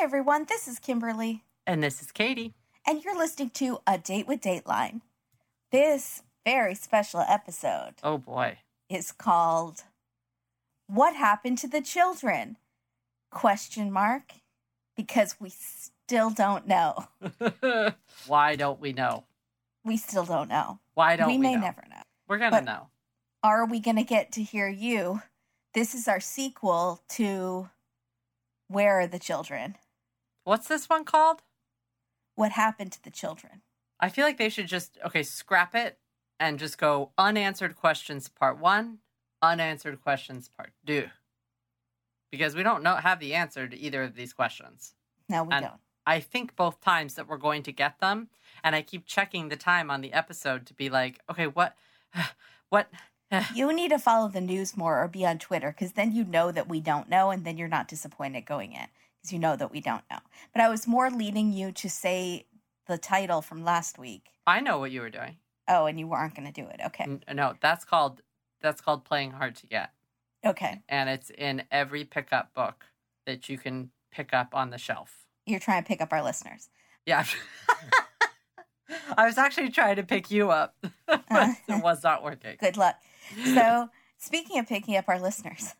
[0.00, 0.46] Hi, everyone.
[0.48, 2.54] This is Kimberly, And this is Katie.
[2.86, 5.02] and you're listening to A Date with Dateline.
[5.70, 8.60] This very special episode Oh boy.
[8.88, 9.82] is called
[10.86, 12.56] What Happened to the Children?
[13.30, 14.32] Question mark.
[14.96, 17.08] Because we still don't know.
[18.26, 19.24] Why don't we know?
[19.84, 20.78] We still don't know.
[20.94, 21.60] Why don't we, we may know?
[21.60, 22.00] never know.
[22.26, 22.86] We're gonna know.
[23.42, 25.20] Are we going to get to hear you?
[25.74, 27.68] This is our sequel to
[28.68, 29.76] Where Are the Children?
[30.44, 31.42] What's this one called?
[32.34, 33.62] What happened to the children?
[33.98, 35.98] I feel like they should just okay, scrap it
[36.38, 38.98] and just go unanswered questions part one,
[39.42, 41.08] unanswered questions part two.
[42.30, 44.94] Because we don't know have the answer to either of these questions.
[45.28, 45.80] No, we And- don't.
[46.06, 48.30] I think both times that we're going to get them,
[48.64, 51.76] and I keep checking the time on the episode to be like, okay, what,
[52.70, 52.90] what?
[53.54, 56.50] You need to follow the news more or be on Twitter because then you know
[56.50, 58.88] that we don't know and then you're not disappointed going in
[59.20, 60.18] because you know that we don't know.
[60.52, 62.46] But I was more leading you to say
[62.86, 64.28] the title from last week.
[64.46, 65.36] I know what you were doing.
[65.68, 66.80] Oh, and you weren't going to do it.
[66.86, 67.04] Okay.
[67.04, 68.22] N- No, that's called
[68.60, 69.90] that's called playing hard to get,
[70.44, 70.82] Okay.
[70.88, 72.84] and it's in every pickup book
[73.24, 75.24] that you can pick up on the shelf.
[75.46, 76.68] You're trying to pick up our listeners.
[77.06, 77.24] Yeah.
[79.16, 81.80] I was actually trying to pick you up, but it uh-huh.
[81.82, 82.56] was not working.
[82.58, 82.96] Good luck.
[83.44, 85.74] So, speaking of picking up our listeners,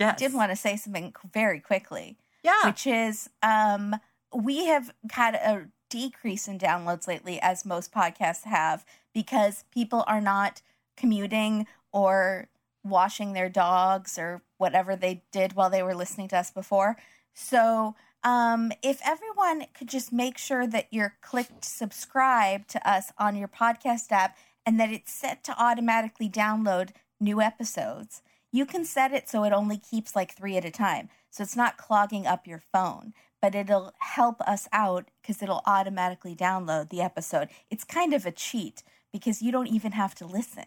[0.00, 2.18] I did want to say something very quickly.
[2.46, 2.66] Yeah.
[2.68, 3.96] which is um,
[4.34, 10.20] we have had a decrease in downloads lately, as most podcasts have, because people are
[10.20, 10.62] not
[10.96, 12.48] commuting or
[12.84, 16.96] washing their dogs or whatever they did while they were listening to us before.
[17.34, 23.36] So, um, if everyone could just make sure that you're clicked subscribe to us on
[23.36, 29.12] your podcast app and that it's set to automatically download new episodes, you can set
[29.12, 31.08] it so it only keeps like three at a time.
[31.36, 36.34] So it's not clogging up your phone, but it'll help us out because it'll automatically
[36.34, 37.50] download the episode.
[37.70, 40.64] It's kind of a cheat because you don't even have to listen,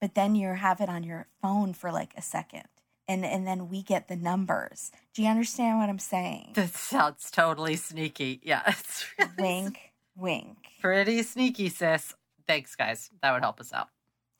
[0.00, 2.68] but then you have it on your phone for like a second.
[3.08, 4.92] And, and then we get the numbers.
[5.14, 6.52] Do you understand what I'm saying?
[6.54, 8.38] That sounds totally sneaky.
[8.44, 9.78] Yeah, it's really wink,
[10.16, 10.58] wink.
[10.80, 12.14] pretty sneaky, sis.
[12.46, 13.10] Thanks, guys.
[13.20, 13.88] That would help us out.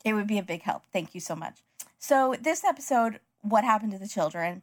[0.05, 0.83] It would be a big help.
[0.93, 1.65] Thank you so much.
[1.99, 4.61] So, this episode, What Happened to the Children,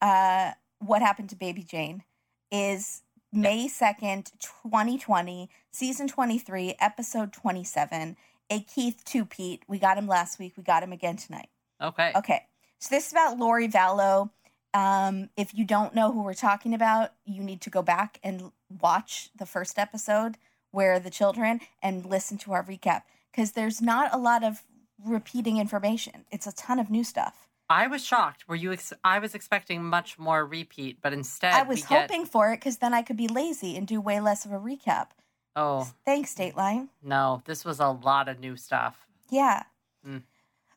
[0.00, 2.02] uh, What Happened to Baby Jane,
[2.50, 3.02] is
[3.32, 8.16] May 2nd, 2020, season 23, episode 27.
[8.52, 9.62] A Keith two Pete.
[9.68, 10.54] We got him last week.
[10.56, 11.48] We got him again tonight.
[11.80, 12.10] Okay.
[12.16, 12.42] Okay.
[12.80, 14.30] So this is about Lori Vallow.
[14.74, 18.50] Um, if you don't know who we're talking about, you need to go back and
[18.80, 20.36] watch the first episode
[20.72, 24.62] where the children and listen to our recap because there's not a lot of
[25.04, 26.24] repeating information.
[26.30, 27.48] It's a ton of new stuff.
[27.70, 28.48] I was shocked.
[28.48, 28.72] Were you?
[28.72, 32.56] Ex- I was expecting much more repeat, but instead I was get- hoping for it
[32.56, 35.08] because then I could be lazy and do way less of a recap.
[35.56, 36.88] Oh Thanks, Dateline.
[37.02, 39.06] no, this was a lot of new stuff.
[39.30, 39.62] Yeah.
[40.06, 40.22] Mm.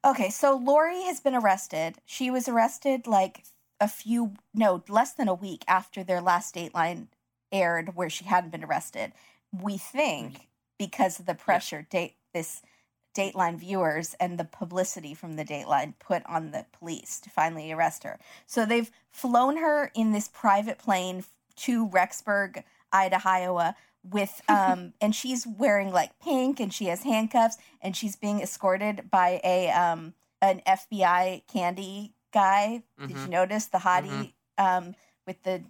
[0.06, 1.96] Okay, so Lori has been arrested.
[2.06, 3.44] She was arrested like
[3.80, 7.08] a few, no, less than a week after their last Dateline
[7.52, 9.14] aired, where she hadn't been arrested.
[9.52, 12.62] We think because of the pressure date this
[13.13, 18.03] Dateline viewers and the publicity from the Dateline put on the police to finally arrest
[18.03, 18.19] her.
[18.46, 21.24] So they've flown her in this private plane
[21.57, 27.96] to Rexburg, Idaho, with um and she's wearing like pink and she has handcuffs and
[27.96, 32.84] she's being escorted by a um an FBI candy guy.
[33.00, 33.30] Did you Mhm.
[33.30, 34.95] notice the hottie um
[35.28, 35.63] with the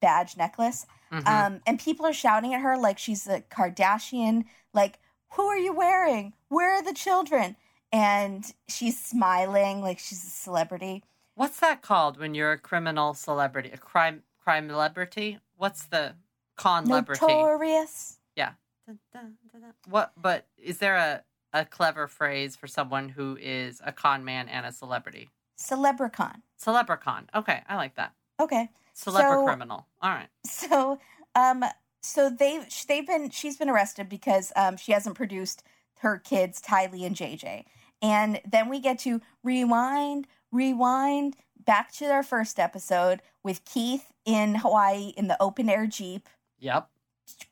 [0.00, 0.84] badge necklace?
[1.10, 1.26] Mhm.
[1.26, 4.44] Um, and people are shouting at her like she's a Kardashian.
[4.74, 4.98] Like,
[5.30, 6.32] who are you wearing?
[6.48, 7.56] Where are the children?
[7.92, 11.02] And she's smiling like she's a celebrity.
[11.34, 13.70] What's that called when you're a criminal celebrity?
[13.72, 15.38] A crime crime celebrity?
[15.56, 16.14] What's the
[16.56, 17.20] con celebrity?
[17.24, 18.18] Notorious.
[18.36, 18.52] Yeah.
[18.86, 19.72] Dun, dun, dun.
[19.88, 20.12] What?
[20.20, 21.22] But is there a
[21.54, 25.30] a clever phrase for someone who is a con man and a celebrity?
[25.58, 26.36] Celebricon.
[26.62, 27.24] Celebricon.
[27.34, 28.12] Okay, I like that.
[28.40, 28.68] Okay.
[28.94, 29.86] Celebra So- criminal.
[30.02, 30.28] All right.
[30.46, 30.98] So,
[31.34, 31.64] um,
[32.02, 35.62] so they they've been she's been arrested because um she hasn't produced
[36.00, 37.64] her kids Tylee and JJ,
[38.02, 44.56] and then we get to rewind, rewind back to our first episode with Keith in
[44.56, 46.28] Hawaii in the open air jeep.
[46.60, 46.88] Yep.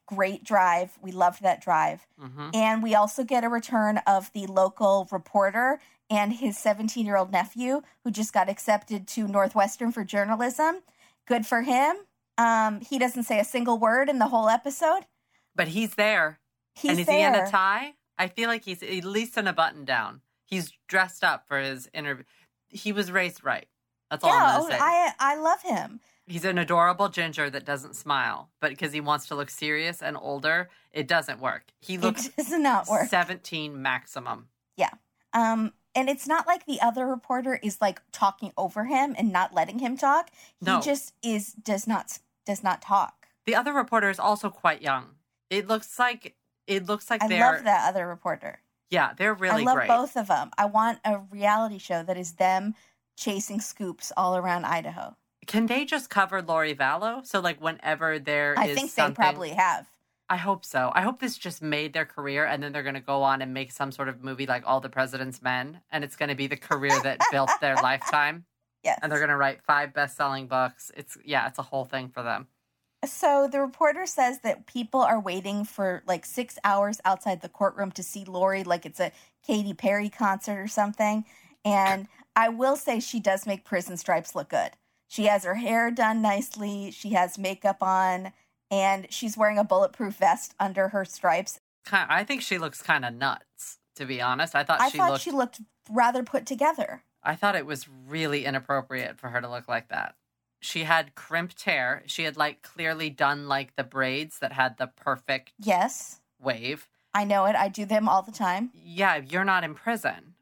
[0.06, 0.96] Great drive.
[1.02, 2.06] We loved that drive.
[2.18, 7.16] hmm And we also get a return of the local reporter and his 17 year
[7.16, 10.82] old nephew who just got accepted to Northwestern for journalism.
[11.26, 11.96] Good for him.
[12.38, 15.06] Um, he doesn't say a single word in the whole episode.
[15.54, 16.38] But he's there.
[16.74, 17.16] He's and is there.
[17.32, 17.94] he in a tie?
[18.18, 20.20] I feel like he's at least in a button down.
[20.44, 22.24] He's dressed up for his interview.
[22.68, 23.66] He was raised right.
[24.10, 24.78] That's all yeah, I'm gonna say.
[24.80, 26.00] I I love him.
[26.26, 30.16] He's an adorable ginger that doesn't smile, but because he wants to look serious and
[30.16, 31.64] older, it doesn't work.
[31.80, 33.08] He looks it does not work.
[33.08, 34.48] 17 maximum.
[34.76, 34.90] Yeah.
[35.32, 39.54] Um, and it's not like the other reporter is like talking over him and not
[39.54, 40.30] letting him talk.
[40.58, 40.80] He No.
[40.80, 43.26] just is does not does not talk.
[43.44, 45.16] The other reporter is also quite young.
[45.50, 46.34] It looks like
[46.66, 48.60] it looks like I they're love that other reporter.
[48.90, 49.88] yeah, they're really I love great.
[49.88, 50.50] both of them.
[50.58, 52.74] I want a reality show that is them
[53.16, 55.16] chasing scoops all around Idaho.
[55.46, 57.24] Can they just cover Lori Vallow?
[57.24, 59.86] So like whenever there is I think they something, probably have.
[60.28, 60.90] I hope so.
[60.92, 63.54] I hope this just made their career and then they're going to go on and
[63.54, 66.48] make some sort of movie like All the President's Men and it's going to be
[66.48, 68.44] the career that built their lifetime
[68.86, 69.00] Yes.
[69.02, 70.90] and they're going to write five best-selling books.
[70.96, 72.46] It's yeah, it's a whole thing for them.
[73.04, 77.90] So the reporter says that people are waiting for like six hours outside the courtroom
[77.92, 79.12] to see Lori, like it's a
[79.46, 81.24] Katy Perry concert or something.
[81.64, 84.70] And I will say she does make prison stripes look good.
[85.08, 88.32] She has her hair done nicely, she has makeup on,
[88.70, 91.60] and she's wearing a bulletproof vest under her stripes.
[91.92, 94.54] I think she looks kind of nuts, to be honest.
[94.54, 95.60] I thought I she thought looked she looked
[95.90, 97.02] rather put together.
[97.26, 100.14] I thought it was really inappropriate for her to look like that.
[100.60, 102.02] She had crimped hair.
[102.06, 106.88] She had like clearly done like the braids that had the perfect Yes, wave.
[107.12, 107.56] I know it.
[107.56, 108.70] I do them all the time.
[108.72, 110.34] Yeah, you're not in prison.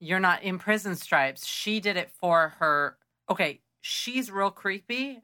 [0.00, 1.46] You're not in prison stripes.
[1.46, 2.96] She did it for her.
[3.30, 5.22] Okay, she's real creepy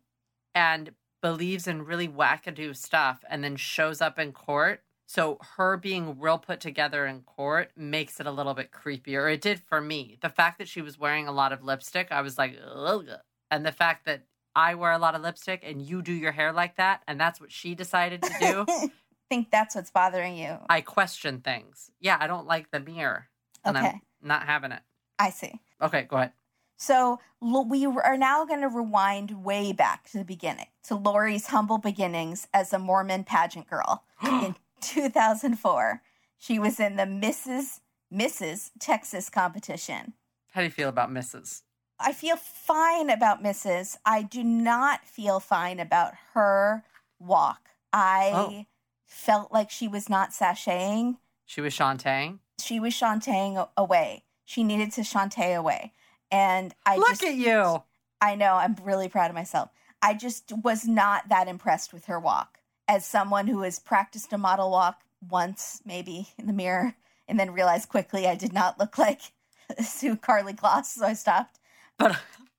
[0.54, 4.82] and believes in really wackadoo stuff and then shows up in court.
[5.12, 9.30] So her being real put together in court makes it a little bit creepier.
[9.30, 10.16] It did for me.
[10.22, 13.06] The fact that she was wearing a lot of lipstick, I was like, Ugh.
[13.50, 14.22] and the fact that
[14.56, 17.42] I wear a lot of lipstick and you do your hair like that, and that's
[17.42, 18.64] what she decided to do.
[18.66, 18.90] I
[19.28, 20.56] think that's what's bothering you.
[20.70, 21.90] I question things.
[22.00, 23.28] Yeah, I don't like the mirror,
[23.66, 23.88] and Okay.
[23.88, 24.80] I'm not having it.
[25.18, 25.60] I see.
[25.82, 26.32] Okay, go ahead.
[26.78, 31.78] So we are now going to rewind way back to the beginning to Lori's humble
[31.78, 36.02] beginnings as a Mormon pageant girl in 2004.
[36.38, 37.80] She was in the Mrs.
[38.12, 38.70] Mrs.
[38.78, 40.14] Texas competition.
[40.52, 41.62] How do you feel about Mrs.?
[41.98, 43.96] I feel fine about Mrs.
[44.04, 46.84] I do not feel fine about her
[47.20, 47.70] walk.
[47.92, 48.66] I Oh.
[49.06, 51.18] felt like she was not sashaying.
[51.46, 52.38] She was Shantae.
[52.60, 54.24] She was shantaeing away.
[54.44, 55.92] She needed to shantay away.
[56.30, 57.82] And I Look just at you.
[58.20, 59.70] I know, I'm really proud of myself.
[60.00, 62.58] I just was not that impressed with her walk.
[62.92, 66.94] As someone who has practiced a model walk once, maybe in the mirror,
[67.26, 69.32] and then realized quickly I did not look like
[69.80, 71.58] Sue Karlie Kloss, so I stopped.
[71.98, 72.18] But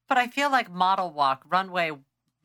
[0.10, 1.92] but I feel like model walk, runway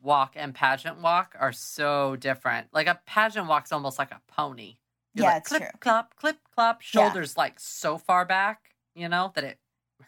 [0.03, 2.67] walk, and pageant walk are so different.
[2.71, 4.77] Like a pageant walk's almost like a pony.
[5.15, 5.79] You're Yeah, like, it's clip, true.
[5.79, 6.83] clop, clip, clop.
[6.93, 7.15] Yeah.
[7.15, 9.57] Shoulders like so far back, you know, that it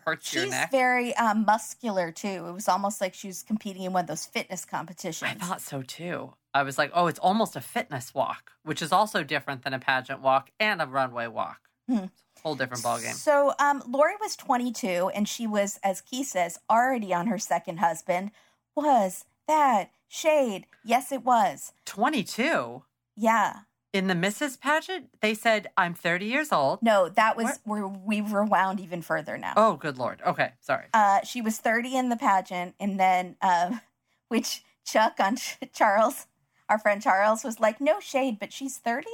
[0.06, 2.46] hurts your She's very um, muscular too.
[2.48, 5.32] It was almost like she was competing in one of those fitness competitions.
[5.32, 6.34] I thought so too.
[6.54, 9.80] I was like, oh, it's almost a fitness walk, which is also different than a
[9.80, 11.60] pageant walk and a runway walk.
[11.88, 12.06] Hmm.
[12.44, 13.14] Whole different ballgame.
[13.14, 17.78] So, um, Lori was 22, and she was, as Keith says, already on her second
[17.78, 18.32] husband.
[18.76, 20.66] Was that shade?
[20.84, 21.74] Yes, it was.
[21.86, 22.84] 22
[23.16, 23.60] Yeah.
[23.94, 24.60] In the Mrs.
[24.60, 26.82] pageant, they said I'm 30 years old.
[26.82, 27.58] No, that was What?
[27.66, 29.54] where we rewound even further now.
[29.58, 30.22] Oh, good lord.
[30.26, 30.86] Okay, sorry.
[30.94, 33.78] Uh, she was 30 in the pageant, and then, uh,
[34.30, 35.38] which Chuck on
[35.74, 36.28] Charles,
[36.70, 39.08] our friend Charles, was like, no shade, but she's 30.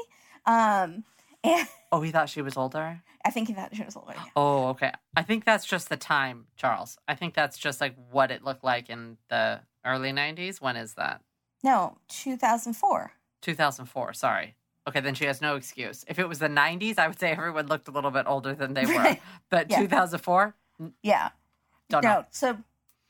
[0.45, 1.03] Um,
[1.43, 3.01] and Oh, he thought she was older.
[3.25, 4.13] I think he thought she was older.
[4.15, 4.23] yeah.
[4.35, 4.91] Oh, okay.
[5.15, 6.97] I think that's just the time, Charles.
[7.07, 10.61] I think that's just like what it looked like in the early 90s.
[10.61, 11.21] When is that?
[11.63, 13.11] No, 2004.
[13.41, 14.13] 2004.
[14.13, 14.55] Sorry.
[14.87, 16.05] Okay, then she has no excuse.
[16.07, 18.73] If it was the 90s, I would say everyone looked a little bit older than
[18.73, 19.17] they were.
[19.49, 19.79] But Yeah.
[19.81, 20.55] 2004,
[21.03, 21.29] Yeah.
[21.89, 22.25] don't no, know.
[22.31, 22.57] so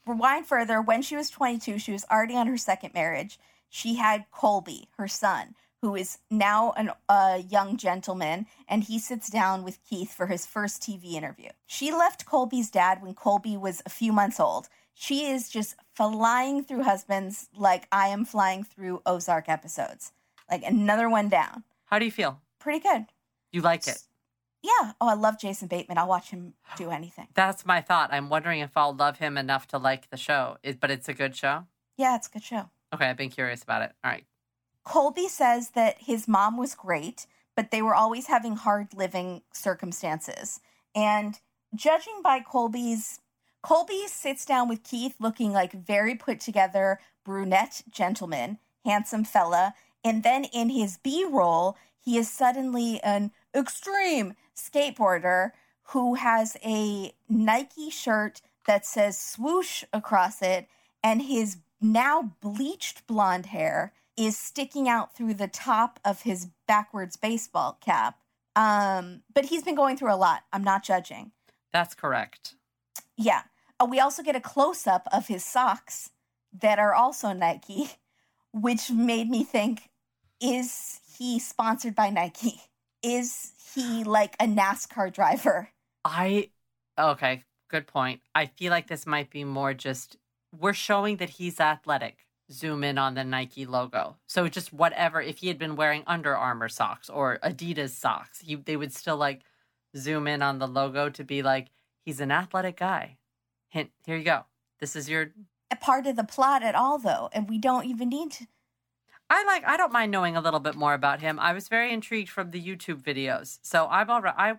[0.06, 0.82] rewind further.
[0.82, 3.40] When she was 22, she was already on her second marriage.
[3.70, 9.30] She had Colby, her son, who is now an, a young gentleman, and he sits
[9.30, 11.50] down with Keith for his first TV interview.
[11.68, 14.68] She left Colby's dad when Colby was a few months old.
[14.96, 20.12] She is just flying through husbands like I am flying through Ozark episodes.
[20.50, 21.64] Like another one down.
[21.86, 22.42] How do you feel?
[22.60, 23.06] Pretty good.
[23.52, 24.02] You like it?
[24.62, 24.94] Yeah.
[25.00, 25.98] Oh, I love Jason Bateman.
[25.98, 27.28] I'll watch him do anything.
[27.34, 28.10] That's my thought.
[28.12, 30.58] I'm wondering if I'll love him enough to like the show.
[30.64, 31.66] It, but it's a good show.
[31.98, 32.70] Yeah, it's a good show.
[32.94, 33.92] Okay, I've been curious about it.
[34.04, 34.26] All right.
[34.84, 37.26] Colby says that his mom was great,
[37.56, 40.62] but they were always having hard living circumstances.
[40.96, 41.40] And
[41.76, 43.20] judging by Colby's,
[43.62, 49.74] Colby sits down with Keith looking like very put together brunette gentleman, handsome fella.
[50.08, 55.52] And then in his B roll, he is suddenly an extreme skateboarder
[55.88, 60.70] who has a Nike shirt that says swoosh across it,
[61.04, 67.18] and his now bleached blonde hair is sticking out through the top of his backwards
[67.18, 68.18] baseball cap.
[68.56, 70.44] Um, but he's been going through a lot.
[70.54, 71.34] I'm not judging.
[71.74, 72.56] That's correct.
[73.18, 73.42] Yeah.
[73.78, 76.12] Uh, we also get a close up of his socks
[76.58, 77.90] that are also Nike,
[78.54, 79.90] which made me think
[80.42, 82.62] is he sponsored by Nike?
[83.04, 85.70] Is he like a NASCAR driver?
[86.04, 86.50] I
[86.98, 88.22] okay, good point.
[88.34, 90.18] I feel like this might be more just
[90.58, 92.26] we're showing that he's athletic.
[92.50, 94.16] Zoom in on the Nike logo.
[94.26, 98.56] So just whatever if he had been wearing Under Armour socks or Adidas socks, he
[98.56, 99.42] they would still like
[99.96, 101.68] zoom in on the logo to be like
[102.06, 103.18] he's an athletic guy.
[103.70, 104.46] Hint, here you go.
[104.80, 105.32] This is your
[105.72, 108.48] A part of the plot at all, though, and we don't even need to.
[109.30, 109.64] I like.
[109.68, 111.40] I don't mind knowing a little bit more about him.
[111.40, 114.36] I was very intrigued from the YouTube videos, so I'm all right.
[114.38, 114.56] I.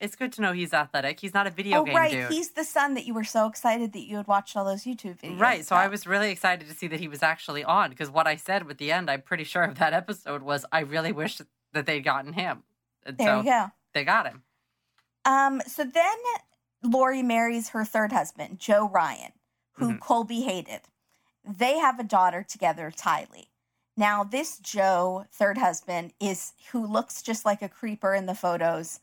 [0.00, 1.20] It's good to know he's athletic.
[1.20, 2.10] He's not a video oh, game right.
[2.10, 4.82] dude, He's the son that you were so excited that you had watched all those
[4.82, 5.38] YouTube videos.
[5.40, 5.64] right?
[5.64, 8.36] So I was really excited to see that he was actually on because what I
[8.36, 11.40] said with the end, I'm pretty sure of that episode was I really wish
[11.72, 12.64] that they'd gotten him.
[13.06, 13.66] And There so you go.
[13.94, 14.42] they got him.
[15.24, 16.16] Um, so then
[16.82, 19.32] Lori marries her third husband, Joe Ryan,
[19.74, 20.00] who Mhm.
[20.00, 20.82] Colby hated.
[21.46, 23.46] They have a daughter together, Tylee.
[23.96, 29.00] Now, this Joe, third husband, is who looks just like a creeper in the photos,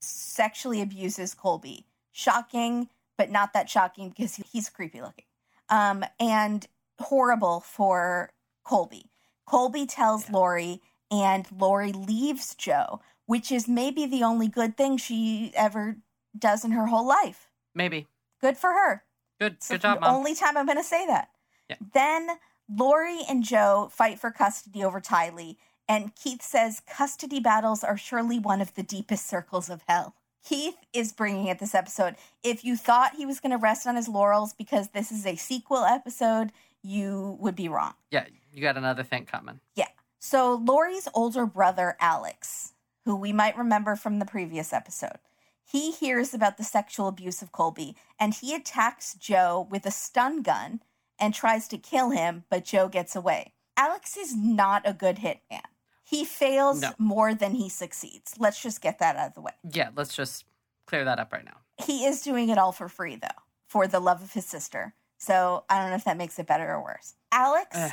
[0.00, 1.86] sexually abuses Colby.
[2.12, 5.24] Shocking, but not that shocking because he's creepy looking.
[5.68, 6.66] Um, and
[7.00, 8.30] horrible for
[8.64, 9.10] Colby.
[9.46, 10.32] Colby tells Yeah.
[10.36, 15.96] Lori, and Lori leaves Joe, which is maybe the only good thing she ever
[16.38, 17.48] does in her whole life.
[17.74, 18.06] Maybe
[18.40, 19.04] Good for her.
[19.40, 19.54] good.
[19.54, 20.14] It's Good the job, mom.
[20.16, 21.28] only time I'm going to say that.
[21.70, 21.76] Yeah.
[21.94, 22.28] Then
[22.68, 25.56] Lori and Joe fight for custody over Tylee,
[25.88, 30.14] and Keith says custody battles are surely one of the deepest circles of hell.
[30.44, 32.16] Keith is bringing it this episode.
[32.42, 35.36] If you thought he was going to rest on his laurels because this is a
[35.36, 36.52] sequel episode,
[36.82, 37.94] you would be wrong.
[38.10, 39.60] yeah, you got another thing coming.
[39.74, 39.88] Yeah.
[40.18, 42.72] So Lori's older brother, Alex,
[43.04, 45.18] who we might remember from the previous episode,
[45.64, 50.42] he hears about the sexual abuse of Colby and he attacks Joe with a stun
[50.42, 50.80] gun
[51.18, 53.52] and tries to kill him, but Joe gets away.
[53.76, 55.60] Alex is not a good hitman.
[56.04, 56.92] He fails No.
[56.98, 58.34] more than he succeeds.
[58.38, 59.52] Let's just get that out of the way.
[59.68, 60.44] Yeah, let's just
[60.86, 61.56] clear that up right now.
[61.84, 64.94] He is doing it all for free, though, for the love of his sister.
[65.18, 67.14] So I don't know if that makes it better or worse.
[67.32, 67.92] Alex Ugh.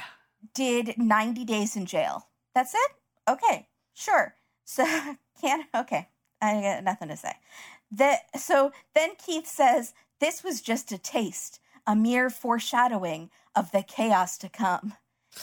[0.54, 2.28] did 90 days in jail.
[2.54, 2.92] That's it?
[3.30, 4.36] Okay, sure.
[4.64, 4.86] So,
[5.42, 6.08] can't, okay,
[6.42, 7.34] I got nothing to say.
[7.92, 11.60] That, so then Keith says, This was just a taste,
[11.92, 14.94] a mere foreshadowing of the chaos to come.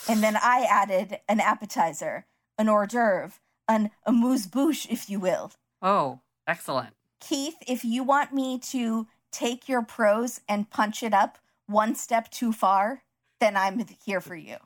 [0.09, 2.25] And then I added an appetizer,
[2.57, 3.39] an hors d'oeuvre,
[3.69, 5.53] an amuse bouche, if you will.
[5.83, 6.95] Oh, excellent.
[7.21, 11.37] Keith, if you want me to take your prose and punch it up
[11.67, 13.03] one step too far,
[13.41, 14.57] then I'm here for you.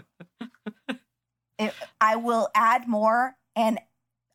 [1.58, 3.78] It- I will add more and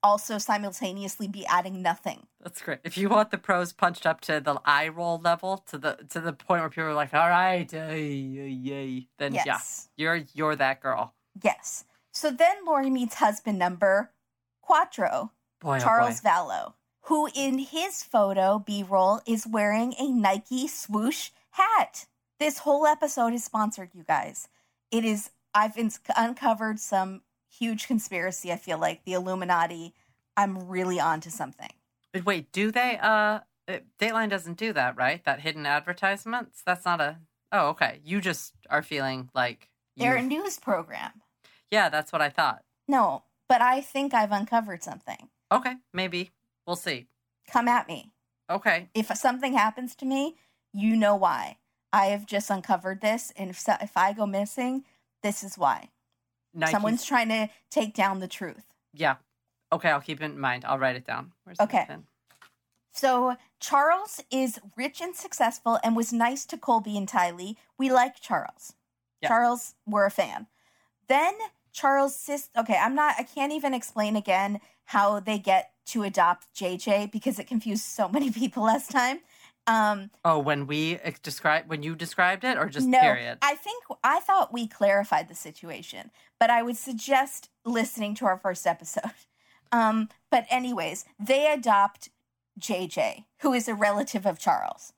[0.04, 2.28] also simultaneously be adding nothing.
[2.42, 2.80] That's great.
[2.84, 6.20] If you want the pros punched up to the eye roll level, to the to
[6.20, 9.60] the point where people are like, "All right, yay, yay," then yeah,
[9.96, 11.14] you're you're that girl.
[11.42, 11.86] Yes.
[12.12, 14.12] So then Lori meets husband number
[14.62, 16.28] Quattro, Boy, oh Charles oh.
[16.28, 22.06] Vallow, who in his photo B roll is wearing a Nike swoosh hat.
[22.40, 24.50] This whole episode is sponsored, you guys.
[24.92, 27.22] It is, I've in- uncovered some
[27.58, 28.52] huge conspiracy.
[28.52, 29.94] I feel like the Illuminati.
[30.36, 31.72] I'm really onto something.
[32.24, 32.98] Wait, do they?
[33.02, 33.40] Uh,
[34.00, 35.24] Dateline doesn't do that, right?
[35.26, 36.62] That hidden advertisements.
[36.66, 37.18] That's not a.
[37.52, 38.00] Oh, okay.
[38.04, 39.70] You just are feeling like.
[39.96, 41.22] They're a news program.
[41.72, 42.64] Yeah, that's what I thought.
[42.88, 45.30] No, but I think I've uncovered something.
[45.52, 46.32] Okay, maybe
[46.68, 47.08] we'll see.
[47.52, 48.12] Come at me.
[48.50, 50.36] Okay, If something happens to me,
[50.72, 51.58] you know why.
[51.92, 54.86] I have just uncovered this, and if, so- if I go missing,
[55.24, 55.90] this is why.
[56.58, 58.66] Nike's- Someone's trying to take down the truth.
[58.94, 59.18] Yeah.
[59.72, 60.66] Okay, I'll keep it in mind.
[60.66, 61.34] I'll write it down.
[61.44, 61.86] Where's Okay.
[62.94, 67.56] So Charles is rich and successful and was nice to Colby and Tylee.
[67.78, 68.74] We like Charles.
[69.22, 69.30] Yeah.
[69.30, 70.48] Charles, we're a fan.
[71.08, 71.36] Then
[71.72, 76.48] Charles sis okay, I'm not I can't even explain again how they get to adopt
[76.56, 79.20] JJ because it confused so many people last time.
[79.68, 83.38] Um Oh, when we ex- describe when you described it, or just no, period.
[83.42, 88.38] I think I thought we clarified the situation, but I would suggest listening to our
[88.38, 89.04] first episode.
[89.70, 92.08] Um, but anyways, they adopt
[92.58, 94.94] JJ, who is a relative of Charles.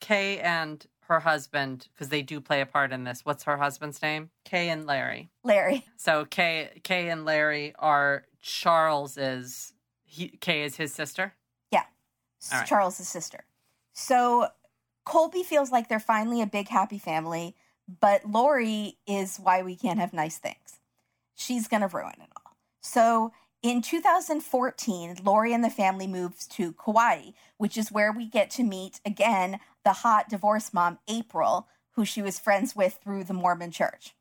[0.00, 3.20] Kay and her husband, because they do play a part in this.
[3.24, 4.30] What's her husband's name?
[4.46, 5.28] Kay and Larry.
[5.42, 5.84] Larry.
[5.98, 9.74] So Kay, Kay and Larry are Charles's.
[10.04, 11.34] He, Kay is his sister.
[12.52, 12.68] All right.
[12.68, 13.44] Charles's sister.
[13.94, 14.48] So
[15.04, 17.56] Colby feels like they're finally a big happy family,
[18.00, 20.80] but Lori is why we can't have nice things.
[21.34, 22.56] She's going to ruin it all.
[22.82, 23.32] So
[23.62, 28.62] in 2014, Lori and the family moves to Kauai, which is where we get to
[28.62, 33.70] meet again the hot divorce mom, April, who she was friends with through the Mormon
[33.70, 34.14] church.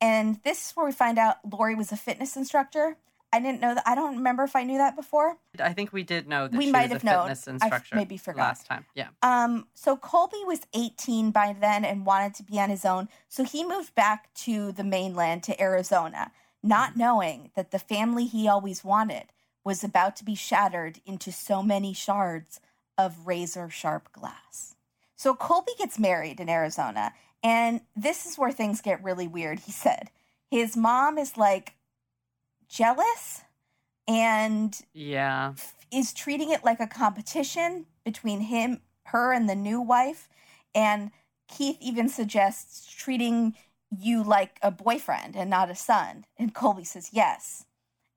[0.00, 2.96] And this is where we find out Lori was a fitness instructor.
[3.32, 3.82] I didn't know that.
[3.86, 5.36] I don't remember if I knew that before.
[5.60, 7.22] I think we did know that We she might was have a known.
[7.24, 7.96] fitness I instructor.
[7.96, 8.42] maybe forgot.
[8.42, 8.86] last time.
[8.94, 9.08] Yeah.
[9.22, 13.08] Um, so Colby was 18 by then and wanted to be on his own.
[13.28, 16.30] So he moved back to the mainland to Arizona,
[16.62, 19.24] not knowing that the family he always wanted
[19.62, 22.60] was about to be shattered into so many shards
[22.96, 24.74] of razor sharp glass.
[25.16, 29.72] So Colby gets married in Arizona, and this is where things get really weird, he
[29.72, 30.10] said.
[30.50, 31.74] His mom is like
[32.68, 33.42] jealous
[34.06, 35.54] and Yeah.
[35.90, 40.28] is treating it like a competition between him, her, and the new wife.
[40.74, 41.10] And
[41.48, 43.56] Keith even suggests treating
[43.90, 46.26] you like a boyfriend and not a son.
[46.38, 47.64] And Colby says yes.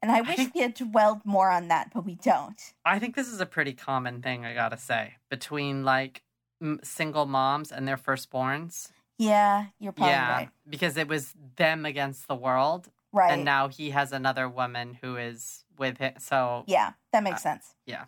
[0.01, 2.59] And I I wish think- we had dwelled more on that, but we don't.
[2.83, 6.23] I think this is a pretty common thing, I gotta say, between like
[6.61, 8.91] m- single moms and their firstborns.
[9.17, 10.31] Yeah, you're probably yeah.
[10.35, 10.49] right.
[10.67, 12.89] Because it was them against the world.
[13.13, 13.31] Right.
[13.33, 16.13] And now he has another woman who is with him.
[16.19, 17.75] So, yeah, that makes Uh, sense.
[17.85, 18.05] yeah.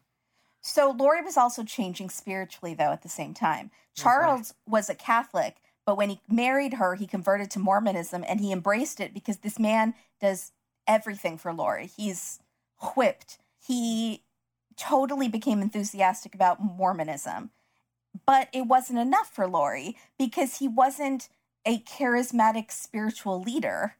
[0.61, 3.67] So Lori was also changing spiritually, though, at the same time.
[3.67, 4.03] Boy.
[4.03, 8.51] Charles was a Catholic, but when he married her, he converted to Mormonism and he
[8.53, 10.53] embraced it because this man does
[10.87, 11.87] everything for Lori.
[11.87, 12.39] He's
[12.95, 13.39] whipped.
[13.59, 14.23] He
[14.77, 17.51] totally became enthusiastic about Mormonism.
[18.25, 21.27] But it wasn't enough for Lori because he wasn't
[21.65, 23.95] a charismatic spiritual leader.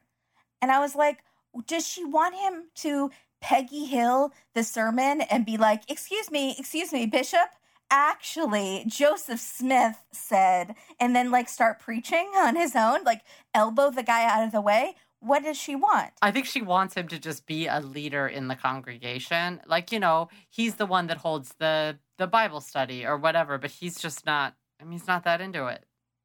[0.64, 1.26] And I was like,
[1.68, 6.94] does she want him to Peggy Hill the sermon and be like, excuse me, excuse
[6.94, 7.50] me, Bishop?
[7.92, 14.04] Actually, Joseph Smith said, and then like start preaching on his own, like elbow the
[14.04, 14.96] guy out of the way.
[15.20, 16.12] What does she want?
[16.22, 19.60] I think she wants him to just be a leader in the congregation.
[19.68, 23.72] Like, you know, he's the one that holds the the Bible study or whatever, but
[23.72, 25.84] he's just not I mean, he's not that into it.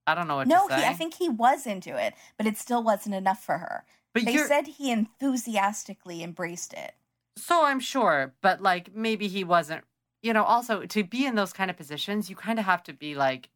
[0.09, 0.89] I don't know what no, to he, say.
[0.89, 3.85] I think he was into it, but it still wasn't enough for her.
[4.15, 6.95] but They said he enthusiastically embraced it.
[7.37, 9.85] so I'm sure, but like maybe he wasn't,
[10.23, 12.93] you know, also to be in those kind of positions, you kind of have to
[12.93, 13.51] be like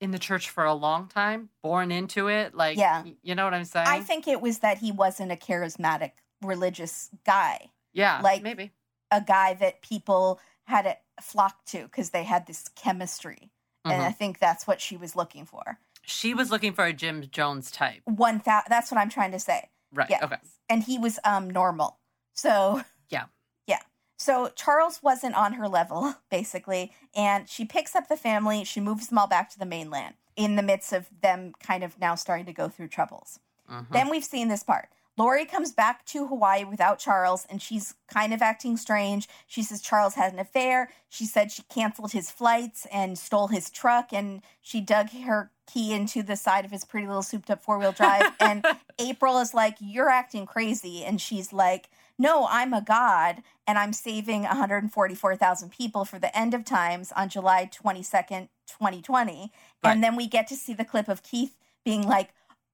[0.00, 3.02] in the church for a long time, born into it, like Yeah.
[3.22, 3.86] you know what I'm saying?
[3.88, 8.72] I think it was that he wasn't a charismatic religious guy, yeah, like- maybe.
[9.10, 13.50] a guy that people had to flock to because they had this chemistry.
[13.84, 14.06] And Mhm.
[14.06, 15.78] I think that's what she was looking for.
[16.06, 18.02] She was looking for a Jim Jones type.
[18.04, 19.68] One thou- that's what I'm trying to say.
[19.92, 20.08] Right.
[20.10, 20.24] Yeah.
[20.24, 20.36] Okay.
[20.68, 21.98] And he was um normal.
[22.32, 23.24] So Yeah.
[23.66, 23.80] Yeah.
[24.16, 29.08] So Charles wasn't on her level, basically, and she picks up the family, she moves
[29.08, 32.46] them all back to the mainland in the midst of them kind of now starting
[32.46, 33.40] to go through troubles.
[33.70, 33.88] Mhm.
[33.90, 34.88] Then we've seen this part.
[35.18, 39.26] Lori comes back to Hawaii without Charles, and she's kind of acting strange.
[39.46, 40.90] She says Charles had an affair.
[41.08, 45.92] She said she canceled his flights and stole his truck, and she dug her key
[45.92, 48.32] into the side of his pretty little souped up four wheel drive.
[48.40, 48.64] and
[48.98, 51.04] April is like, You're acting crazy.
[51.04, 56.54] And she's like, No, I'm a god, and I'm saving 144,000 people for the end
[56.54, 59.52] of times on July 22nd, 2020.
[59.84, 59.92] Right.
[59.92, 62.30] And then we get to see the clip of Keith being like,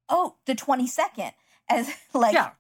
[0.09, 1.33] Oh, the 22nd.
[1.71, 2.51] As like, yeah.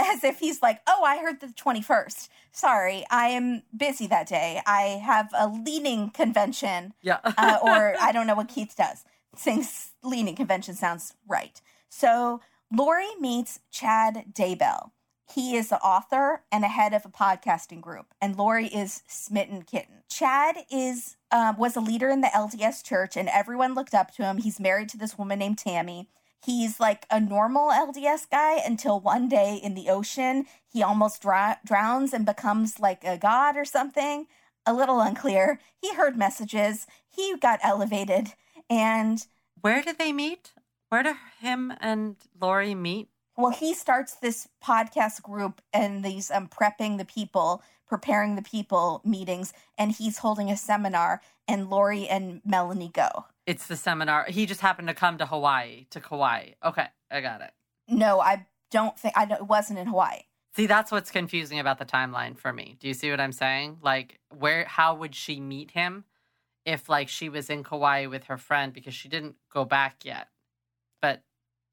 [0.00, 2.28] as if he's like, oh, I heard the 21st.
[2.50, 4.60] Sorry, I am busy that day.
[4.66, 7.18] I have a leaning convention, Yeah.
[7.22, 9.04] uh, or I don't know what Keith does.
[9.36, 11.60] Saying s- leaning convention sounds right.
[11.88, 12.40] So
[12.72, 14.90] Lori meets Chad Daybell.
[15.32, 19.62] He is the author and a head of a podcasting group, and Lori is smitten
[19.62, 20.02] kitten.
[20.08, 24.22] Chad is um, was a leader in the LDS church, and everyone looked up to
[24.24, 24.38] him.
[24.38, 26.08] He's married to this woman named Tammy.
[26.42, 31.58] He's like a normal LDS guy until one day in the ocean, he almost dr-
[31.64, 34.26] drowns and becomes like a god or something.
[34.64, 35.60] A little unclear.
[35.80, 38.34] He heard messages, he got elevated,
[38.70, 39.26] and
[39.60, 40.52] Where do they meet?
[40.88, 43.08] Where do him and Lori meet?
[43.38, 49.00] well, he starts this podcast group and these um, prepping the people, preparing the people
[49.04, 53.26] meetings, and he's holding a seminar, and Lori and Melanie go.
[53.46, 54.26] It's the seminar.
[54.28, 56.50] He just happened to come to Hawaii, to Kauai.
[56.64, 57.52] Okay, I got it.
[57.86, 60.22] No, I don't think I don't, it wasn't in Hawaii.
[60.56, 62.76] See, that's what's confusing about the timeline for me.
[62.80, 63.78] Do you see what I'm saying?
[63.82, 66.04] Like, where, how would she meet him
[66.68, 70.28] if, like, she was in Kauai with her friend because she didn't go back yet?
[71.00, 71.22] But,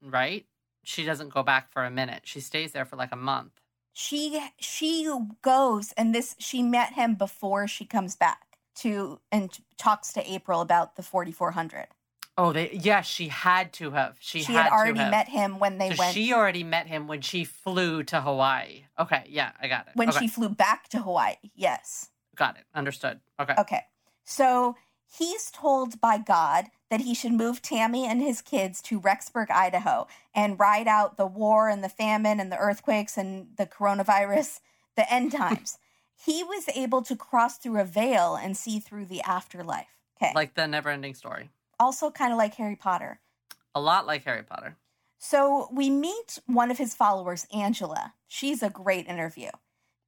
[0.02, 0.46] right?
[0.84, 2.22] She doesn't go back for a minute.
[2.24, 3.52] She stays there for like a month.
[3.92, 5.10] she she
[5.42, 10.60] goes and this she met him before she comes back to and talks to April
[10.60, 11.88] about the 4400.
[12.38, 14.16] Oh, they yeah, she had to have.
[14.20, 17.08] She, She, had, had, already met him when they So went she already met him
[17.08, 18.84] when she flew to Hawaii.
[18.98, 19.96] Okay, yeah, I got it.
[19.96, 21.36] when okay, she flew back to Hawaii.
[21.54, 22.10] Yes.
[22.36, 22.64] got it.
[22.74, 23.20] Understood.
[23.40, 23.54] Okay.
[23.58, 23.82] Okay.
[24.24, 29.50] So he's told by God that he should move Tammy and his kids to Rexburg,
[29.50, 34.60] Idaho, and ride out the war and the famine and the earthquakes and the coronavirus,
[34.96, 35.78] the end times.
[36.24, 39.88] he was able to cross through a veil and see through the afterlife.
[40.22, 40.32] Okay.
[40.34, 41.50] Like the never-ending story.
[41.78, 43.20] also kind of like Harry Potter.
[43.74, 44.76] A lot like Harry Potter.
[45.18, 48.14] So we meet one of his followers, Angela.
[48.28, 49.50] She's a great interview.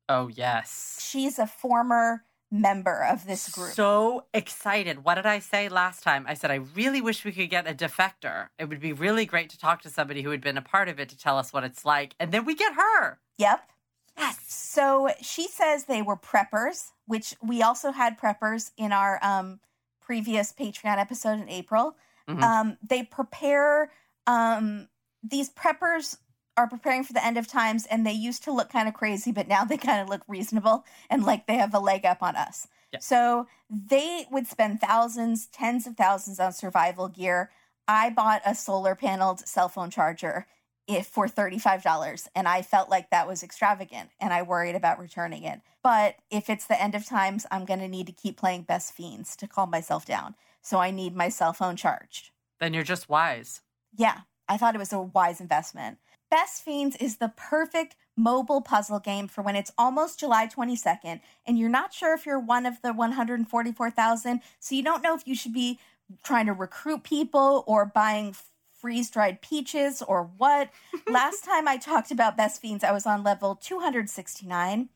[0.08, 0.98] Oh yes.
[1.02, 3.72] She's a former member of this group.
[3.72, 5.04] So excited.
[5.04, 6.24] What did I say last time?
[6.26, 8.48] I said I really wish we could get a defector.
[8.58, 10.98] It would be really great to talk to somebody who had been a part of
[10.98, 12.14] it to tell us what it's like.
[12.18, 13.18] And then we get her.
[13.36, 13.68] yep.
[14.16, 14.36] Yes.
[14.48, 19.60] So she says they were preppers, which we also had preppers in our um,
[20.00, 21.96] previous Patreon episode in April.
[22.28, 22.42] Mhm.
[22.42, 23.92] Um, they prepare,
[24.26, 24.88] um,
[25.22, 26.16] these preppers
[26.58, 29.30] are preparing for the end of times, and they used to look kind of crazy,
[29.30, 32.34] but now they kind of look reasonable and like they have a leg up on
[32.34, 32.66] us.
[32.92, 32.98] Yeah.
[32.98, 37.50] So they would spend thousands, tens of thousands on survival gear.
[37.86, 40.46] I bought a solar paneled cell phone charger
[40.88, 45.44] if for $35 and I felt like that was extravagant and I worried about returning
[45.44, 45.60] it.
[45.82, 48.94] But if it's the end of times, I'm going to need to keep playing Best
[48.94, 50.34] Fiends to calm myself down.
[50.62, 52.30] So I need my cell phone charged.
[52.58, 53.60] Then you're just wise.
[53.96, 55.98] Yeah, I thought it was a wise investment.
[56.30, 61.58] Best Fiends is the perfect mobile puzzle game for when it's almost July 22nd and
[61.58, 65.34] you're not sure if you're one of the 144,000, so you don't know if you
[65.34, 65.78] should be
[66.22, 68.34] trying to recruit people or buying
[68.78, 70.70] freeze dried peaches or what.
[71.08, 74.88] Last time I talked about Best Fiends, I was on level 269.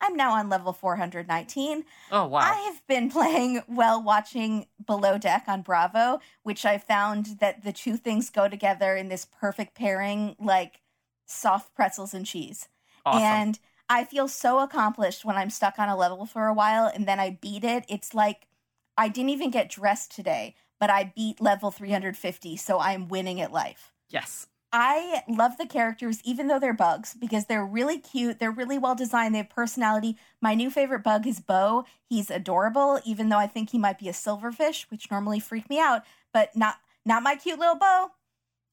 [0.00, 1.84] I'm now on level 419.
[2.10, 2.38] Oh wow.
[2.38, 7.72] I have been playing while watching Below Deck on Bravo, which I found that the
[7.72, 10.80] two things go together in this perfect pairing, like
[11.26, 12.68] soft pretzels and cheese.
[13.04, 13.22] awesome.
[13.22, 13.58] And
[13.88, 17.20] I feel so accomplished when I'm stuck on a level for a while and then
[17.20, 17.84] I beat it.
[17.88, 18.46] It's like
[18.96, 23.52] I didn't even get dressed today, but I beat level 350, so I'm winning at
[23.52, 23.92] life.
[24.08, 24.46] yes.
[24.72, 28.38] I love the characters, even though they're bugs, because they're really cute.
[28.38, 29.34] They're really well designed.
[29.34, 30.16] They have personality.
[30.40, 31.86] My new favorite bug is Bo.
[32.08, 35.80] He's adorable, even though I think he might be a silverfish, which normally freak me
[35.80, 38.12] out, but not not my cute little Bo.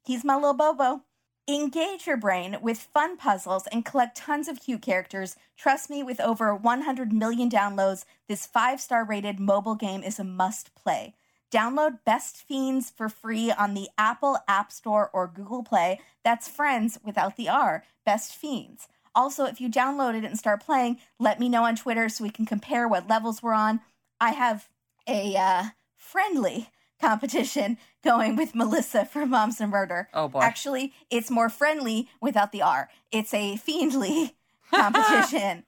[0.06, 1.02] He's my little Bobo.
[1.50, 5.36] Engage your brain with fun puzzles and collect tons of cute characters.
[5.58, 10.24] Trust me, with over 100 million downloads, this five star rated mobile game is a
[10.24, 11.16] must play.
[11.52, 16.00] Download Best Fiends for free on the Apple App Store or Google Play.
[16.24, 18.88] That's friends without the R, Best Fiends.
[19.16, 22.30] Also, if you download it and start playing, let me know on Twitter so we
[22.30, 23.80] can compare what levels we're on.
[24.20, 24.68] I have
[25.08, 25.64] a uh,
[25.96, 30.10] friendly competition going with Melissa for Moms and Murder.
[30.14, 30.42] Oh boy.
[30.42, 32.90] Actually, it's more friendly without the R.
[33.12, 34.34] It's a fiendly
[34.74, 35.64] competition.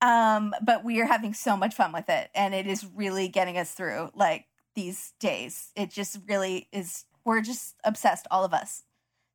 [0.00, 3.58] um, but we are having so much fun with it, and it is really getting
[3.58, 5.72] us through like these days.
[5.74, 7.04] It just really is.
[7.24, 8.84] We're just obsessed, all of us.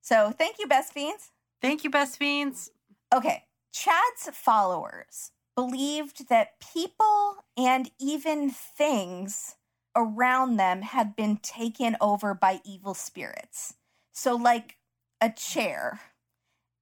[0.02, 1.32] So thank you, Best Fiends.
[1.62, 2.72] Thank you, Best Fiends.
[3.14, 9.56] Okay, Chad's followers believed that people and even things
[9.96, 13.74] around them had been taken over by evil spirits.
[14.14, 14.78] So, like
[15.20, 16.00] a chair,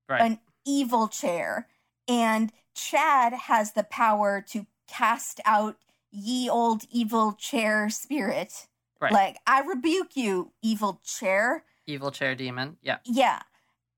[0.07, 0.21] Right.
[0.21, 1.67] an evil chair,
[2.07, 5.77] and Chad has the power to cast out
[6.11, 8.67] ye old evil chair spirit.
[9.01, 9.13] Right.
[9.13, 11.63] Like, I rebuke you, evil chair.
[11.87, 12.77] Evil chair demon.
[12.81, 12.97] Yeah.
[13.05, 13.41] Yeah.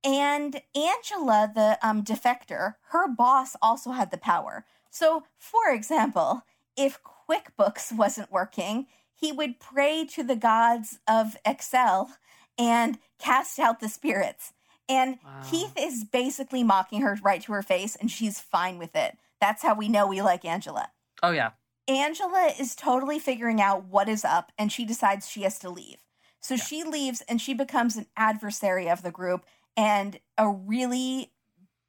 [0.03, 4.65] And Angela, the um, defector, her boss also had the power.
[4.89, 6.43] So, for example,
[6.75, 12.11] if QuickBooks wasn't working, he would pray to the gods of Excel
[12.57, 14.53] and cast out the spirits.
[14.89, 15.41] And Wow.
[15.49, 19.17] Keith is basically mocking her right to her face, and she's fine with it.
[19.39, 20.89] That's how we know we like Angela.
[21.23, 21.51] Oh yeah.
[21.91, 25.97] Angela is totally figuring out what is up and she decides she has to leave.
[26.39, 29.45] So she leaves and she becomes an adversary of the group
[29.77, 31.31] and a really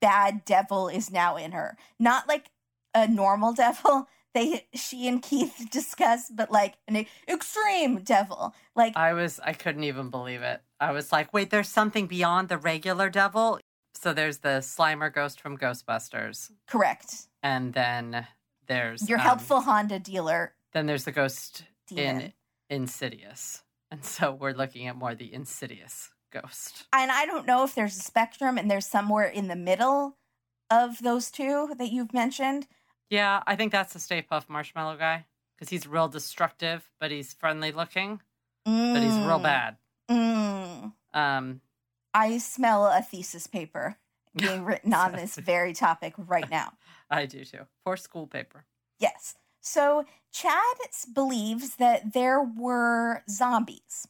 [0.01, 1.77] bad devil is now in her.
[1.99, 2.51] Not like
[2.95, 8.55] a normal devil they she and Keith discuss, but like an extreme devil.
[8.75, 10.63] Like I was I couldn't even believe it.
[10.81, 13.61] I was like, wait, there's something beyond the regular devil.
[13.95, 17.29] So there's the Slimer ghost from Ghostbusters, correct.
[17.43, 18.27] and then
[18.73, 22.21] there's Your um, helpful Honda dealer Then there's the ghost demon.
[22.21, 22.33] in
[22.71, 26.85] Insidious, and so we're looking at more the Insidious ghost.
[26.93, 30.17] and I don't know if there's a spectrum and there's somewhere in the middle
[30.71, 32.67] of those two that you've mentioned.
[33.11, 37.35] Yeah, I think that's the Stay Puft Marshmallow guy because he's real destructive, but he's
[37.35, 38.23] friendly looking,
[38.65, 39.43] but he's real Mm.
[39.43, 39.77] bad.
[40.11, 41.61] Mm, Um,
[42.15, 43.97] I smell a thesis paper
[44.35, 46.73] being written on this very topic right now.
[47.11, 47.67] I do too.
[47.85, 48.65] For school paper.
[48.99, 49.35] Yes.
[49.61, 50.55] So Chad
[51.13, 54.09] believes that there were zombies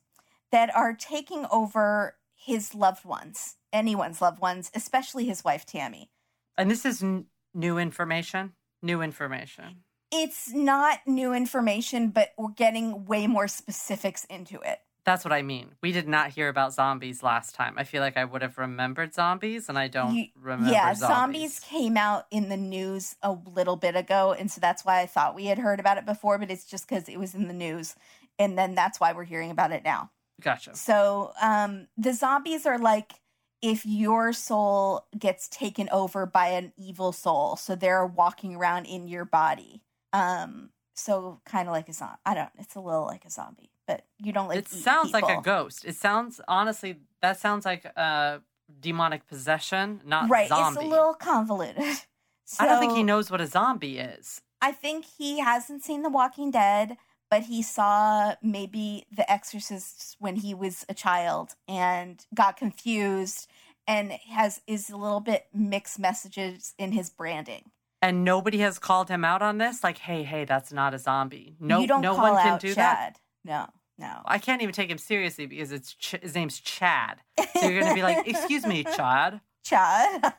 [0.51, 6.11] that are taking over his loved ones, anyone's loved ones, especially his wife Tammy.
[6.57, 8.53] And this is n- new information.
[8.83, 9.85] New information.
[10.11, 14.81] It's not new information, but we're getting way more specifics into it.
[15.05, 15.75] That's what I mean.
[15.83, 17.75] We did not hear about zombies last time.
[17.77, 20.71] I feel like I would have remembered zombies, and I don't You- remember.
[20.73, 21.17] yeah, zombies.
[21.17, 25.07] zombies came out in the news a little bit ago, and so that's why I
[25.07, 27.55] thought we had heard about it before, but it's just because it was in the
[27.55, 27.97] news,
[28.39, 30.11] and then that's why we're hearing about it now.
[30.41, 30.77] Gotcha.
[30.77, 33.15] So um, the zombies are like
[33.61, 39.09] if your soul gets taken over by an evil soul, so they're walking around in
[39.09, 39.83] your body.
[40.13, 42.19] Um, so kind of like a zombie.
[42.25, 42.51] I don't.
[42.59, 44.59] It's a little like a zombie, but you don't like.
[44.59, 45.85] it sounds like a ghost.
[45.85, 46.97] It sounds honestly.
[47.21, 48.39] That sounds like uh,
[48.81, 50.49] demonic possession, not right.
[50.49, 50.81] zombie.
[50.81, 51.83] It's a little convoluted.
[52.61, 54.43] I don't think he knows what a zombie is.
[54.61, 56.97] I think he hasn't seen The Walking Dead,
[57.31, 63.49] but he saw maybe The Exorcist when he was a child and got confused
[63.87, 67.71] and has is a little bit mixed messages in his branding.
[68.01, 69.85] And nobody has called him out on this.
[69.85, 71.55] Like, hey, hey, that's not a zombie.
[71.61, 73.21] No, you don't no one can do that.
[73.45, 73.69] No,
[74.03, 74.21] no.
[74.27, 77.23] I can't even take him seriously because it's Ch- his name's Chad.
[77.61, 79.41] So you're gonna be like, "Excuse me, Chad.
[79.65, 80.35] Chad.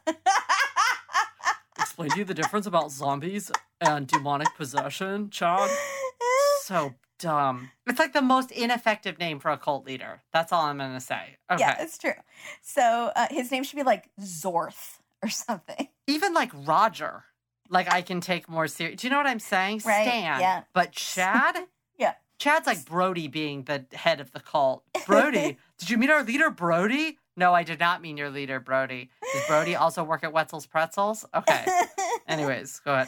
[1.80, 5.70] Explain to you the difference about zombies and demonic possession, Chad."
[6.62, 7.72] So dumb.
[7.88, 10.22] It's like the most ineffective name for a cult leader.
[10.34, 11.38] That's all I'm gonna say.
[11.52, 11.60] Okay.
[11.62, 12.14] Yeah, it's true.
[12.62, 15.88] So uh, his name should be like Zorth or something.
[16.08, 17.24] Even like Roger,
[17.70, 19.02] like I can take more serious.
[19.02, 19.82] Do you know what I'm saying?
[19.86, 20.40] Right, Stan.
[20.42, 20.64] yeah.
[20.74, 21.58] But Chad.
[22.44, 24.84] Chad's like Brody being the head of the cult.
[25.08, 27.18] Brody, did you meet our leader, Brody?
[27.38, 29.10] No, I did not mean your leader, Brody.
[29.34, 31.26] Does Brody also work at Wetzel's Pretzels?
[31.34, 31.66] Okay.
[32.28, 33.08] Anyways, go ahead.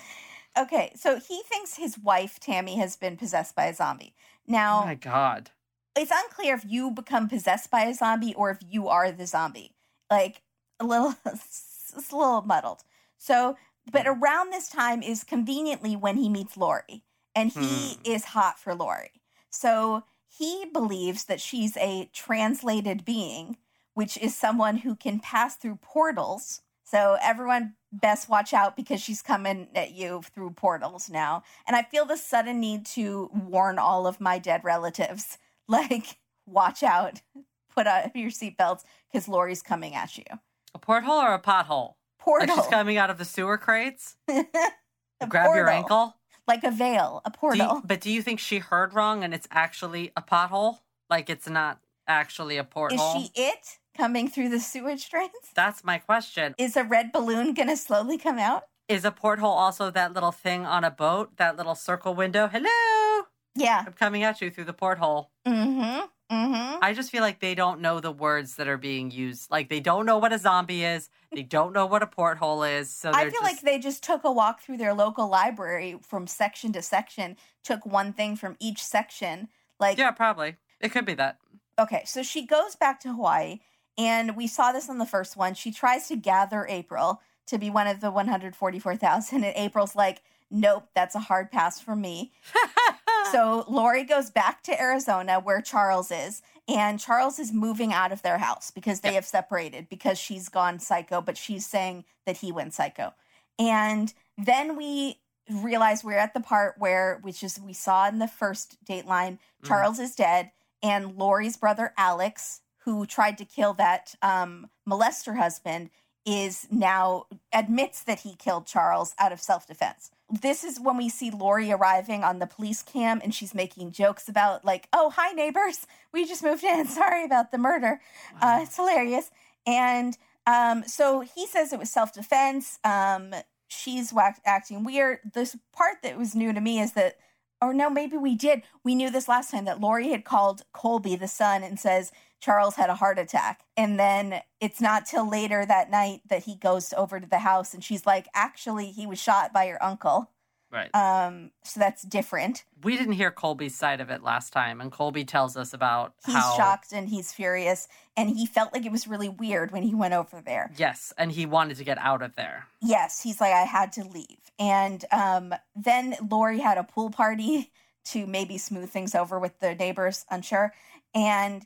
[0.58, 4.14] okay, so he thinks his wife Tammy has been possessed by a zombie.
[4.18, 5.52] Oh Now, my god.
[5.98, 9.76] it's unclear if you become possessed by a zombie or if you are the zombie.
[10.10, 10.42] Like
[10.80, 12.84] a little, it's a little muddled.
[13.18, 13.58] So,
[13.92, 17.04] but around this time is conveniently when he meets Lori,
[17.36, 17.60] and he
[17.96, 18.02] Hmm.
[18.06, 19.12] is hot for Lori.
[19.56, 23.58] So he believes that she's a translated being,
[23.94, 26.62] which is someone who can pass through portals.
[26.84, 31.44] So everyone best watch out because she's coming at you through portals now.
[31.66, 35.38] And I feel the sudden need to warn all of my dead relatives
[35.68, 37.22] like, watch out,
[37.76, 40.26] put on your seatbelts because Lori's coming at you.
[40.74, 41.94] A porthole or a pothole?
[42.20, 42.48] Portal.
[42.48, 44.18] Like she's coming out of the sewer crates?
[44.28, 46.16] Grab your ankle?
[46.48, 47.76] Like a veil, a Do portal.
[47.78, 50.80] you- but do you think she heard wrong and it's actually a pothole?
[51.10, 52.98] Like it's not actually a portal.
[53.18, 55.32] Is she it coming through the sewage drains?
[55.56, 56.54] That's my question.
[56.58, 58.64] Is a red balloon going to slowly come out?
[58.88, 62.48] Is a porthole also that little thing on a boat, that little circle window?
[62.48, 63.84] Hello, Yeah.
[63.88, 65.32] I'm coming at you through the porthole.
[65.48, 66.06] Mm-hmm.
[66.32, 66.80] Mm-hmm.
[66.82, 69.52] I just feel like they don't know the words that are being used.
[69.52, 71.10] Like they don't know what a zombie is.
[71.32, 72.90] They don't know what a porthole is.
[72.90, 76.26] So I feel just, like they just took a walk through their local library from
[76.26, 79.50] section to section, took one thing from each section.
[79.80, 81.38] Like, yeah, probably it could be that.
[81.80, 83.60] okay, so she goes back to Hawaii,
[83.98, 85.54] and we saw this on the first one.
[85.54, 90.88] She tries to gather April to be one of the 144,000, and April's like, nope,
[90.96, 92.32] that's a hard pass for me.
[93.36, 98.22] So Lori goes back to Arizona where Charles is, and Charles is moving out of
[98.22, 99.16] their house because they Yeah.
[99.16, 103.14] have separated because she's gone psycho, but she's saying that he went psycho.
[103.60, 105.20] And then we
[105.50, 109.68] realize we're at the part where, which is we saw in the first Dateline, Mhm.
[109.68, 115.90] Charles is dead, and Lori's brother Alex, who tried to kill that um, molester husband,
[116.26, 120.10] is now admits that he killed Charles out of self defense.
[120.30, 124.28] This is when we see Lori arriving on the police cam and she's making jokes
[124.28, 125.86] about, like, oh, hi, neighbors.
[126.12, 126.88] We just moved in.
[126.88, 128.00] Sorry about the murder.
[128.42, 129.32] Uh, it's hilarious.
[129.68, 132.80] And um, so he says it was self defense.
[132.86, 133.34] Um,
[133.68, 135.20] she's whack- acting weird.
[135.34, 137.18] This part that was new to me is that,
[137.62, 138.64] or no, maybe we did.
[138.84, 142.14] We knew this last time that Lori had called Colby, the son, and says
[142.46, 143.62] Charles had a heart attack.
[143.76, 147.74] And then it's not till later that night that he goes over to the house
[147.74, 150.30] and she's like, actually, he was shot by your uncle.
[150.72, 150.94] right.
[150.94, 152.64] Um, so that's different.
[152.84, 156.36] we didn't hear Colby's side of it last time, and Colby tells us about He's
[156.36, 157.88] how shocked and he's furious.
[158.16, 160.72] And he felt like it was really weird when he went over there.
[160.78, 162.68] yes, and he wanted to get out of there.
[162.82, 164.38] Yes, he's like, I had to leave.
[164.60, 167.72] And um, then Lori had a pool party
[168.12, 170.74] to maybe smooth things over with the neighbors, unsure.
[171.16, 171.66] And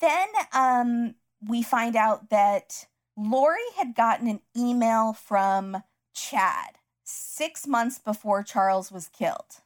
[0.00, 1.14] then um,
[1.46, 5.82] we find out that Lori had gotten an email from
[6.14, 9.60] Chad six months before Charles was killed.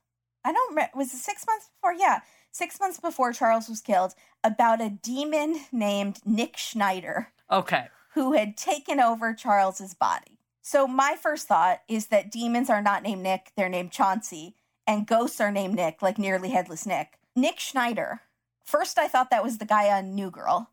[0.45, 1.95] I don't remember, was it six months before?
[1.95, 4.15] Yeah, six months before Charles was killed,
[4.45, 7.87] about a demon named Nick Schneider Okay.
[8.15, 10.39] who had taken over Charles's body.
[10.61, 14.55] So my first thought is that demons are not named Nick, they're named Chauncey,
[14.87, 17.19] and ghosts are named Nick, like nearly headless Nick.
[17.35, 18.21] Nick Schneider.
[18.73, 20.71] First I thought that was the guy on New Girl.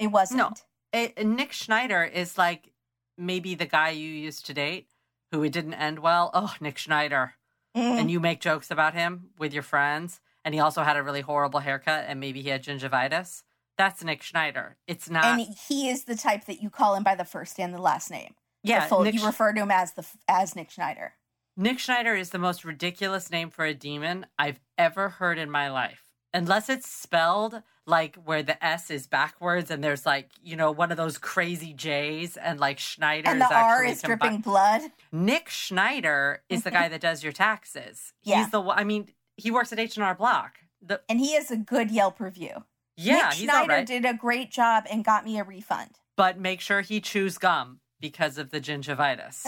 [0.00, 0.38] It wasn't.
[0.38, 0.52] No.
[0.92, 2.72] It, Nick Schneider is like
[3.16, 4.88] maybe the guy you used to date
[5.30, 6.32] who it didn't end well.
[6.34, 7.34] Oh, Nick Schneider.
[7.76, 8.00] Mm.
[8.00, 10.20] And you make jokes about him with your friends.
[10.44, 13.44] And he also had a really horrible haircut and maybe he had gingivitis.
[13.78, 14.76] That's Nick Schneider.
[14.88, 15.24] It's not.
[15.24, 18.10] and he is the type that you call him by the first and the last
[18.10, 18.34] name.
[18.64, 21.12] Yeah, full- Nick, you refer to him as the as Nick Schneider.
[21.56, 25.70] Nick Schneider is the most ridiculous name for a demon I've ever heard in my
[25.70, 26.05] life.
[26.34, 30.90] Unless it's spelled like where the S is backwards and there's like, you know, one
[30.90, 34.82] of those crazy J's and like Schneider and is the R is combi- dripping blood.
[35.12, 36.78] Nick Schneider is the mm-hmm.
[36.78, 38.12] guy that does your taxes.
[38.22, 38.38] Yeah.
[38.38, 40.58] He's the one, I mean, he works at H&R Block.
[40.82, 42.64] The, And he is a good Yelp review.
[42.96, 43.86] yeah, Nick he's all Schneider right.
[43.86, 45.92] did a great job and got me a refund.
[46.16, 49.46] But make sure he chews gum because of the gingivitis.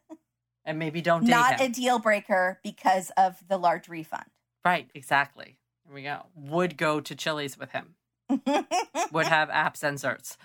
[0.64, 1.70] and maybe don't Not him.
[1.70, 4.26] a deal breaker because of the large refund.
[4.64, 5.56] right, exactly.
[5.92, 6.26] We go.
[6.34, 7.94] Would go to Chili's with him.
[9.12, 10.36] Would have apps and certs.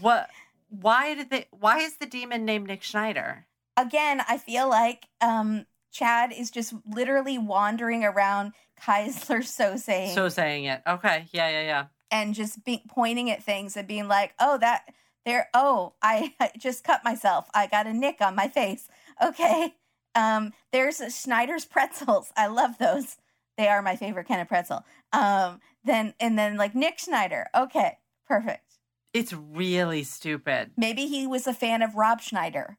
[0.00, 0.28] What?
[0.68, 1.46] Why did they?
[1.50, 3.46] Why is the demon named Nick Schneider?
[3.76, 10.28] Again, I feel like um, Chad is just literally wandering around Keisler so saying So
[10.28, 10.82] saying it.
[10.86, 11.26] Okay.
[11.32, 11.48] Yeah.
[11.48, 11.62] Yeah.
[11.62, 11.84] Yeah.
[12.10, 14.84] and just be pointing at things and being like, "Oh, that
[15.24, 15.48] there.
[15.54, 17.48] Oh, I, I just cut myself.
[17.54, 18.88] I got a nick on my face.
[19.22, 19.74] Okay.
[20.14, 22.32] Um, there's Schneider's pretzels.
[22.36, 23.16] I love those.
[23.60, 24.86] They are my favorite kind of pretzel.
[25.12, 27.48] Um, then and then like Nick Schneider.
[27.54, 28.78] Okay, perfect.
[29.12, 30.70] It's really stupid.
[30.78, 32.78] Maybe he was a fan of Rob Schneider,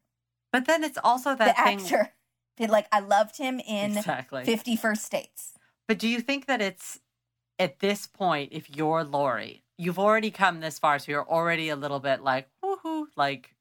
[0.52, 1.80] But then it's also that the thing.
[1.80, 2.14] actor.
[2.60, 4.44] Like, I loved him in exactly.
[4.44, 5.54] Fifty First States.
[5.88, 7.00] But do you think that it's
[7.60, 11.76] at this point, if you're Lori, you've already come this far, so you're already a
[11.76, 13.56] little bit like woohoo, like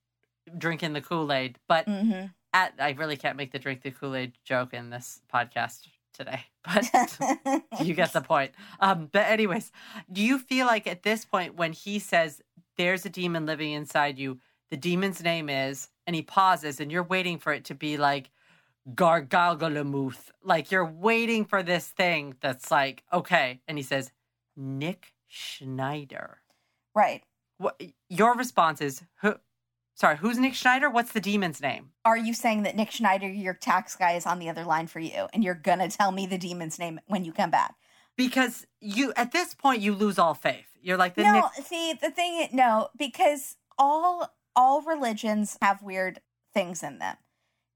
[0.57, 1.59] drinking the Kool Aid.
[1.69, 5.21] But hmm at I really can't make the drink the Kool Aid joke in this
[5.33, 6.45] podcast today.
[6.75, 8.53] But you get the point.
[8.81, 9.73] Um, but anyways,
[10.13, 12.43] do you feel like at this point when he says
[12.77, 14.39] there's a demon living inside you,
[14.71, 18.31] the demon's name is, and he pauses, and you're waiting for it to be like
[18.95, 24.13] Gargalgalamuth, like you're waiting for this thing that's like okay, and he says
[24.57, 26.41] Nick Schneider.
[26.95, 27.23] right.
[27.59, 29.03] What your response is?
[29.21, 29.35] Who?
[30.01, 30.89] Sorry, who's Nick Schneider?
[30.89, 31.91] What's the demon's name?
[32.07, 34.99] Are you saying that Nick Schneider, your tax guy, is on the other line for
[34.99, 37.75] you, and you're gonna tell me the demon's name when you come back?
[38.17, 40.65] Because you at this point you lose all faith.
[40.81, 41.67] You're like the no, Nick.
[41.67, 42.49] see the thing.
[42.51, 46.23] No, because all all religions have weird
[46.55, 47.17] things in them.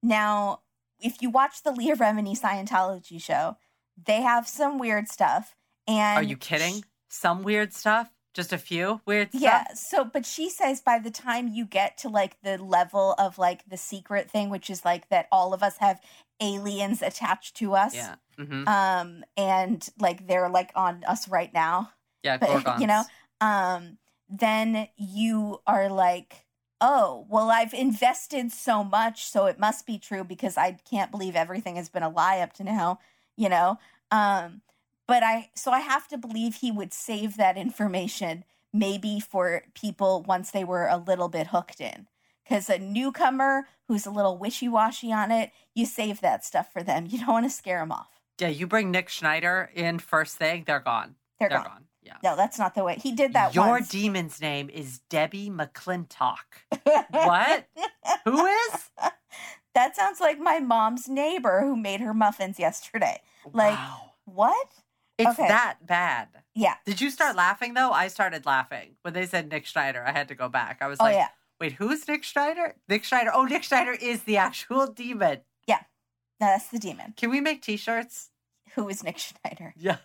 [0.02, 0.62] Now,
[0.98, 3.58] if you watch the Leah Remini Scientology show,
[4.02, 5.54] they have some weird stuff.
[5.86, 6.86] And Are you kidding?
[7.10, 8.13] Some weird stuff.
[8.34, 9.40] Just a few weird stuff.
[9.40, 9.64] Yeah.
[9.74, 13.68] So, but she says by the time you get to like the level of like
[13.68, 16.00] the secret thing, which is like that all of us have
[16.40, 17.94] aliens attached to us.
[17.94, 18.16] Yeah.
[18.36, 21.92] hmm Um, and like they're like on us right now.
[22.24, 22.36] yeah.
[22.40, 22.80] but, Gorgons.
[22.80, 23.04] you know,
[23.40, 26.44] um, then you are like,
[26.80, 31.36] oh, well, I've invested so much, so it must be true because I can't believe
[31.36, 32.98] everything has been a lie up to now,
[33.36, 33.78] you know.
[34.10, 34.60] Um,
[35.06, 40.22] but I, so I have to believe he would save that information maybe for people
[40.26, 42.06] once they were a little bit hooked in.
[42.42, 46.82] Because a newcomer who's a little wishy washy on it, you save that stuff for
[46.82, 47.06] them.
[47.10, 48.08] You don't want to scare them off.
[48.38, 48.48] Yeah.
[48.48, 51.14] You bring Nick Schneider in first thing, they're gone.
[51.38, 51.66] They're, They're gone.
[51.66, 51.84] gone.
[52.02, 52.16] Yeah.
[52.22, 52.96] No, that's not the way.
[53.02, 53.88] He did that Your once.
[53.88, 56.36] demon's name is Debbie McClintock.
[57.10, 57.66] What?
[58.24, 58.90] Who is?
[59.74, 63.20] That sounds like my mom's neighbor who made her muffins yesterday.
[63.52, 64.10] Like- wow.
[64.26, 64.68] What?
[65.18, 65.48] It's okay.
[65.48, 66.28] that bad.
[66.54, 66.74] Yeah.
[66.84, 67.90] Did you start laughing though?
[67.92, 70.04] I started laughing when they said Nick Schneider.
[70.04, 70.78] I had to go back.
[70.80, 71.28] I was Oh like, yeah.
[71.60, 72.74] wait, who's Nick Schneider?
[72.88, 73.30] Nick Schneider.
[73.32, 75.40] Oh, Nick Schneider is the actual demon.
[75.66, 75.80] Yeah.
[76.40, 77.14] No, that's the demon.
[77.16, 78.30] Can we make t-shirts?
[78.74, 79.72] Who is Nick Schneider?
[79.76, 79.98] Yeah.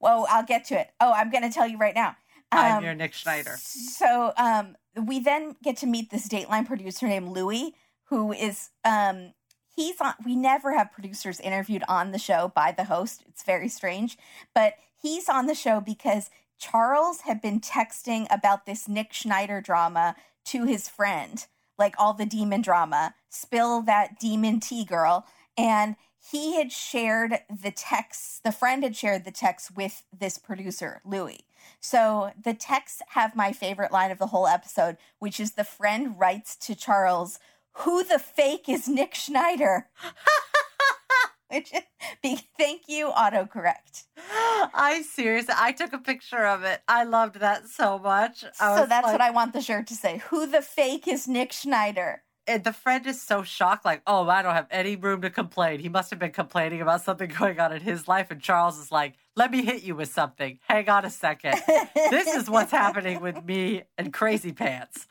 [0.00, 0.90] Well, I'll get to it.
[1.00, 2.16] Oh, I'm going to tell you right now.
[2.50, 3.56] I'm Um, your Nick Schneider.
[3.58, 7.74] So um, we then get to meet this Dateline producer named Louis,
[8.06, 9.34] who is um,
[9.78, 10.14] he's on.
[10.24, 13.22] We never have producers interviewed on the show by the host.
[13.28, 14.18] It's very strange,
[14.52, 20.16] but he's on the show because Charles had been texting about this Nick Schneider drama
[20.46, 21.46] to his friend,
[21.78, 23.14] like all the demon drama.
[23.28, 25.24] Spill that demon tea, girl,
[25.56, 28.42] and he had shared the text.
[28.42, 31.44] The friend had shared the text with this producer, Louis.
[31.78, 36.18] So the texts have my favorite line of the whole episode, which is the friend
[36.18, 37.38] writes to Charles,
[37.80, 39.86] Who the fake is Nick Schneider?
[41.48, 41.72] which
[42.22, 44.04] be, thank you, autocorrect.
[44.16, 46.82] I seriously, I took a picture of it.
[46.88, 48.44] I loved that so much.
[48.60, 50.18] I So that's like- what I want the shirt to say.
[50.28, 52.22] Who the fake is Nick Schneider?
[52.50, 55.80] and the friend is so shocked, like, oh, I don't have any room to complain.
[55.80, 58.30] He must have been complaining about something going on in his life.
[58.30, 60.58] And Charles is like, let me hit you with something.
[60.66, 61.56] Hang on a second.
[61.94, 65.06] this is what's happening with me and Crazy Pants.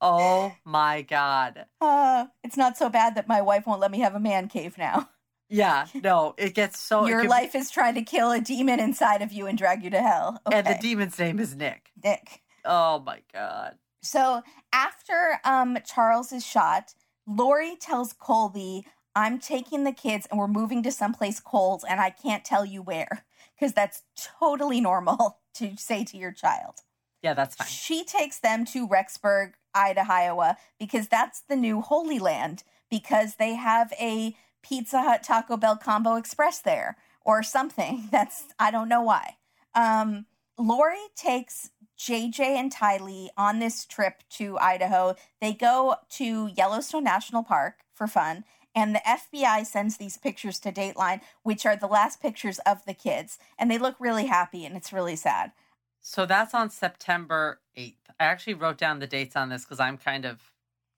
[0.00, 1.66] Oh my God.
[1.80, 4.78] Uh, it's not so bad that my wife won't let me have a man cave
[4.78, 5.08] now.
[5.48, 7.06] Yeah, no, it gets so.
[7.06, 9.90] Your can- life is trying to kill a demon inside of you and drag you
[9.90, 10.40] to hell.
[10.46, 10.58] Okay.
[10.58, 11.90] And the demon's name is Nick.
[12.02, 12.42] Nick.
[12.64, 13.76] Oh my God.
[14.02, 16.94] So after um Charles is shot,
[17.26, 22.10] Lori tells Colby, I'm taking the kids and we're moving to someplace cold and I
[22.10, 23.24] can't tell you where.
[23.58, 24.02] Because that's
[24.38, 26.76] totally normal to say to your child.
[27.22, 27.66] Yeah, that's fine.
[27.66, 33.92] She takes them to Rexburg, Idaho, because that's the new Holy Land, because they have
[34.00, 38.08] a Pizza Hut Taco Bell Combo Express there or something.
[38.12, 39.36] That's, I don't know why.
[39.74, 40.26] Um,
[40.58, 45.14] Lori takes JJ and Tylee on this trip to Idaho.
[45.40, 48.44] They go to Yellowstone National Park for fun.
[48.74, 52.94] And the FBI sends these pictures to Dateline, which are the last pictures of the
[52.94, 53.38] kids.
[53.58, 55.52] And they look really happy and it's really sad.
[56.00, 57.94] So that's on September 8th.
[58.20, 60.40] I actually wrote down the dates on this because I'm kind of,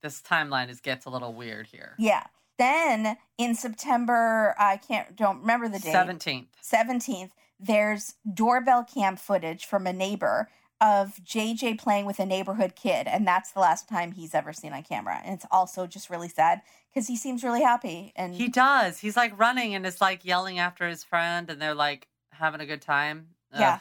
[0.02, 1.94] this timeline is gets a little weird here.
[1.98, 2.24] Yeah.
[2.58, 5.94] Then in September, I can't don't remember the date.
[5.94, 6.46] 17th.
[6.62, 10.48] 17th, there's doorbell cam footage from a neighbor
[10.80, 14.72] of JJ playing with a neighborhood kid and that's the last time he's ever seen
[14.72, 15.20] on camera.
[15.22, 16.62] And it's also just really sad
[16.94, 18.98] cuz he seems really happy and He does.
[18.98, 22.66] He's like running and is like yelling after his friend and they're like having a
[22.66, 23.34] good time.
[23.52, 23.80] Yeah.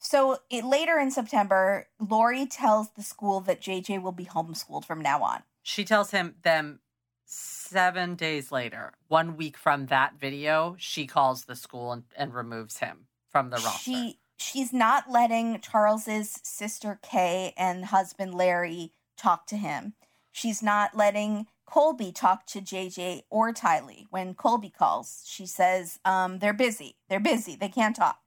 [0.00, 5.00] So it, later in September, Lori tells the school that JJ will be homeschooled from
[5.00, 5.42] now on.
[5.62, 6.80] She tells him them
[7.26, 12.78] seven days later, one week from that video, she calls the school and, and removes
[12.78, 13.78] him from the roster.
[13.78, 19.92] She she's not letting Charles's sister Kay and husband Larry talk to him.
[20.32, 24.06] She's not letting Colby talk to JJ or Tylee.
[24.10, 26.96] When Colby calls, she says, um, they're busy.
[27.08, 27.54] They're busy.
[27.54, 28.18] They can't talk.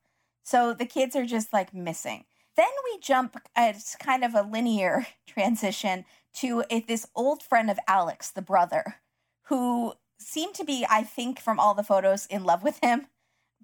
[0.44, 2.26] So the kids are just like missing.
[2.56, 7.80] Then we jump at kind of a linear transition to a, this old friend of
[7.88, 8.96] Alex, the brother,
[9.44, 13.08] who seemed to be, I think, from all the photos, in love with him.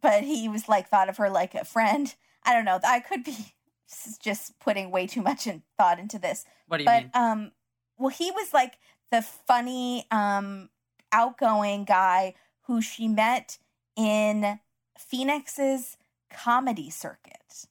[0.02, 2.14] But he was like thought of her like a friend.
[2.44, 2.80] I don't know.
[2.84, 3.36] I could be
[4.24, 6.46] just putting way too much in, thought into this.
[6.68, 7.12] what do you But mean?
[7.14, 7.52] um,
[7.98, 8.78] well, he was like
[9.12, 10.70] the funny, um,
[11.12, 12.36] outgoing guy
[12.68, 13.58] who she met
[13.96, 14.60] in
[14.98, 15.98] Phoenix's
[16.30, 17.66] comedy circuit,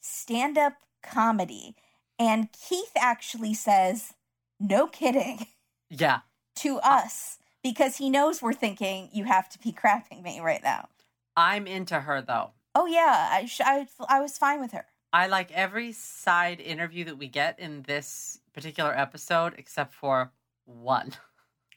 [0.00, 1.76] stand up comedy.
[2.18, 4.14] And Keith actually says,
[4.58, 5.46] no kidding,
[5.90, 6.20] Yeah.
[6.56, 10.88] to us because he knows we're thinking, you have to be crapping me right now.
[11.36, 12.52] I'm into her though.
[12.74, 14.86] Oh, yeah, I, sh- I, I was fine with her.
[15.12, 20.32] I like every side interview that we get in this particular episode except for
[20.66, 21.12] one.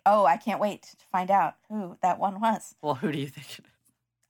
[0.06, 2.76] Oh, I can't wait to find out who that one was.
[2.82, 3.72] Well, who do you think it is?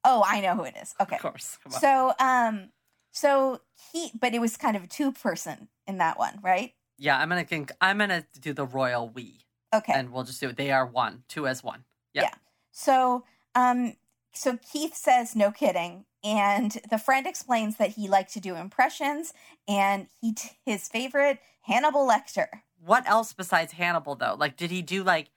[0.03, 0.95] Oh, I know who it is.
[0.99, 1.15] Okay.
[1.15, 1.57] Of course.
[1.79, 2.69] So, um,
[3.11, 6.73] so he, but it was kind of a two person in that one, right?
[7.01, 9.39] yeah, I'm gonna think I'm gonna do the royal we.
[9.73, 9.93] Okay.
[9.93, 10.57] And we'll just do it.
[10.57, 11.85] They are one, two as one.
[12.13, 12.23] Yep.
[12.23, 12.33] Yeah.
[12.71, 13.23] So,
[13.55, 13.93] um,
[14.33, 16.05] so Keith says, no kidding.
[16.23, 19.33] And the friend explains that he liked to do impressions
[19.67, 22.47] and he, t- his favorite, Hannibal Lecter.
[22.83, 24.35] What else besides Hannibal though?
[24.37, 25.29] Like, did he do like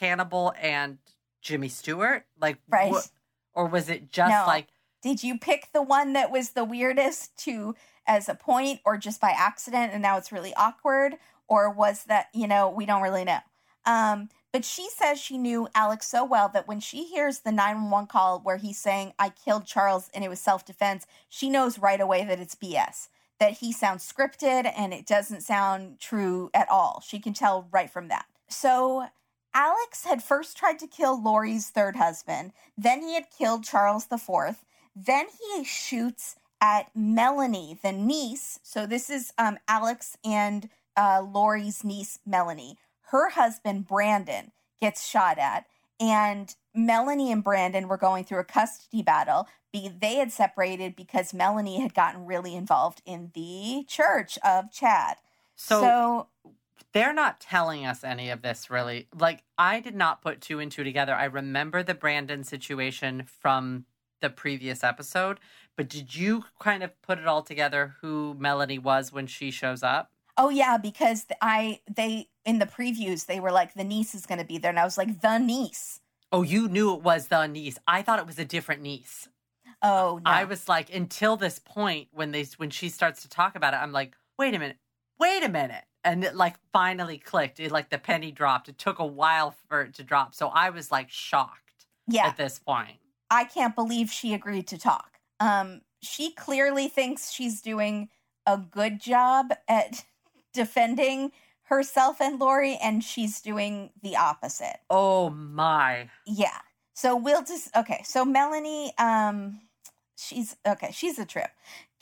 [0.00, 0.98] Hannibal and
[1.42, 2.26] Jimmy Stewart?
[2.40, 2.92] Like, Right.
[3.58, 4.46] Or was it just No.
[4.46, 4.68] like
[5.02, 7.74] Did you pick the one that was the weirdest to
[8.06, 11.16] as a point or just by accident and now it's really awkward?
[11.48, 13.40] Or was that, you know, we don't really know.
[13.84, 18.06] Um, but she says she knew Alex so well that when she hears the 911
[18.06, 22.00] call where he's saying, I killed Charles and it was self defense, she knows right
[22.00, 23.08] away that it's BS,
[23.40, 27.02] that he sounds scripted and it doesn't sound true at all.
[27.06, 28.26] She can tell right from that.
[28.48, 29.08] So
[29.58, 34.16] Alex had first tried to kill Lori's third husband, then he had killed Charles the
[34.16, 38.60] fourth, then he shoots at Melanie, the niece.
[38.62, 42.78] So this is um, Alex and uh, Lori's niece, Melanie.
[43.10, 45.66] Her husband, Brandon, gets shot at,
[45.98, 49.48] and Melanie and Brandon were going through a custody battle.
[49.72, 55.16] Be- They had separated because Melanie had gotten really involved in the church of Chad.
[55.56, 56.26] so, so
[56.94, 59.08] they're not telling us any of this really.
[59.18, 61.14] Like I did not put two and two together.
[61.14, 63.84] I remember the Brandon situation from
[64.20, 65.38] the previous episode.
[65.76, 69.82] But did you kind of put it all together who Melanie was when she shows
[69.82, 70.10] up?
[70.36, 74.38] Oh yeah, because I they in the previews they were like the niece is going
[74.38, 76.00] to be there, and I was like the niece.
[76.30, 77.78] Oh, you knew it was the niece.
[77.86, 79.28] I thought it was a different niece.
[79.82, 80.30] Oh no.
[80.30, 83.78] I was like, until this point when they when she starts to talk about it,
[83.78, 84.78] I'm like, wait a minute,
[85.18, 87.60] wait a minute, and it like finally clicked.
[87.60, 88.68] It like the penny dropped.
[88.68, 92.26] It took a while for it to drop, so I was like shocked yeah.
[92.26, 92.96] at this point.
[93.30, 95.18] I can't believe she agreed to talk.
[95.40, 98.08] Um, she clearly thinks she's doing
[98.46, 100.04] a good job at
[100.54, 101.32] defending
[101.64, 104.78] herself and Lori, and she's doing the opposite.
[104.88, 106.08] Oh my.
[106.26, 106.58] Yeah.
[106.94, 108.00] So we'll just okay.
[108.04, 109.60] So Melanie, um,
[110.16, 110.90] she's okay.
[110.92, 111.50] She's a trip.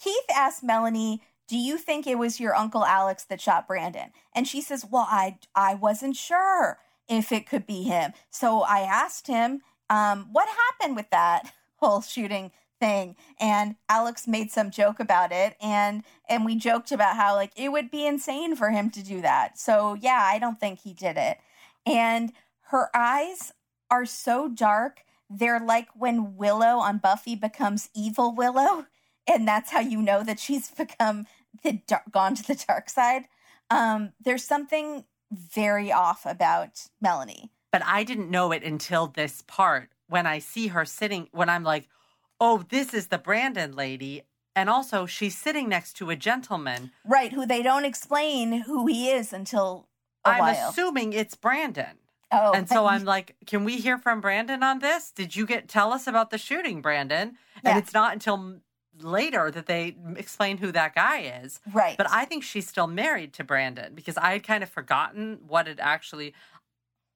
[0.02, 4.46] Keith asked Melanie, "Do you think it was your uncle Alex that shot Brandon?" And
[4.46, 6.78] she says, "Well, I I wasn't sure
[7.08, 12.00] if it could be him, so I asked him, um, what happened with that whole
[12.00, 17.34] shooting thing and Alex made some joke about it and and we joked about how
[17.34, 19.58] like it would be insane for him to do that.
[19.58, 21.38] So yeah, I don't think he did it.
[21.86, 22.32] And
[22.68, 23.52] her eyes
[23.90, 25.04] are so dark.
[25.30, 28.86] They're like when Willow on Buffy becomes evil Willow
[29.26, 31.26] and that's how you know that she's become
[31.62, 31.80] the
[32.10, 33.24] gone to the dark side.
[33.70, 37.50] Um there's something very off about Melanie.
[37.72, 41.64] But I didn't know it until this part when I see her sitting when I'm
[41.64, 41.88] like
[42.40, 44.22] oh, this is the Brandon lady.
[44.54, 46.90] And also, she's sitting next to a gentleman.
[47.04, 49.86] Right, who they don't explain who he is until
[50.24, 50.70] a I'm while.
[50.70, 51.98] assuming it's Brandon.
[52.32, 55.10] Oh, and so I'm like, can we hear from Brandon on this?
[55.10, 57.36] Did you get tell us about the shooting, Brandon?
[57.62, 57.70] Yeah.
[57.70, 58.60] And it's not until
[59.00, 61.60] later that they explain who that guy is.
[61.72, 61.96] right.
[61.96, 65.66] But I think she's still married to Brandon because I had kind of forgotten what
[65.66, 66.34] had actually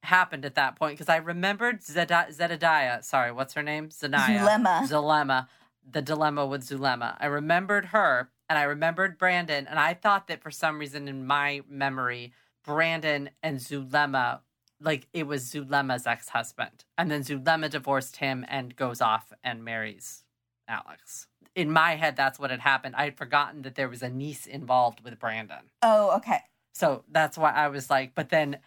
[0.03, 3.05] happened at that point because I remembered Zed- Zedediah.
[3.05, 3.89] Sorry, what's her name?
[3.89, 4.39] Zanaya.
[4.41, 4.89] Zulema.
[4.89, 5.49] Zulema.
[5.91, 7.17] The dilemma with Zulema.
[7.21, 9.67] I remembered her and I remembered Brandon.
[9.67, 12.33] And I thought that for some reason in my memory,
[12.65, 14.41] Brandon and Zulema,
[14.81, 16.85] like it was Zulema's ex husband.
[16.99, 20.25] And then Zulema divorced him and goes off and marries
[20.69, 21.27] Alex.
[21.61, 22.95] In my head, that's what had happened.
[22.97, 25.71] I had forgotten that there was a niece involved with Brandon.
[25.83, 26.39] oh, okay.
[26.73, 28.59] So that's why I was like, but then,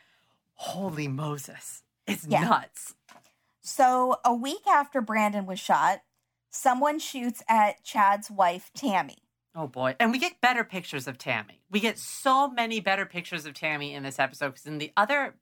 [0.53, 2.41] holy Moses, it's Yeah.
[2.43, 2.93] nuts.
[3.61, 6.01] So a week after Brandon was shot,
[6.51, 9.17] someone shoots at Chad's wife, Tammy.
[9.55, 9.95] Oh boy.
[9.99, 11.63] And we get better pictures of Tammy.
[11.71, 15.35] We get so many better pictures of Tammy in this episode because in the other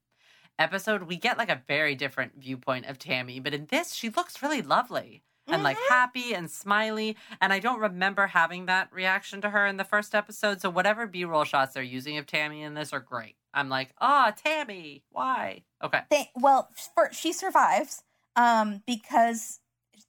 [0.59, 3.39] episode, we get like a very different viewpoint of Tammy.
[3.39, 7.17] But in this, she looks really lovely and like happy and smiley.
[7.39, 10.61] And I don't remember having that reaction to her in the first episode.
[10.61, 13.35] So whatever B roll shots they're using of Tammy in this are great.
[13.53, 15.63] I'm like, ah, Tammy, why?
[15.83, 16.01] Okay.
[16.09, 18.03] They, well, for, she survives
[18.35, 19.59] um, because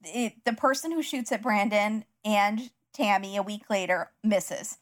[0.04, 4.78] it, the person who shoots at Brandon and Tammy a week later misses.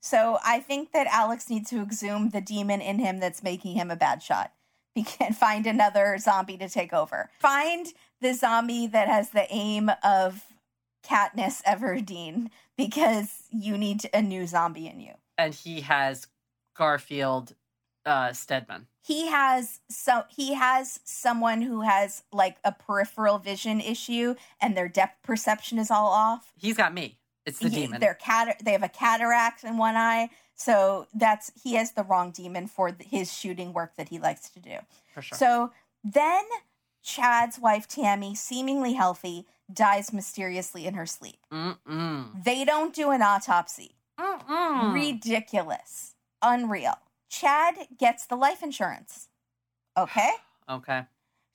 [0.00, 3.90] So I think that Alex needs to exhume the demon in him that's making him
[3.90, 4.52] a bad shot.
[4.94, 7.30] He can find another zombie to take over.
[7.38, 7.86] Find
[8.22, 10.44] the zombie that has the aim of
[11.06, 15.12] Katniss Everdeen because you need a new zombie in you.
[15.36, 16.26] And he has
[16.76, 17.54] Garfield
[18.06, 18.86] uh, Stedman.
[19.04, 24.88] he has so he has someone who has like a peripheral vision issue and their
[24.88, 26.52] depth perception is all off.
[26.56, 27.18] He's got me.
[27.46, 28.00] It's the He- demon.
[28.00, 30.30] They're cat they have a cataract in one eye.
[30.54, 34.60] So that's he has the wrong demon for his shooting work that he likes to
[34.60, 34.76] do.
[35.14, 35.38] for sure.
[35.38, 36.42] So then
[37.02, 41.38] Chad's wife Tammy, seemingly healthy, dies mysteriously in her sleep.
[41.52, 42.44] Mm-mm.
[42.44, 43.96] They don't do an autopsy.
[44.18, 44.94] Mm-mm.
[44.94, 46.14] Ridiculous.
[46.42, 46.98] Unreal.
[47.28, 49.28] Chad gets the life insurance.
[49.96, 50.30] Okay?
[50.70, 51.02] Okay.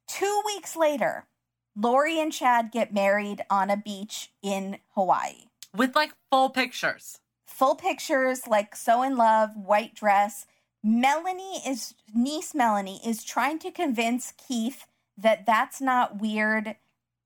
[0.10, 1.26] Two weeks later,
[1.74, 5.46] Lori and Chad get married on a beach in Hawaii.
[5.76, 7.20] With like full pictures.
[7.48, 10.46] Full pictures, like so in love, white dress.
[10.84, 14.86] Melanie is, niece Melanie is trying to convince Keith
[15.18, 16.76] that that's not weird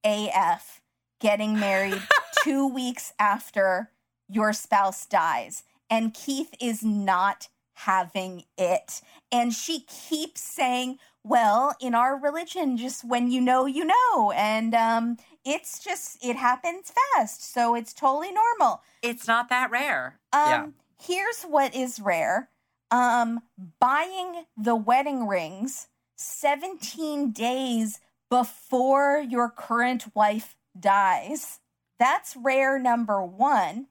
[0.04, 0.82] AF
[1.20, 2.02] getting married
[2.44, 3.92] two weeks after
[4.28, 5.64] your spouse dies.
[5.90, 9.02] And Keith is not having it.
[9.32, 14.32] And she keeps saying, well, in our religion, just when you know, you know.
[14.32, 17.52] And um, it's just, it happens fast.
[17.54, 18.82] So it's totally normal.
[19.02, 20.20] It's not that rare.
[20.32, 20.68] Um, yeah.
[21.00, 22.50] Here's what is rare
[22.92, 23.42] um,
[23.80, 25.88] buying the wedding rings
[26.22, 28.00] 17 days
[28.30, 31.60] before your current wife dies.
[32.00, 33.88] That's rare, number one.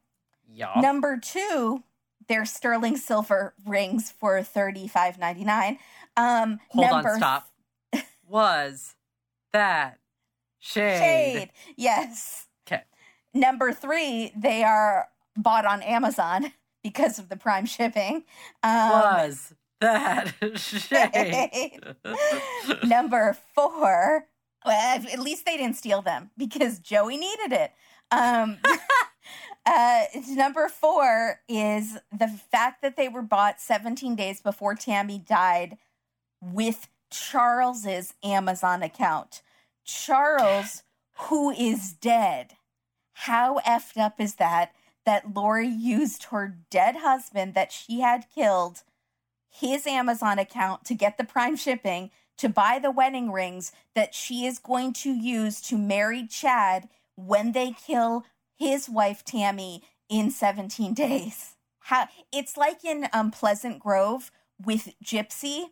[0.52, 0.72] Yeah.
[0.80, 1.84] Number two,
[2.28, 5.78] they're sterling silver rings for thirty five ninety nine.
[6.16, 7.50] Um, Hold number on, stop.
[8.28, 8.94] Was
[9.52, 9.98] that
[10.58, 10.98] shade?
[10.98, 11.50] Shade.
[11.76, 12.46] Yes.
[12.66, 12.82] Okay.
[13.34, 16.52] Number three, they are bought on Amazon
[16.82, 18.24] because of the Prime shipping.
[18.62, 21.80] Um, Was that shade?
[22.84, 24.26] Number four,
[24.64, 27.72] well, at least they didn't steal them because Joey needed it.
[28.10, 28.58] Um,
[29.66, 35.78] uh, number four is the fact that they were bought 17 days before Tammy died
[36.40, 39.42] with Charles's Amazon account.
[39.84, 40.82] Charles,
[41.28, 42.54] who is dead.
[43.12, 44.72] How effed up is that?
[45.06, 48.82] That Lori used her dead husband that she had killed,
[49.50, 54.46] his Amazon account to get the prime shipping, to buy the wedding rings that she
[54.46, 58.24] is going to use to marry Chad when they kill
[58.56, 61.56] his wife Tammy in 17 days.
[61.80, 64.30] How it's like in um, Pleasant Grove
[64.64, 65.64] with Gypsy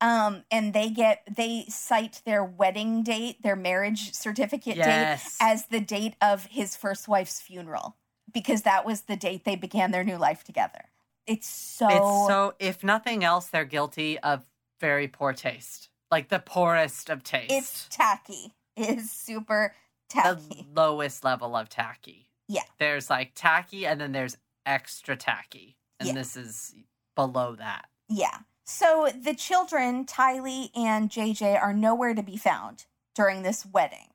[0.00, 5.22] um and they get they cite their wedding date their marriage certificate Yes.
[5.22, 7.96] date as the date of his first wife's funeral
[8.32, 10.86] because that was the date they began their new life together
[11.26, 14.44] it's so, It's so, if nothing else, they're guilty of
[14.80, 15.88] very poor taste.
[16.10, 17.50] Like the poorest of taste.
[17.50, 19.74] it's tacky it is super
[20.08, 20.66] tacky.
[20.72, 22.28] the lowest level of tacky.
[22.48, 22.62] Yeah.
[22.78, 25.76] There's like tacky and then there's extra tacky.
[26.00, 26.14] And Yeah.
[26.14, 26.74] this is
[27.16, 27.86] below that.
[28.08, 34.08] yeah so the children tylee and jj are nowhere to be found during this wedding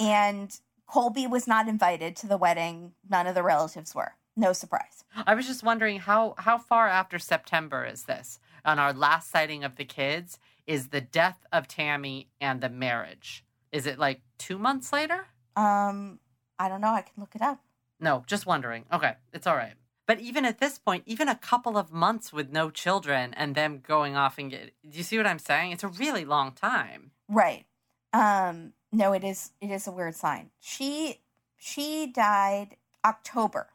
[0.00, 4.96] and colby was not invited to the wedding none of the relatives were no surprise
[5.24, 8.38] I was just wondering how how far after September is this?
[8.64, 13.44] On our last sighting of the kids is the death of Tammy and the marriage.
[13.70, 15.28] Is it like 2 months later?
[15.54, 16.18] Um,
[16.58, 16.88] I don't know.
[16.88, 17.60] I can look it up.
[18.00, 18.84] No, just wondering.
[18.92, 19.74] Okay, it's all right.
[20.06, 23.80] But even at this point, even a couple of months with no children and them
[23.86, 25.72] going off and get Do you see what I'm saying?
[25.72, 27.12] It's a really long time.
[27.28, 27.64] Right.
[28.12, 29.52] Um, no, it is.
[29.60, 30.50] It is a weird sign.
[30.60, 31.20] She
[31.56, 33.68] she died October.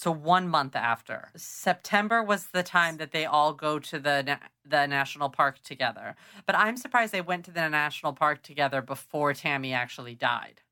[0.00, 4.38] So one month after September was the time that they all go to the na-
[4.64, 6.16] the national park together.
[6.46, 10.62] But I'm surprised they went to the national park together before Tammy actually died.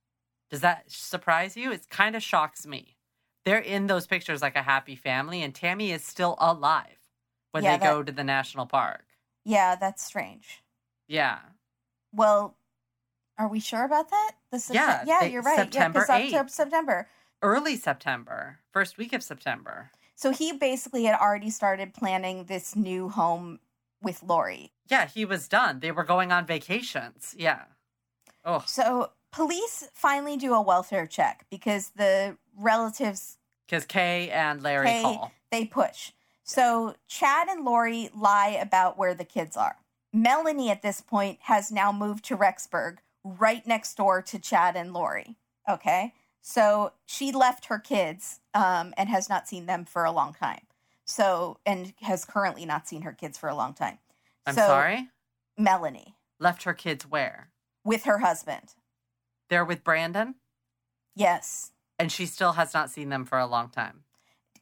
[0.50, 1.70] Does that surprise you?
[1.70, 2.96] It kind of shocks me.
[3.44, 6.98] They're in those pictures like a happy family, and Tammy is still alive
[7.50, 9.04] when Yeah, they that- go to the national park.
[9.44, 10.62] Yeah, that's strange.
[11.06, 11.40] Yeah,
[12.14, 12.56] Well,
[13.36, 14.32] are we sure about that?
[14.50, 15.56] This is Yeah, yeah, they- you're right.
[15.58, 16.32] September yeah, 'cause 8th.
[16.34, 17.08] October, September.
[17.42, 19.90] Early September, first week of September.
[20.14, 23.60] So he basically had already started planning this new home
[24.02, 24.72] with Lori.
[24.88, 25.80] Yeah, he was done.
[25.80, 27.34] They were going on vacations.
[27.38, 27.62] Yeah.
[28.44, 33.36] Oh, So police finally do a welfare check because the relatives
[33.66, 35.32] because Kay and Larry Kay- call.
[35.50, 36.12] they push.
[36.42, 39.76] So Chad and Lori lie about where the kids are.
[40.12, 44.94] Melanie at this point has now moved to Rexburg, right next door to Chad and
[44.94, 45.36] Lori.
[45.68, 46.14] Okay.
[46.48, 50.62] So she left her kids um, and has not seen them for a long time.
[51.04, 53.98] So, and has currently not seen her kids for a long time.
[54.46, 55.08] I'm so, sorry.
[55.58, 57.50] Melanie Left her kids where?
[57.84, 58.72] with her husband.
[59.50, 60.36] They're with Brandon,
[61.14, 61.72] Yes.
[61.98, 64.04] and she still has not seen them for a long time.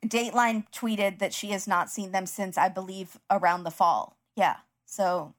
[0.04, 4.16] Dateline tweeted that she has not seen them since, I believe, around the fall.
[4.34, 4.56] Yeah.
[4.86, 5.34] So,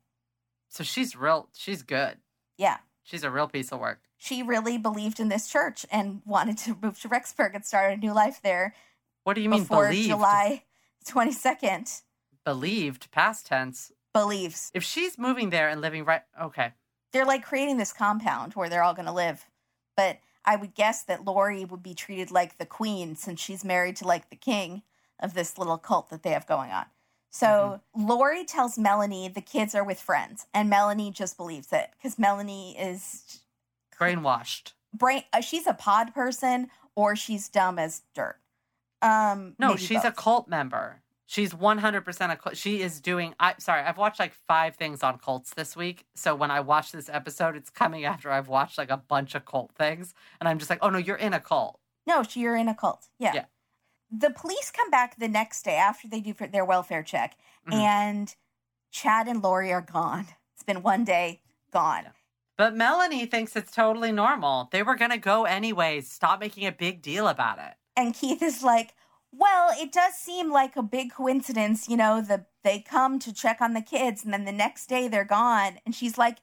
[0.69, 1.49] So she's real.
[1.53, 2.19] She's good.
[2.57, 2.77] yeah.
[3.07, 4.01] She's a real piece of work.
[4.17, 7.97] she really believed in this church and wanted to move to Rexburg and start a
[7.97, 8.75] new life there
[9.23, 10.09] What do you mean before believed?
[10.09, 10.63] July
[11.05, 12.01] 22nd.
[12.43, 13.93] Believed, past tense.
[14.13, 14.71] Believes.
[14.73, 16.73] If she's moving there and living right, okay.
[17.13, 19.45] They're like creating this compound where they're all going to live.
[19.95, 23.95] But I would guess that Lori would be treated like the queen since she's married
[23.97, 24.81] to like the king
[25.17, 26.87] of this little cult that they have going on.
[27.29, 32.17] So Lori tells Melanie the kids are with friends, and Melanie just believes it because
[32.17, 33.41] Melanie is
[33.99, 34.73] Brainwashed.
[34.93, 35.23] brain.
[35.33, 38.37] Uh, she's a pod person, or she's dumb as dirt.
[39.01, 41.01] Um, No, she's a cult member.
[41.29, 42.55] She's 100% a cult.
[42.55, 46.05] She is doing, I sorry, I've watched like five things on cults this week.
[46.15, 49.43] So when I watch this episode, it's coming after I've watched like a bunch of
[49.45, 50.13] cult things.
[50.39, 51.79] And I'm just like, oh no, you're in a cult.
[52.07, 53.07] No, she- you're in a cult.
[53.19, 53.33] Yeah.
[53.35, 53.45] Yeah.
[54.09, 57.35] The police come back the next day after they do for their welfare check,
[57.67, 57.73] Mhm.
[57.73, 58.35] and
[58.91, 60.27] Chad and Lori are gone.
[60.53, 61.41] It's been one day,
[61.71, 62.03] gone.
[62.05, 62.11] Yeah.
[62.57, 64.69] But Melanie thinks it's totally normal.
[64.71, 66.09] They were going to go anyways.
[66.09, 67.75] Stop making a big deal about it.
[67.95, 68.95] And Keith is like,
[69.31, 72.21] "Well, it does seem like a big coincidence, you know.
[72.21, 75.79] The they come to check on the kids, and then the next day they're gone."
[75.85, 76.39] And she's like,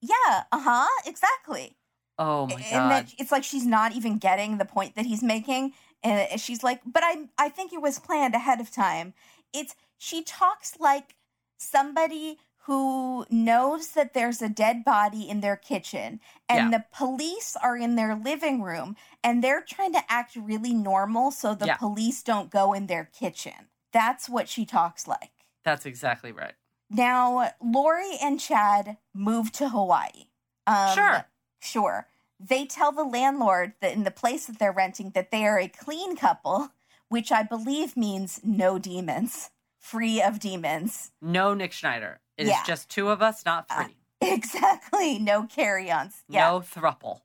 [0.00, 1.76] "Yeah, uh huh, exactly."
[2.18, 2.90] Oh my and God.
[2.90, 5.72] then it's like she's not even getting the point that he's making
[6.04, 9.14] and she's like but i i think it was planned ahead of time
[9.52, 11.16] it's she talks like
[11.56, 16.78] somebody who knows that there's a dead body in their kitchen and Yeah.
[16.78, 21.54] the police are in their living room and they're trying to act really normal so
[21.54, 21.76] the Yeah.
[21.76, 23.68] police don't go in their kitchen.
[23.92, 25.30] That's what she talks like.
[25.62, 26.54] That's exactly right.
[26.88, 30.28] Now, Lori and Chad move to Hawaii.
[30.66, 31.26] Um, Sure.
[31.60, 32.08] Sure.
[32.46, 35.68] They tell the landlord that in the place that they're renting that they are a
[35.68, 36.70] clean couple,
[37.08, 41.12] which I believe means no demons, free of demons.
[41.22, 42.20] No Nick Schneider.
[42.36, 42.62] It is Yeah.
[42.66, 43.96] just two of us, not Uh, three.
[44.20, 45.18] Exactly.
[45.18, 46.22] No carry-ons.
[46.28, 46.50] Yeah.
[46.50, 47.20] No thruple.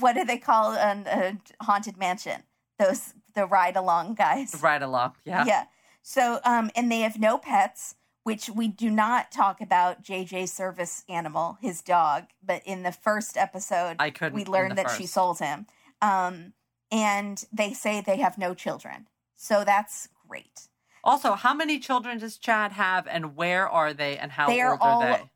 [0.00, 2.42] What do they call an, a haunted mansion?
[2.78, 4.54] Those the ride-along guys.
[4.62, 5.16] Ride along.
[5.24, 5.44] Yeah.
[5.46, 5.64] Yeah.
[6.02, 11.04] So, um, and they have no pets, which we do not talk about JJ's service
[11.08, 12.24] animal, his dog.
[12.42, 14.34] But in the first episode, I couldn't.
[14.34, 15.66] we learned that she sold him.
[16.02, 16.54] Um,
[16.90, 19.06] and they say they have no children.
[19.36, 20.68] So that's great.
[21.02, 24.72] Also, how many children does Chad have, and where are they, and how They are
[24.72, 25.30] old are all- they?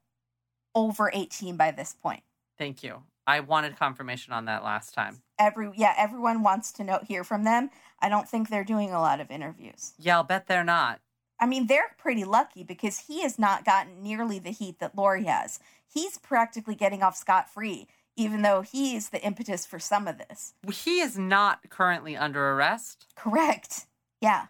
[0.75, 2.23] Over 18 by this point.
[2.57, 3.03] Thank you.
[3.27, 5.21] I wanted confirmation on that last time.
[5.39, 7.69] Every yeah, everyone wants to know hear from them.
[8.01, 9.93] I don't think they're doing a lot of interviews.
[9.99, 11.01] Yeah, I'll bet they're not.
[11.41, 15.25] I mean, they're pretty lucky because he has not gotten nearly the heat that Lori
[15.25, 15.61] has.
[15.87, 17.87] He's practically getting off scot free,
[18.17, 20.55] even though he is the impetus for some of this.
[20.73, 23.07] He is not currently under arrest.
[23.15, 23.87] Correct.
[24.21, 24.47] Yeah.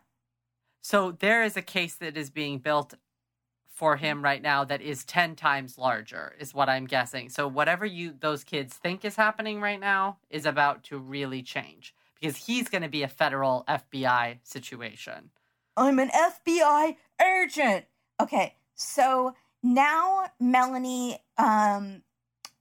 [0.80, 2.95] So there is a case that is being built
[3.78, 4.24] for him mm-hmm.
[4.24, 7.28] right now that is 10 times larger is what I'm guessing.
[7.28, 11.95] So whatever you those kids think is happening right now is about to really change
[12.20, 15.30] because he's going to be a federal FBI situation.
[15.78, 17.84] I'm an FBI agent.
[18.20, 22.02] Okay, so now Melanie um,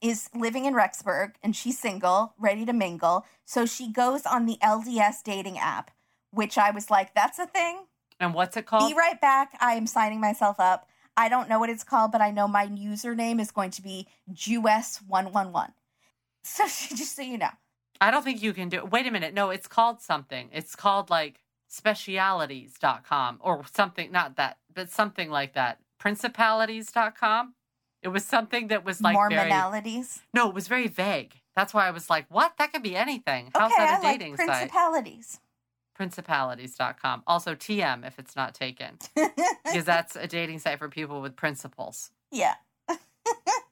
[0.00, 3.26] is living in Rexburg and she's single, ready to mingle.
[3.44, 5.90] So she goes on the LDS dating app,
[6.30, 7.86] which I was like, that's a thing.
[8.20, 8.88] And what's it called?
[8.88, 9.56] Be right back.
[9.60, 10.88] I am signing myself up.
[11.16, 14.06] I don't know what it's called, but I know my username is going to be
[14.32, 15.72] Jewess111.
[16.44, 17.50] So just so you know.
[18.00, 18.90] I don't think you can do it.
[18.90, 19.34] Wait a minute.
[19.34, 20.50] No, it's called something.
[20.52, 25.78] It's called like specialities.com or something, not that, but something like that.
[25.98, 27.54] Principalities.com.
[28.02, 30.20] It was something that was like very Mormonalities.
[30.32, 31.34] No, it was very vague.
[31.56, 32.52] That's why I was like, what?
[32.58, 33.50] That could be anything.
[33.54, 34.48] How's okay, that a I dating like site?
[34.70, 35.40] principalities.
[35.96, 37.24] Principalities.com.
[37.26, 38.98] Also TM if it's not taken.
[39.64, 42.10] Because that's a dating site for people with principles.
[42.32, 42.54] yeah.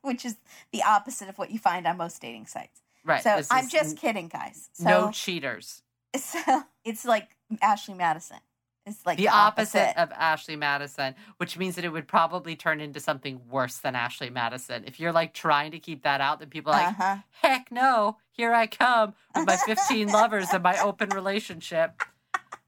[0.02, 0.36] Which is
[0.70, 2.82] the opposite of what you find on most dating sites.
[3.02, 3.22] Right.
[3.22, 4.68] so I'm just n- kidding, guys.
[4.74, 5.82] So, no cheaters.
[6.16, 8.38] so it's like Ashley Madison.
[8.86, 13.00] It's like the opposite, of Ashley Madison, which means that it would probably turn into
[13.00, 14.84] something worse than Ashley Madison.
[14.86, 17.16] If you're like trying to keep that out, then people are like, uh-huh.
[17.42, 22.00] heck no, here I come with my 15 lovers and my open relationship.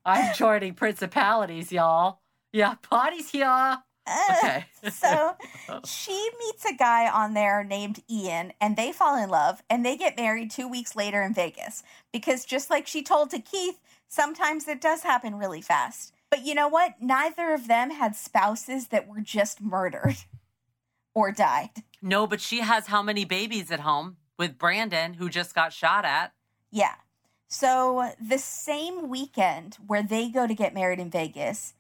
[0.05, 2.19] I'm joining principalities, y'all.
[2.53, 3.79] Yeah, parties here.
[4.39, 4.65] Okay.
[4.91, 5.37] so
[5.85, 9.97] she meets a guy on there named Ian and they fall in love and they
[9.97, 13.79] get married two weeks later in Vegas because just like she told to Keith,
[14.09, 16.13] sometimes it does happen really fast.
[16.31, 16.95] But you know what?
[17.01, 20.17] Neither of them had spouses that were just murdered
[21.15, 21.71] or died.
[22.03, 26.05] No, but she has how many babies at home with Brandon, who just got shot
[26.05, 26.33] at?
[26.71, 26.95] Yeah.
[27.49, 31.75] So the same weekend where they go to get married in Vegas,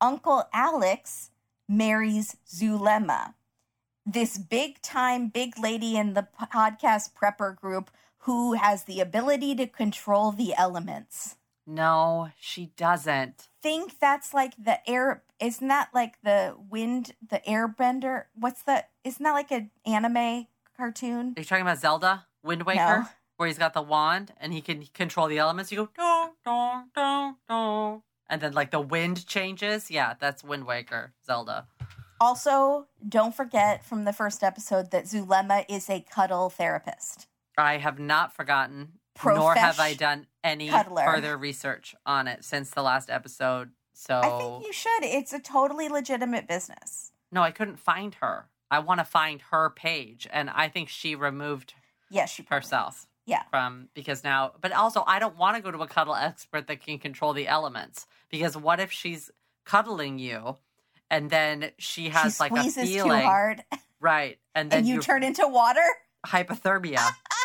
[0.00, 1.30] Uncle Alex
[1.68, 3.34] marries Zulema,
[4.04, 9.66] this big time, big lady in the podcast prepper group who has the ability to
[9.66, 11.36] control the elements.
[11.66, 13.48] No, she doesn't.
[13.62, 15.22] Think that's like the air.
[15.40, 18.24] Isn't that like the wind, the airbender?
[18.34, 18.84] What's the?
[19.02, 20.46] Isn't that like an anime
[20.76, 21.34] cartoon?
[21.36, 22.26] Are you talking about Zelda?
[22.42, 22.78] Wind Waker?
[22.78, 23.06] No.
[23.36, 25.72] Where he's got the wand and he can control the elements.
[25.72, 28.02] You go, dong, dong, dong, dong.
[28.28, 29.90] And then, like, the wind changes.
[29.90, 31.66] Yeah, that's Wind Waker, Zelda.
[32.20, 37.26] Also, don't forget from the first episode that Zulema is a cuddle therapist.
[37.58, 38.92] I have not forgotten,
[39.24, 41.04] nor have I done any cuddler.
[41.04, 43.70] further research on it since the last episode.
[43.92, 45.02] So, I think you should.
[45.04, 47.12] It's a totally legitimate business.
[47.30, 48.48] no, I couldn't find her.
[48.70, 50.26] I want to find her page.
[50.32, 51.74] And I think she removed
[52.10, 52.96] Yes, she herself.
[52.96, 53.06] is.
[53.26, 53.42] Yeah.
[53.50, 56.82] From because now, but also I don't want to go to a cuddle expert that
[56.84, 59.30] can control the elements because what if she's
[59.64, 60.56] cuddling you
[61.10, 63.64] and then she has she like a feeling, too hard
[64.00, 64.38] right?
[64.54, 65.80] And then and you turn into water.
[66.26, 66.98] hypothermia.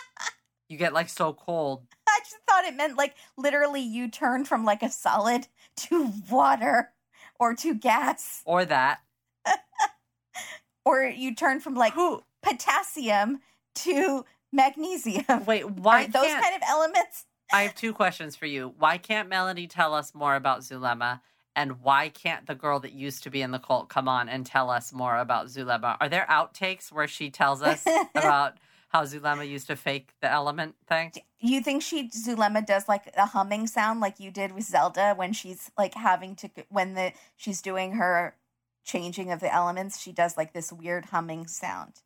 [0.70, 1.84] you get like so cold.
[2.08, 5.48] I just thought it meant like literally you turn from like a solid
[5.78, 6.92] to water
[7.40, 9.00] or to gas Or that.
[10.86, 12.24] or you turn from like Who?
[12.42, 13.40] potassium
[13.76, 15.46] to magnesium.
[15.46, 17.26] Wait, why Are those kind of elements?
[17.52, 18.74] I have two questions for you.
[18.78, 21.22] Why can't Melanie tell us more about Zulema?
[21.56, 24.46] And why can't the girl that used to be in the cult come on and
[24.46, 25.98] tell us more about Zulema?
[26.00, 27.84] Are there outtakes where she tells us
[28.16, 28.58] about
[28.90, 31.14] how Zulema used to fake the element thing?
[31.40, 35.34] You think she Zulema does like a humming sound like you did with Zelda when
[35.34, 38.36] she's like having to when the she's doing her
[38.90, 42.02] changing of the elements, she does like this weird humming sound.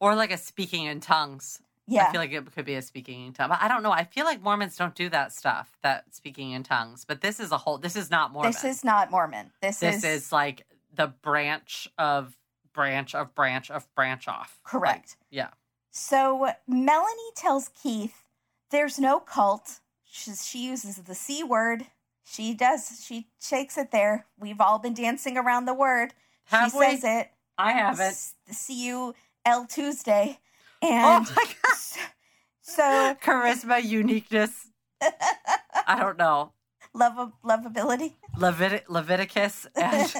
[0.00, 1.60] Or like a speaking in tongues.
[1.86, 2.06] Yeah.
[2.06, 3.50] I feel like it could be a speaking in tongue.
[3.50, 3.90] But I don't know.
[3.90, 7.04] I feel like Mormons don't do that stuff, that speaking in tongues.
[7.04, 8.52] But this is a whole this is not Mormon.
[8.52, 9.50] This is not Mormon.
[9.60, 12.36] This, this is, is like the branch of
[12.72, 14.58] branch of branch of branch off.
[14.64, 15.16] correct.
[15.20, 15.48] Like, yeah.
[15.92, 18.24] So Melanie tells Keith
[18.70, 19.80] there's no cult.
[20.04, 21.86] She, she uses the C word.
[22.24, 23.02] She does.
[23.04, 24.26] She shakes it there.
[24.40, 26.14] We've all been dancing around the word.
[26.46, 26.96] Have she we?
[26.96, 27.30] says it.
[27.58, 28.16] I haven't.
[28.50, 29.14] See you
[29.44, 30.38] L Tuesday.
[30.82, 32.06] Oh And my god.
[32.62, 34.68] so Charisma, uniqueness.
[35.86, 36.52] I don't know.
[36.94, 38.14] love lovability.
[38.38, 40.10] Levit- Leviticus and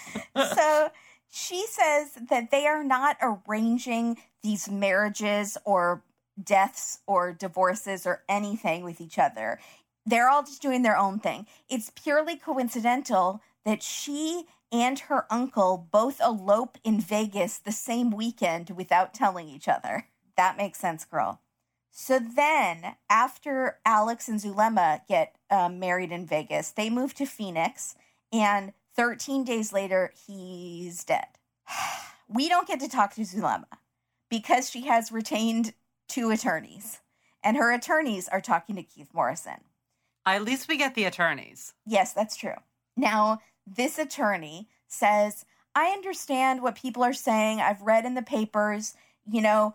[0.54, 0.90] so
[1.30, 6.04] she says that they are not arranging these marriages or
[6.40, 9.58] deaths or divorces or anything with each other.
[10.06, 11.46] They're all just doing their own thing.
[11.68, 18.70] It's purely coincidental that she and her uncle both elope in Vegas the same weekend
[18.70, 20.06] without telling each other.
[20.36, 21.40] That makes sense, girl.
[21.90, 27.96] So then, after Alex and Zulema get um, married in Vegas, they move to Phoenix,
[28.32, 31.26] and 13 days later, he's dead.
[32.28, 33.68] We don't get to talk to Zulema
[34.30, 35.74] because she has retained
[36.08, 37.00] two attorneys,
[37.42, 39.60] and her attorneys are talking to Keith Morrison.
[40.26, 41.72] at least we get the attorneys.
[41.86, 42.56] Yes, that's true.
[42.96, 47.60] Now, this attorney says, I understand what people are saying.
[47.60, 48.94] I've read in the papers,
[49.30, 49.74] you know,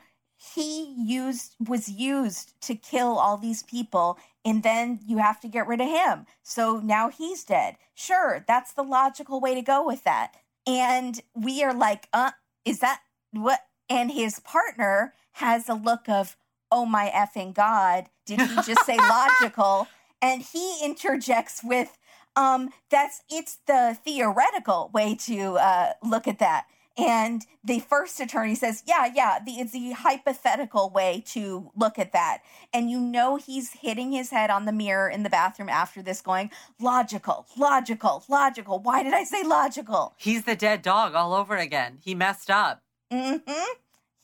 [0.56, 5.68] he used was used to kill all these people and then you have to get
[5.68, 6.26] rid of him.
[6.42, 7.76] So now he's dead.
[7.94, 10.34] Sure, that's the logical way to go with that.
[10.66, 12.32] And we are like, "Uh,
[12.66, 13.60] is that what?"
[13.92, 16.38] And his partner has a look of,
[16.72, 19.90] "Oh my effing god, did he just say logical?"
[20.22, 21.98] And he interjects with,
[22.36, 26.68] um, that's it's the theoretical way to uh, look at that.
[26.98, 32.12] And the first attorney says, yeah, yeah, the, it's the hypothetical way to look at
[32.12, 32.40] that.
[32.74, 36.22] And you know he's hitting his head on the mirror in the bathroom after this,
[36.22, 38.80] going, logical, logical, logical.
[38.80, 40.14] Why did I say logical?
[40.18, 42.00] He's the dead dog all over again.
[42.04, 42.82] He messed up.
[43.12, 43.74] Mm-hmm.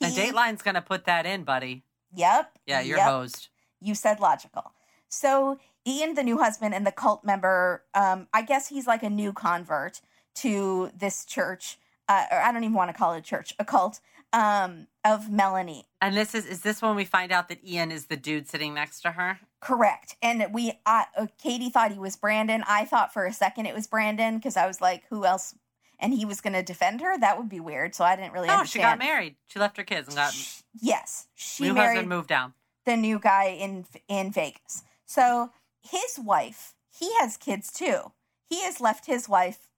[0.02, 1.84] And Dateline's gonna put that in, buddy.
[2.16, 2.52] Yep.
[2.66, 3.08] Yeah, you're yep.
[3.08, 3.50] hosed.
[3.82, 4.74] You said logical.
[5.10, 9.10] So Ian, the new husband and the cult member, um, I guess he's like a
[9.10, 10.02] new convert
[10.36, 11.80] to this church.
[12.10, 14.00] Uh, or I don't even want to call it a church, a cult
[14.34, 15.86] um, of Melanie.
[16.02, 18.74] And this is is this when we find out that Ian is the dude sitting
[18.74, 19.40] next to her?
[19.60, 20.16] Correct.
[20.22, 22.64] And we, uh, uh, Katie thought he was Brandon.
[22.68, 25.56] I thought for a second it was Brandon because I was like, who else?
[26.00, 27.18] And he was going to defend her.
[27.18, 27.96] That would be weird.
[27.96, 28.68] So I didn't really understand.
[28.68, 29.36] Oh, she got married.
[29.48, 30.34] She left her kids and got
[30.80, 32.54] Yes, she new married husband moved down.
[32.86, 34.84] the new guy in in Vegas.
[35.06, 38.12] So his wife, he has kids too.
[38.48, 39.70] He has left his wife.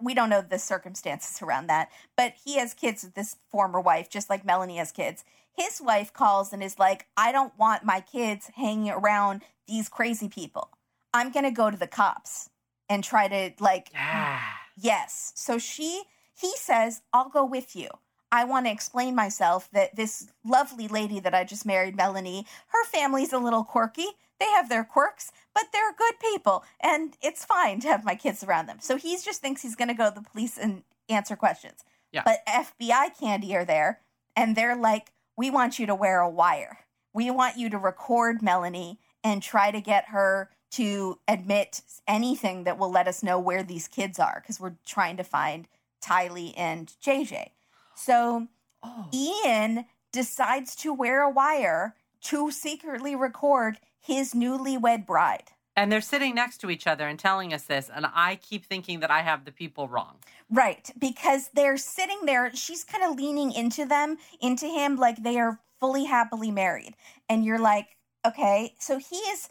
[0.00, 4.08] We don't know the circumstances around that, but he has kids with this former wife,
[4.08, 5.24] just like Melanie has kids.
[5.56, 10.28] His wife calls and is like, "I don't want my kids hanging around these crazy
[10.28, 10.70] people.
[11.14, 12.50] I'm gonna go to the cops
[12.88, 14.40] and try to like Yeah.
[14.80, 15.32] Yes.
[15.34, 16.04] So she
[16.34, 17.88] he says, "I'll go with you.
[18.30, 22.84] I want to explain myself that this lovely lady that I just married, Melanie, her
[22.84, 24.06] family's a little quirky.
[24.38, 28.44] They have their quirks, but they're good people, and it's fine to have my kids
[28.44, 31.36] around them." So he just thinks he's going to go to the police and answer
[31.36, 31.84] questions.
[32.12, 32.22] Yeah.
[32.24, 34.00] But FBI Candy are there,
[34.36, 36.80] and they're like, "We want you to wear a wire.
[37.12, 42.78] We want you to record Melanie and try to get her to admit anything that
[42.78, 45.68] will let us know where these kids are because we're trying to find
[46.02, 47.50] Tylee and JJ.
[47.94, 48.48] So
[48.82, 49.08] Oh.
[49.12, 55.50] Ian decides to wear a wire to secretly record his newlywed bride.
[55.76, 58.98] And they're sitting next to each other and telling us this, and I keep thinking
[59.00, 60.16] that I have the people wrong.
[60.50, 65.38] Right, because they're sitting there, she's kind of leaning into them, into him, like they
[65.38, 66.94] are fully happily married.
[67.28, 67.96] And you're like,
[68.26, 69.48] okay, so he is,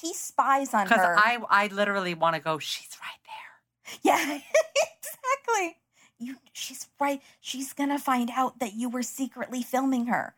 [0.00, 0.94] he spies on her.
[0.94, 1.18] Because.
[1.18, 4.00] I I literally want to go, she's right there.
[4.02, 4.38] Yeah,
[4.98, 5.76] exactly.
[6.18, 7.20] You, she's right.
[7.40, 10.34] She's gonna find out that you were secretly filming her.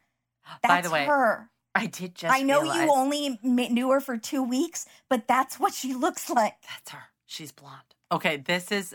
[0.62, 1.50] That's By the way, her.
[1.74, 5.60] I did just I know realize you only knew her for two weeks, but that's
[5.60, 6.54] what she looks like.
[6.68, 7.02] That's her.
[7.26, 7.94] She's blonde.
[8.10, 8.94] Okay, this is.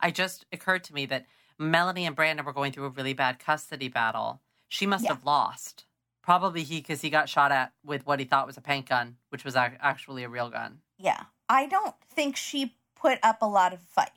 [0.00, 1.26] I just occurred to me that
[1.58, 4.40] Melanie and Brandon were going through a really bad custody battle.
[4.68, 5.10] She must Yeah.
[5.10, 5.84] have lost.
[6.24, 9.16] Probably he, because he got shot at with what he thought was a paint gun,
[9.28, 10.78] which was ac- actually a real gun.
[10.98, 14.08] Yeah, I don't think she put up a lot of fight.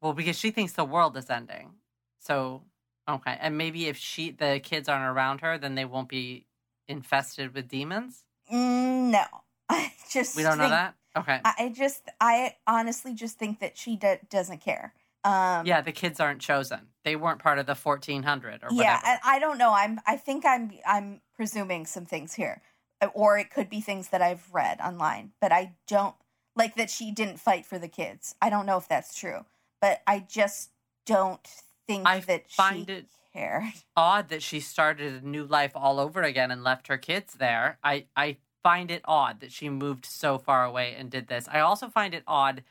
[0.00, 1.74] Well, because she thinks the world is ending.
[2.18, 2.62] So,
[3.06, 3.36] okay.
[3.38, 6.46] And maybe if she the kids aren't around her, then they won't be
[6.88, 8.24] infested with demons?
[8.50, 9.24] Mm, no.
[9.68, 10.94] I just We don't know that?
[11.14, 11.40] Okay.
[11.44, 14.94] I I just I honestly just think that she do- doesn't care.
[15.24, 16.88] Um yeah, the kids aren't chosen.
[17.04, 18.82] They weren't part of the 1400 or whatever.
[18.82, 19.72] Yeah, and I don't know.
[19.72, 22.62] I'm I think I'm I'm presuming some things here.
[23.02, 26.14] Uh, Or it could be things that I've read online, but I don't
[26.56, 28.34] like that she didn't fight for the kids.
[28.42, 29.44] I don't know if that's true,
[29.80, 30.70] but I just
[31.06, 31.40] don't
[31.86, 33.64] think I that find she it- cared.
[33.96, 37.78] odd that she started a new life all over again and left her kids there.
[37.82, 41.48] I I find it odd that she moved so far away and did this.
[41.50, 42.62] I also find it odd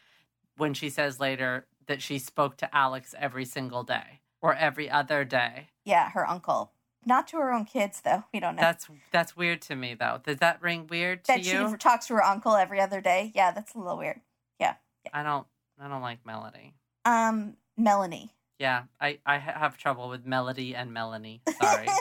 [0.57, 5.25] when she says later that she spoke to Alex every single day or every other
[5.25, 5.69] day.
[5.83, 6.71] Yeah, her uncle.
[7.05, 8.23] Not to her own kids though.
[8.31, 8.61] We don't know.
[8.61, 10.21] That's that's weird to me though.
[10.23, 11.59] Does that ring weird to you?
[11.59, 13.31] that she talks to her uncle every other day.
[13.33, 14.21] Yeah, that's a little weird.
[14.59, 14.75] Yeah.
[15.11, 15.47] I don't
[15.79, 16.73] I don't like Melody.
[17.05, 18.31] Um, Melanie.
[18.59, 21.41] Yeah, I I have trouble with Melody and Melanie.
[21.59, 21.87] Sorry.
[21.87, 21.93] so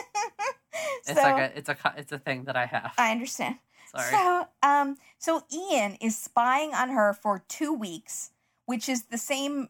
[1.07, 2.93] it's like a it's a it's a thing that I have.
[2.97, 3.55] I understand.
[3.95, 4.11] Sorry.
[4.11, 8.31] So, um, so Ian is spying on her for two weeks,
[8.67, 9.69] which is the same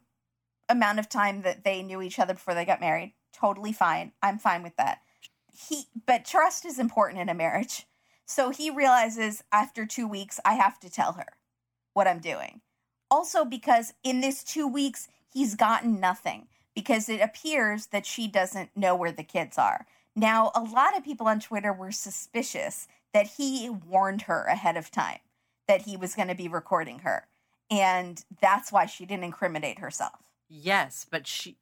[0.70, 3.14] amount of time that they knew each other before they got married.
[3.34, 4.12] Totally fine.
[4.22, 5.00] I'm fine with that.
[5.52, 7.86] He, but trust is important in a marriage.
[8.26, 11.26] So he realizes after two weeks, I have to tell her
[11.94, 12.62] what I'm doing.
[13.10, 18.70] Also, because in this two weeks, he's gotten nothing because it appears that she doesn't
[18.76, 19.88] know where the kids are.
[20.16, 24.92] Now, a lot of people on Twitter were suspicious that he warned her ahead of
[24.92, 25.20] time
[25.68, 27.28] that he was going to be recording her.
[27.72, 30.29] And that's why she didn't incriminate herself.
[30.50, 31.58] Yes, but she.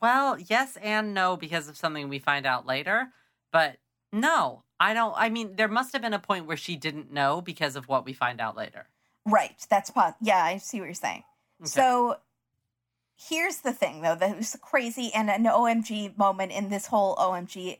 [0.00, 3.12] Well, yes and no because of something we find out later.
[3.52, 3.76] But
[4.12, 5.14] no, I don't.
[5.16, 8.04] I mean, there must have been a point where she didn't know because of what
[8.04, 8.88] we find out later.
[9.24, 9.56] Right.
[9.68, 11.24] That's pos- yeah, I see what you're saying.
[11.60, 11.68] Okay.
[11.68, 12.16] So
[13.16, 17.78] here's the thing though, that was crazy and an OMG moment in this whole OMG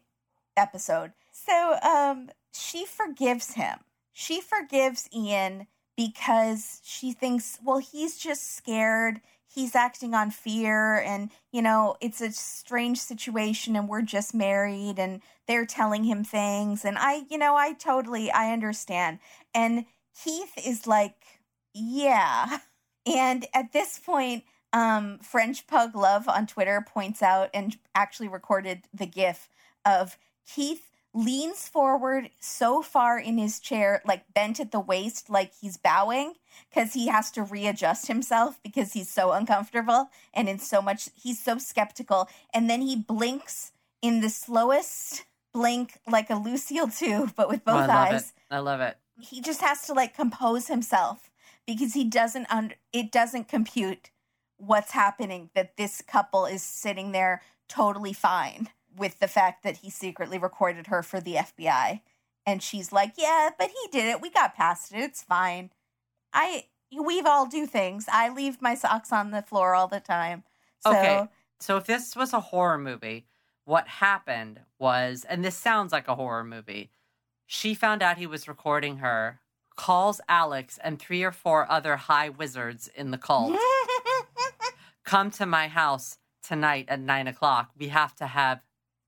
[0.56, 1.12] episode.
[1.32, 3.78] So um she forgives him.
[4.12, 5.66] She forgives Ian
[5.96, 9.20] because she thinks, well, he's just scared.
[9.56, 14.98] He's acting on fear and, you know, it's a strange situation and we're just married
[14.98, 19.18] and they're telling him things and I, you know, I totally I understand.
[19.54, 19.86] And
[20.22, 21.40] Keith is like,
[21.74, 22.58] yeah.
[23.08, 24.42] And at this point,
[24.72, 29.48] um, French Pug Love on Twitter points out and actually recorded the gif
[29.84, 30.85] of Keith
[31.16, 36.34] leans forward so far in his chair, like bent at the waist, like he's bowing,
[36.68, 41.42] because he has to readjust himself because he's so uncomfortable and in so much, he's
[41.42, 42.28] so skeptical.
[42.52, 47.72] And then he blinks in the slowest blink, like a Lucille too, but with Oh,
[47.72, 48.54] both I love eyes it.
[48.54, 48.96] I love it.
[49.18, 51.30] he just has to like compose himself
[51.66, 54.10] because he doesn't under it doesn't compute
[54.58, 59.90] what's happening that this couple is sitting there totally fine with the fact that he
[59.90, 62.00] secretly recorded her for the FBI
[62.46, 65.70] and she's like yeah but he did it we got past it it's fine
[66.32, 66.64] i
[67.04, 70.44] we've all do things i leave my socks on the floor all the time
[70.80, 71.28] so Okay.
[71.58, 73.26] So if this was a horror movie,
[73.64, 76.90] what happened was, and this sounds like a horror movie,
[77.46, 79.40] she found out he was recording her,
[79.74, 83.58] calls Alex and three or four other high wizards in the cult.
[85.04, 87.70] come to my house tonight at nine o'clock.
[87.78, 88.60] We have to have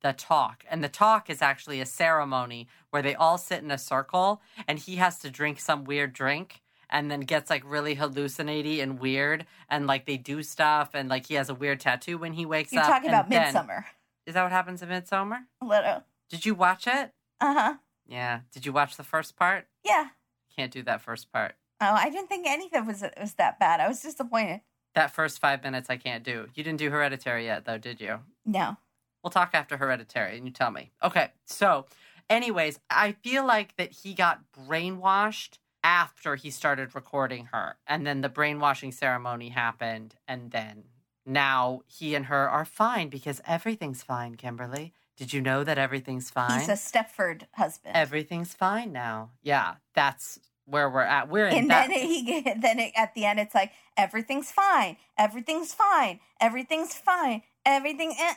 [0.02, 0.64] the talk.
[0.70, 4.78] And the talk is actually a ceremony where they all sit in a circle and
[4.78, 9.44] he has to drink some weird drink and then gets like really hallucinating and weird
[9.68, 12.72] and like they do stuff and like he has a weird tattoo when he wakes
[12.72, 12.76] up.
[12.76, 13.86] you're talking about then- midsummer
[14.26, 15.40] Is that what happens in Midsummer?
[15.62, 17.12] little Did you watch it?
[17.40, 17.74] uh-huh
[18.06, 18.40] Yeah.
[18.52, 19.66] Did you watch the first part?
[19.84, 20.08] yeah
[20.56, 21.56] Can't do that first part.
[21.80, 24.60] oh i didn't think anything was was that bad i was disappointed
[24.94, 26.46] That first five minutes I can't do.
[26.54, 28.20] You didn't do Hereditary yet, though, did you?
[28.46, 28.76] no
[29.22, 30.90] We'll talk after Hereditary and you tell me.
[31.02, 31.86] Okay, so,
[32.30, 37.76] anyways, I feel like that he got brainwashed after he started recording her.
[37.86, 40.14] And then the brainwashing ceremony happened.
[40.26, 40.84] And then
[41.26, 44.92] now he and her are fine because everything's fine, Kimberly.
[45.16, 46.60] Did you know that everything's fine?
[46.60, 47.96] He's a Stepford husband.
[47.96, 49.30] everything's fine now.
[49.42, 51.28] Yeah, that's where we're at.
[51.28, 51.88] We're in and that.
[51.88, 57.42] then he then it, at the end it's like everything's fine, everything's fine, everything's fine,
[57.66, 58.34] everything, eh,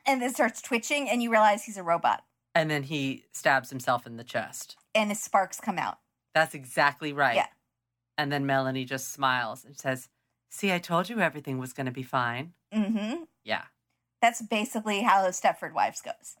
[0.06, 2.24] and then starts twitching, and you realize he's a robot,
[2.54, 4.76] and then he stabs himself in the chest.
[4.94, 5.98] and his sparks come out.
[6.34, 7.36] That's exactly right.
[7.36, 7.46] Yeah.
[8.18, 10.08] And then Melanie just smiles and says,
[10.48, 12.52] See, I told you everything was going to be fine.
[12.74, 13.22] Mm hmm.
[13.44, 13.64] Yeah.
[14.22, 16.36] That's basically how the Stepford Wives goes.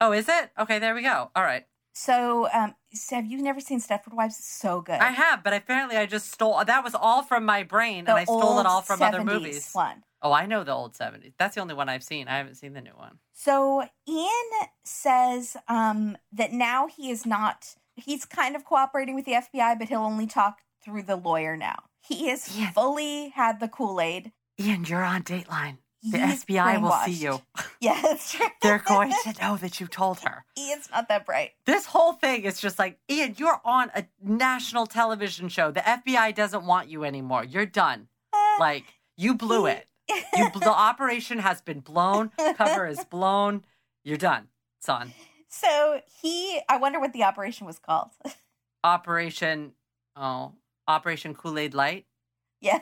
[0.00, 0.50] Oh, is it?
[0.58, 1.30] Okay, there we go.
[1.36, 1.66] All right.
[1.92, 4.38] So, um, so have you never seen Stepford Wives?
[4.38, 5.00] It's so good.
[5.00, 8.20] I have, but apparently I just stole that was all from my brain The and
[8.20, 9.70] I stole it all from other movies.
[9.72, 10.02] One.
[10.22, 11.32] Oh, I know the old 70s.
[11.38, 12.28] That's the only one I've seen.
[12.28, 13.18] I haven't seen the new one.
[13.32, 17.74] So Ian says um, that now he is not.
[17.96, 21.84] He's kind of cooperating with the FBI, but he'll only talk through the lawyer now.
[22.02, 22.72] He has Ian.
[22.72, 24.32] fully had the Kool Aid.
[24.58, 25.78] Ian, you're on Dateline.
[26.02, 27.40] The He's FBI will see you.
[27.82, 28.46] Yeah, true.
[28.60, 30.44] They're going to know that you told her.
[30.58, 31.52] Ian's not that bright.
[31.64, 35.70] This whole thing is just like, Ian, you're on a national television show.
[35.70, 37.42] The FBI doesn't want you anymore.
[37.44, 38.08] You're done.
[38.58, 38.84] Like,
[39.16, 39.86] you blew it.
[40.36, 42.30] You, the operation has been blown.
[42.56, 43.64] Cover is blown.
[44.04, 44.48] You're done,
[44.80, 45.12] son.
[45.48, 46.60] so he.
[46.68, 48.10] I wonder what the operation was called.
[48.84, 49.72] Operation,
[50.16, 50.52] oh,
[50.88, 52.06] Operation Kool Aid Light.
[52.60, 52.80] Yeah.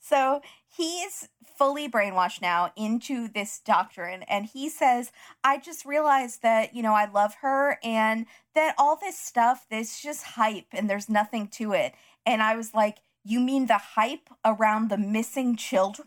[0.00, 4.22] So he's fully brainwashed now into this doctrine.
[4.24, 5.12] And he says,
[5.44, 10.00] I just realized that, you know, I love her and that all this stuff, this
[10.00, 11.94] just hype and there's nothing to it.
[12.26, 16.06] And I was like, You mean the hype around the missing children?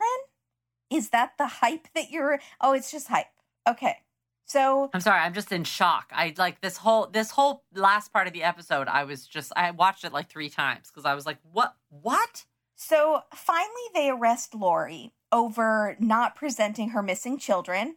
[0.94, 2.40] Is that the hype that you're.
[2.62, 3.28] Oh, it's just hype.
[3.68, 3.98] Okay.
[4.46, 6.12] So I'm sorry, I'm just in shock.
[6.14, 8.88] I like this whole this whole last part of the episode.
[8.88, 11.76] I was just I watched it like three times because I was like, what?
[11.90, 12.46] What?
[12.76, 17.96] So finally, they arrest Lori over not presenting her missing children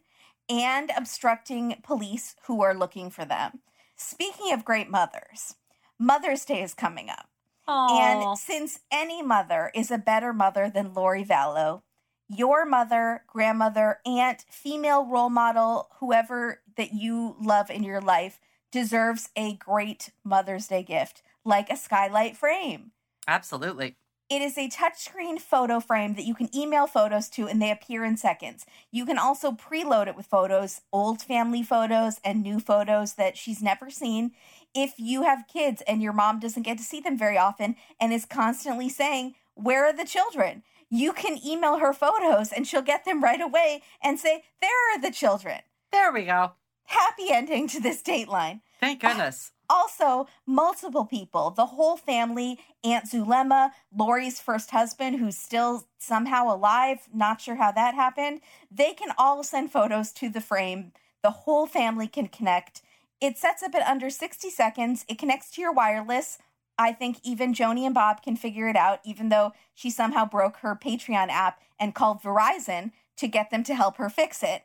[0.49, 3.59] and obstructing police who are looking for them.
[3.95, 5.55] Speaking of great mothers,
[5.99, 7.27] Mother's Day is coming up.
[7.67, 11.81] Oh, And since any mother is a better mother than Lori Vallow,
[12.27, 18.39] your mother, grandmother, aunt, female role model, whoever that you love in your life
[18.71, 22.91] deserves a great Mother's Day gift, like a skylight frame.
[23.27, 23.95] absolutely.
[24.29, 28.03] It is a touchscreen photo frame that you can email photos to and they appear
[28.03, 28.65] in seconds.
[28.91, 33.61] You can also preload it with photos, old family photos and new photos that she's
[33.61, 34.31] never seen.
[34.75, 38.11] If you have kids and your mom doesn't get to see them very often and
[38.11, 40.63] is constantly saying, Where are the children?
[40.89, 45.01] You can email her photos and she'll get them right away and say, There are
[45.01, 45.59] the children.
[45.91, 46.53] There we go.
[46.85, 48.61] Happy ending to this dateline.
[48.79, 49.51] Thank ah, goodness.
[49.69, 57.09] Also, multiple people, the whole family, Aunt Zulema, Lori's first husband, who's still somehow alive,
[57.13, 58.39] not sure how that happened,
[58.71, 60.93] they can all send photos to the frame.
[61.21, 62.81] The whole family can connect.
[63.19, 65.03] It sets up in under 60 seconds.
[65.09, 66.37] It connects to your wireless.
[66.79, 70.57] I think even Joni and Bob can figure it out, even though she somehow broke
[70.57, 74.63] her Patreon app and called Verizon to get them to help her fix it.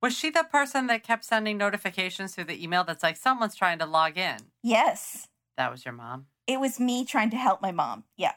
[0.00, 3.80] Was she the person that kept sending notifications through the email that's like someone's trying
[3.80, 4.36] to log in?
[4.62, 6.26] Yes, That was your mom.
[6.46, 8.04] it was me trying to help my mom.
[8.16, 8.32] Yeah.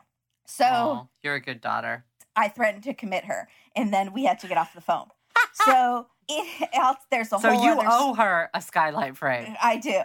[0.48, 0.66] So.
[0.68, 2.06] Oh, you're a good daughter.
[2.36, 5.08] I threatened to commit her, and then we had to get off the phone.
[5.54, 7.88] so it, else, there's a So whole So you other.
[7.88, 9.56] owe her a skylight frame.
[9.62, 10.02] I do.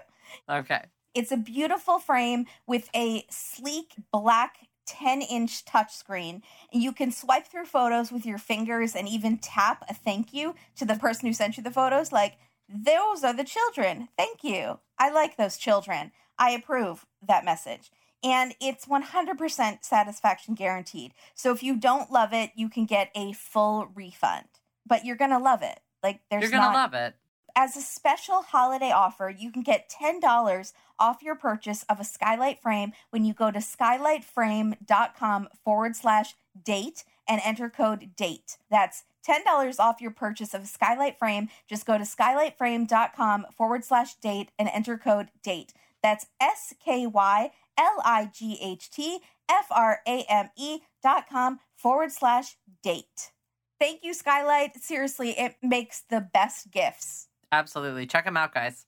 [0.50, 0.82] Okay.
[1.16, 6.42] It's a beautiful frame with a sleek black 10 inch touchscreen.
[6.70, 10.54] And you can swipe through photos with your fingers and even tap a thank you
[10.76, 12.12] to the person who sent you the photos.
[12.12, 12.36] Like,
[12.68, 14.08] those are the children.
[14.18, 14.78] Thank you.
[14.98, 16.12] I like those children.
[16.38, 17.90] I approve that message.
[18.22, 21.14] And it's 100% satisfaction guaranteed.
[21.34, 24.48] So if you don't love it, you can get a full refund.
[24.86, 25.80] But you're going to love it.
[26.02, 27.14] Like, there's You're going to love it.
[27.56, 32.60] As a special holiday offer, you can get $10 off your purchase of a skylight
[32.60, 36.34] frame when you go to skylightframe.com forward slash
[36.64, 38.58] date and enter code DATE.
[38.70, 41.48] That's $10 off your purchase of a skylight frame.
[41.66, 45.72] Just go to skylightframe.com forward slash date and enter code DATE.
[46.02, 49.20] That's S K Y L I G H T
[49.50, 53.32] F R A M E dot com forward slash date.
[53.80, 54.82] Thank you, Skylight.
[54.82, 57.28] Seriously, it makes the best gifts.
[57.56, 58.06] Absolutely.
[58.06, 58.86] Check them out, guys.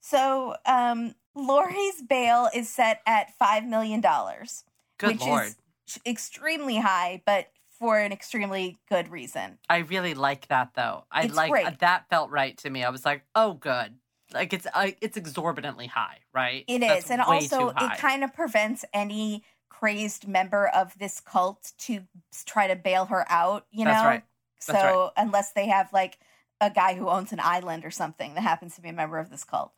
[0.00, 5.46] So, um, Lori's bail is set at $5 million, Good which lord.
[5.46, 5.56] is
[6.04, 9.58] extremely high, but for an extremely good reason.
[9.68, 11.04] I really like that though.
[11.10, 11.78] I It's like great.
[11.80, 12.84] that felt right to me.
[12.84, 13.94] I was like, "Oh, good."
[14.34, 16.64] Like it's uh, it's exorbitantly high, right?
[16.68, 21.72] It That's is, and also it kind of prevents any crazed member of this cult
[21.78, 22.02] to
[22.44, 23.66] try to bail her out.
[23.70, 24.22] You know, That's right.
[24.60, 26.18] so That's unless they have like
[26.60, 29.30] a guy who owns an island or something that happens to be a member of
[29.30, 29.72] this cult,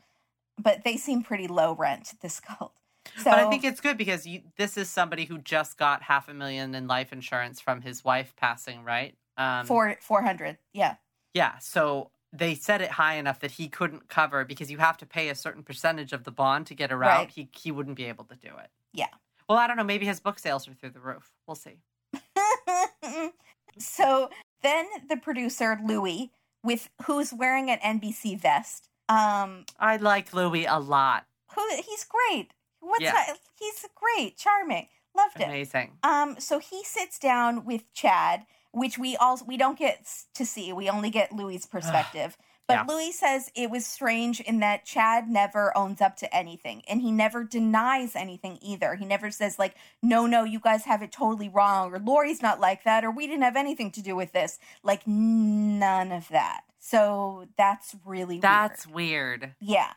[0.59, 2.15] but they seem pretty low rent.
[2.21, 2.73] This cult.
[3.19, 6.29] So but I think it's good because you, this is somebody who just got half
[6.29, 9.17] a million in life insurance from his wife passing, right?
[9.37, 10.59] Um, four four hundred.
[10.73, 10.97] Yeah.
[11.35, 11.59] yeah.
[11.59, 15.29] So they set it high enough that he couldn't cover because you have to pay
[15.29, 17.19] a certain percentage of the bond to get around.
[17.19, 17.31] Right.
[17.31, 18.71] He he wouldn't be able to do it.
[18.93, 19.09] Yeah.
[19.49, 19.85] Well, I don't know.
[19.85, 21.31] Maybe his book sales are through the roof.
[21.47, 21.79] We'll see.
[23.79, 24.31] so
[24.63, 26.31] then the producer Louis,
[26.63, 31.25] with who's wearing an NBC vest, um, I like Louis a lot.
[31.55, 32.53] who he's great.
[32.81, 33.13] What's Yeah.
[33.13, 33.37] that?
[33.59, 34.89] He's great, charming.
[35.15, 35.45] Loved it.
[35.45, 35.99] Amazing.
[36.03, 40.73] Um, so he sits down with Chad, which we all we don't get to see.
[40.73, 42.37] We only get Louis' perspective.
[42.73, 42.95] But Yeah.
[42.95, 47.13] Louis says it was strange in that Chad never owns up to anything, and he
[47.13, 48.95] never denies anything either.
[48.95, 52.61] He never says like, "No, no, you guys have it totally wrong," or "Lori's not
[52.61, 56.63] like that," or "We didn't have anything to do with this." Like none of that.
[56.79, 59.41] So that's really That's weird.
[59.43, 59.55] weird.
[59.61, 59.93] Yeah.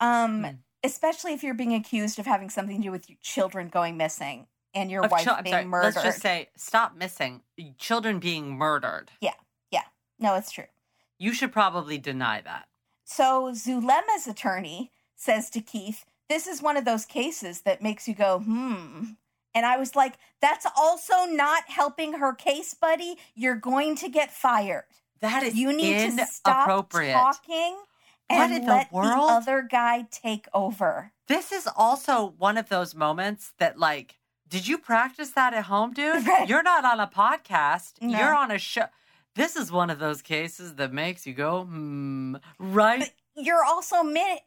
[0.00, 0.50] Um, Hmm.
[0.82, 4.46] especially if you're being accused of having something to do with your children going missing
[4.74, 5.94] and your Of wife I'm being sorry, murdered.
[5.96, 7.42] Let's just say stop missing.
[7.78, 9.10] Children being murdered.
[9.20, 9.34] Yeah.
[9.70, 9.82] Yeah.
[10.18, 10.64] No, it's true.
[11.22, 12.66] You should probably deny that.
[13.04, 18.14] So Zulema's attorney says to Keith, "This is one of those cases that makes you
[18.14, 19.12] go, hmm."
[19.54, 23.18] And I was like, "That's also not helping her case, buddy.
[23.36, 24.86] You're going to get fired.
[25.20, 27.76] That is You need to stop talking
[28.26, 29.30] What and the let world?
[29.30, 34.18] other guy take over." This is also one of those moments that, like,
[34.48, 36.26] did you practice that at home, dude?
[36.48, 38.02] You're not on a podcast.
[38.02, 38.18] No.
[38.18, 38.86] You're on a show.
[39.34, 43.10] This is one of those cases that makes you go, hmm, right?
[43.36, 44.40] you're also admit,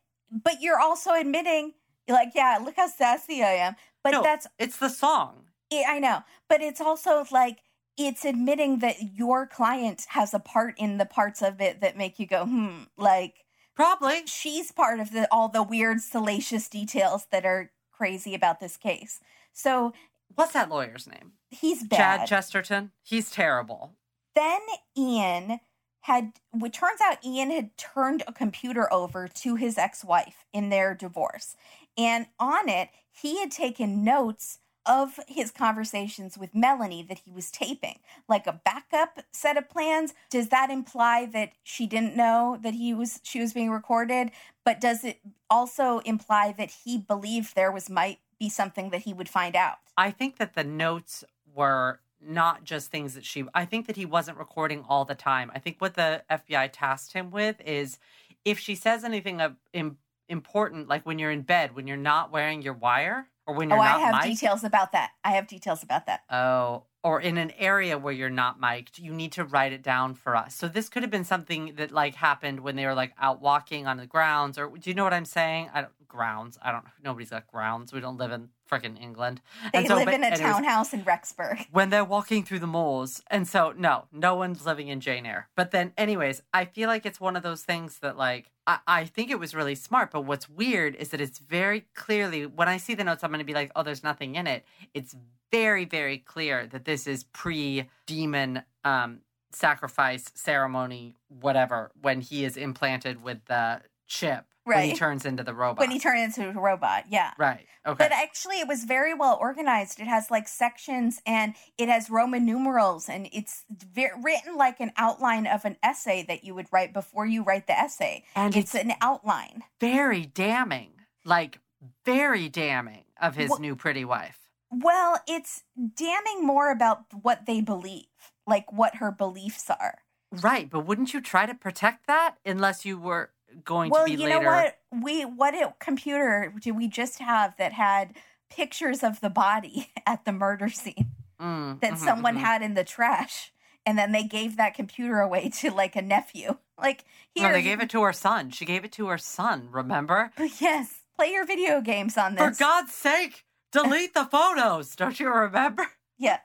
[0.44, 1.74] but you're also admitting,
[2.08, 3.76] like, yeah, look how sassy I am.
[4.04, 4.22] But No.
[4.22, 5.46] that's, It's the song.
[5.74, 7.58] I I know, but it's also like
[7.98, 12.20] it's admitting that your client has a part in the parts of it that make
[12.20, 13.46] you go, hmm, like
[13.76, 14.26] Probably.
[14.28, 19.20] she's part of the all the weird, salacious details that are crazy about this case.
[19.54, 19.94] So
[20.36, 21.34] What's that lawyer's name?
[21.50, 22.20] he's bad.
[22.20, 22.92] Chad Chesterton.
[23.02, 23.96] He's terrible.
[24.36, 24.60] Then
[24.98, 25.60] Ian
[26.02, 30.94] had it turns out Ian had turned a computer over to his ex-wife in their
[30.94, 31.56] divorce.
[31.98, 37.50] And on it, he had taken notes of his conversations with Melanie that he was
[37.50, 38.00] taping,
[38.30, 40.14] like a backup set of plans.
[40.30, 44.32] Does that imply that she didn't know that he was she was being recorded?
[44.64, 49.14] But does it also imply that he believed there was might be something that he
[49.14, 49.78] would find out?
[49.98, 54.06] I think that the notes were not just things that she I think that he
[54.06, 55.52] wasn't recording all the time.
[55.54, 58.00] I think what the FBI tasked him with is
[58.44, 59.98] if she says anything of im-
[60.28, 63.78] important like when you're in bed when you're not wearing your wire or when you're
[63.78, 63.84] not.
[63.86, 65.12] Oh, I not have mic'd, details about that.
[65.24, 66.22] I have details about that.
[66.32, 70.16] Oh, or in an area where you're not mic'd, you need to write it down
[70.16, 70.56] for us.
[70.56, 73.86] So this could have been something that like happened when they were like out walking
[73.86, 75.70] on the grounds, or do you know what I'm saying?
[75.74, 76.58] I don't grounds.
[76.62, 76.86] I don't.
[77.04, 77.94] Nobody's got grounds.
[77.94, 79.42] We don't live in freaking England.
[79.74, 81.66] They And so, live but in a anyways, townhouse in Rexburg.
[81.72, 83.22] when they're walking through the moors.
[83.28, 85.48] And so, no, no one's living in Jane Eyre.
[85.56, 89.06] But then, anyways, I feel like it's one of those things that, like, I, I
[89.06, 90.12] think it was really smart.
[90.12, 93.40] But what's weird is that it's very clearly, when I see the notes, I'm going
[93.40, 94.66] to be like, oh, there's nothing in it.
[94.94, 95.16] It's
[95.52, 99.20] very, very clear that this is pre demon um,
[99.52, 104.46] sacrifice ceremony, whatever, when he is implanted with the chip.
[104.66, 105.80] When he turns into the robot.
[105.80, 107.32] When he turns into a robot, yeah.
[107.38, 107.66] right.
[107.86, 108.04] Okay.
[108.04, 110.00] But actually, it was very well organized.
[110.00, 114.92] It has like sections and it has Roman numerals, and it's ve- written like an
[114.98, 118.24] outline of an essay that you would write before you write the essay.
[118.36, 119.62] and It's it's an outline.
[119.80, 120.94] very damning,
[121.24, 121.60] like
[122.04, 124.40] very damning of his Well- new pretty wife.
[124.72, 125.64] Well, it's
[125.96, 128.08] damning more about what they believe,
[128.48, 130.00] like what her beliefs are.
[130.32, 133.30] Right, but wouldn't you try to protect that unless you were
[133.64, 134.42] going well, to be you later?
[134.42, 134.78] know what?
[135.04, 138.16] We what computer did we just have that had
[138.50, 141.12] pictures of the body at the murder scene
[141.42, 142.40] Mm, that mhm, someone mhm.
[142.42, 143.52] had in the trash,
[143.86, 146.58] and then they gave that computer away to like a nephew.
[146.78, 148.50] Like here, No, they gave it to her son.
[148.52, 149.70] She gave it to her son.
[149.72, 150.32] Remember?
[150.60, 152.58] Yes, play your video games on this.
[152.58, 152.64] For.
[152.66, 154.94] God's sake, delete the photos.
[154.94, 155.88] Don't you remember?
[156.18, 156.40] yeah.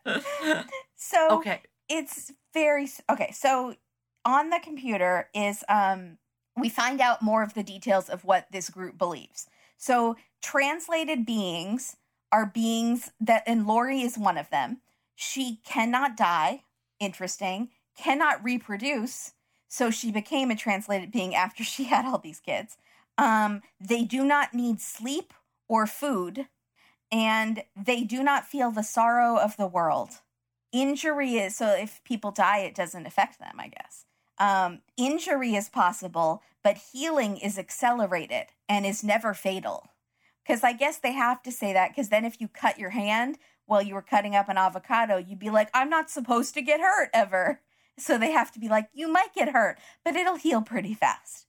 [0.94, 1.62] So okay.
[1.88, 3.74] it's very okay so
[4.24, 6.18] on the computer is um
[6.60, 9.46] we find out more of the details of what this group believes.
[9.76, 11.96] So translated beings
[12.32, 14.80] are beings that and lori is one of them.
[15.14, 16.64] She cannot die
[16.98, 19.32] interesting cannot reproduce
[19.68, 22.76] so she became a translated being after she had all these kids.
[23.18, 25.32] Um they do not need sleep
[25.68, 26.46] or food
[27.10, 30.20] and they do not feel the sorrow of the world.
[30.72, 34.04] Injury is so if people die it doesn't affect them i guess
[34.40, 39.90] um, injury is possible but healing is accelerated and is never fatal
[40.44, 43.38] because i guess they have to say that because then if you cut your hand
[43.66, 46.80] while you were cutting up an avocado you'd be like i'm not supposed to get
[46.80, 47.60] hurt ever
[47.98, 51.46] so they have to be like you might get hurt but it'll heal pretty fast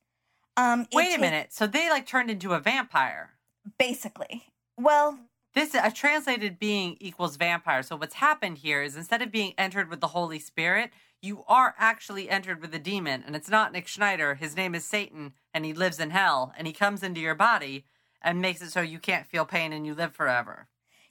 [0.57, 1.53] um, Wait a minute.
[1.53, 3.31] So they like turned into a vampire.
[3.77, 4.43] basically
[4.77, 5.17] well
[5.53, 7.83] This a translated being equals vampire.
[7.83, 10.91] So what's happened here is instead of being entered with the Holy Spirit,
[11.21, 14.35] you are actually entered with a demon, and it's not Nick Schneider.
[14.35, 17.85] His name is Satan, and he lives in hell, and he comes into your body,
[18.21, 20.67] and makes it so you can't feel pain and you live forever.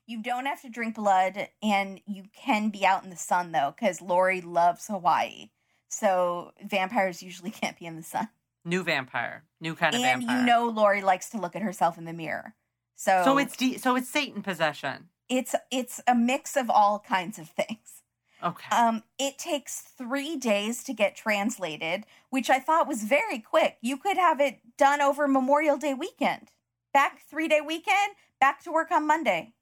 [0.06, 3.72] You don't have to drink blood, and you can be out in the sun though,
[3.76, 5.50] because Lori loves Hawaii.
[5.88, 8.28] So vampires usually can't be in the sun.
[8.64, 10.40] New vampire, new kind of and vampire.
[10.40, 12.54] you know Lori likes to look at herself in the mirror.
[12.96, 15.08] So so it's de- so it's Satan possession.
[15.28, 17.99] it's it's a mix of all kinds of things.
[18.42, 18.74] Okay.
[18.74, 23.76] Um, it takes three days to get translated, which I thought was very quick.
[23.82, 26.50] You could have it done over Memorial Day weekend.
[26.92, 29.52] Back three day weekend, back to work on Monday.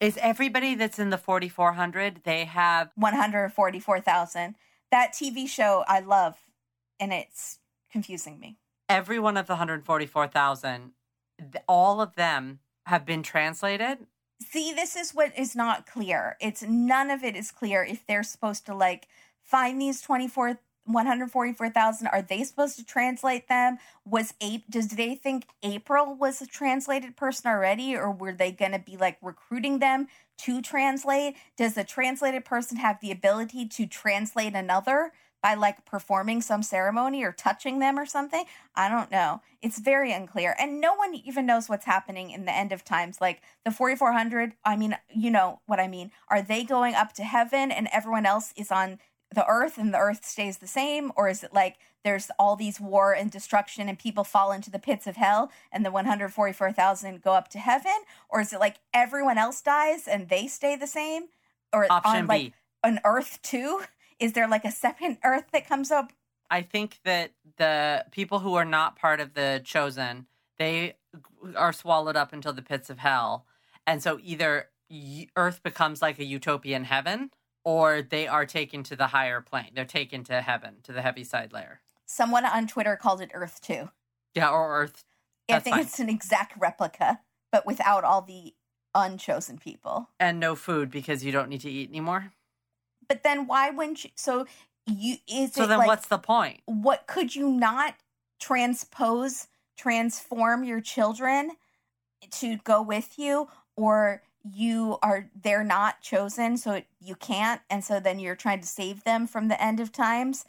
[0.00, 4.54] Is everybody that's in the 4400 they have 144,000.
[4.90, 6.36] That TV show I love,
[6.98, 7.58] and it's
[7.92, 8.56] confusing me.
[8.88, 10.92] every one of the 144,000,
[11.68, 13.98] all of them have been translated?
[14.42, 16.36] See, this is what is not clear.
[16.40, 19.06] It's none of it is clear if they're supposed to like
[19.42, 23.78] find these 24 144,000 are they supposed to translate them?
[24.04, 28.72] Was Ape does they think April was a translated person already or were they going
[28.72, 30.08] to be like recruiting them
[30.38, 31.36] to translate?
[31.56, 35.12] Does the translated person have the ability to translate another
[35.42, 38.44] by like performing some ceremony or touching them or something?
[38.74, 39.40] I don't know.
[39.62, 40.54] It's very unclear.
[40.58, 43.20] And no one even knows what's happening in the end of times.
[43.20, 46.10] Like the 4400, I mean, you know what I mean.
[46.28, 48.98] Are they going up to heaven and everyone else is on
[49.34, 51.12] the earth and the earth stays the same?
[51.16, 54.78] Or is it like there's all these war and destruction and people fall into the
[54.78, 57.92] pits of hell and the 144,000 go up to heaven?
[58.28, 61.24] Or is it like everyone else dies and they stay the same?
[61.72, 62.54] Or Option on like B.
[62.82, 63.82] an earth too?
[64.20, 66.12] Is there like a second earth that comes up?
[66.50, 70.26] I think that the people who are not part of the chosen,
[70.58, 70.96] they
[71.56, 73.46] are swallowed up into the pits of hell.
[73.86, 74.68] And so either
[75.36, 77.30] earth becomes like a utopian heaven
[77.64, 79.70] or they are taken to the higher plane.
[79.74, 81.80] They're taken to heaven, to the Heaviside layer.
[82.06, 83.88] Someone on Twitter called it Earth 2.
[84.34, 85.04] Yeah, or earth.
[85.48, 85.84] I think fine.
[85.84, 87.20] it's an exact replica,
[87.52, 88.54] but without all the
[88.94, 90.10] unchosen people.
[90.18, 92.32] And no food because you don't need to eat anymore.
[93.10, 94.10] But then why wouldn't you?
[94.14, 94.46] So
[94.86, 96.60] you is So then like what's the point?
[96.66, 97.96] what could you not
[98.38, 101.50] transpose, transform your children
[102.30, 107.98] to go with you, or you are they're not chosen, so you can't, and so
[107.98, 110.44] then you're trying to save them from the end of times,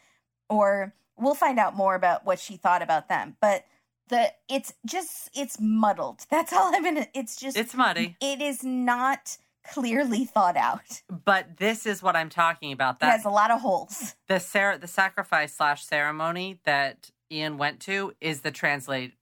[0.49, 3.65] or we'll find out more about what she thought about them, but.
[4.09, 6.25] The it's just it's muddled.
[6.29, 7.07] That's all I'm gonna.
[7.13, 8.17] It's just It's muddy.
[8.19, 11.01] it is not clearly thought out.
[11.09, 12.95] But this is what I'm talking about.
[12.95, 14.15] It That has a lot of holes.
[14.27, 19.13] the ser- the sacrifice slash ceremony that Ian went to is the translate.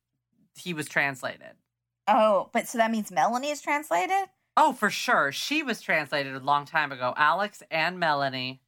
[0.56, 1.54] He was translated.
[2.08, 4.30] Oh, but so that means Melanie is translated?
[4.58, 5.32] Oh, for sure.
[5.32, 7.14] She was translated a long time ago.
[7.16, 8.62] Alex and Melanie.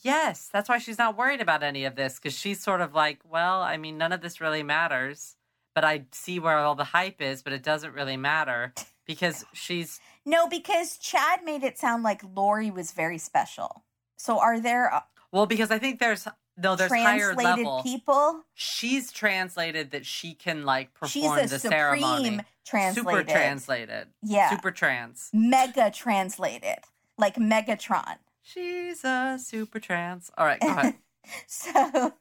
[0.00, 3.18] Yes, that's why she's not worried about any of this because she's sort of like,
[3.28, 5.36] well, I mean, none of this really matters.
[5.78, 8.74] But I see where all the hype is, but it doesn't really matter
[9.06, 10.00] because she's.
[10.26, 13.84] No, because Chad made it sound like Lori was very special.
[14.16, 16.26] So are there uh, Well, because I think there's.
[16.56, 17.80] No, there's higher level.
[17.84, 18.42] people?
[18.54, 22.40] She's translated that she can like She's perform a the ceremony.
[22.66, 23.06] translated.
[23.06, 24.08] Super translated.
[24.24, 24.50] Yeah.
[24.50, 25.30] Super trans.
[25.32, 26.78] Mega translated.
[27.16, 28.16] Like Megatron.
[28.42, 30.28] She's a super trans.
[30.36, 30.94] All right, go ahead.
[31.46, 32.14] So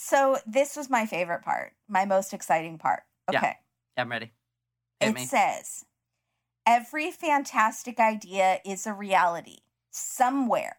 [0.00, 3.02] so this was my favorite part, my most exciting part.
[3.28, 3.56] Okay.
[3.96, 4.30] Yeah, I'm ready.
[5.00, 5.24] Hit it me.
[5.24, 5.84] says
[6.64, 9.58] every fantastic idea is a reality
[9.90, 10.76] somewhere.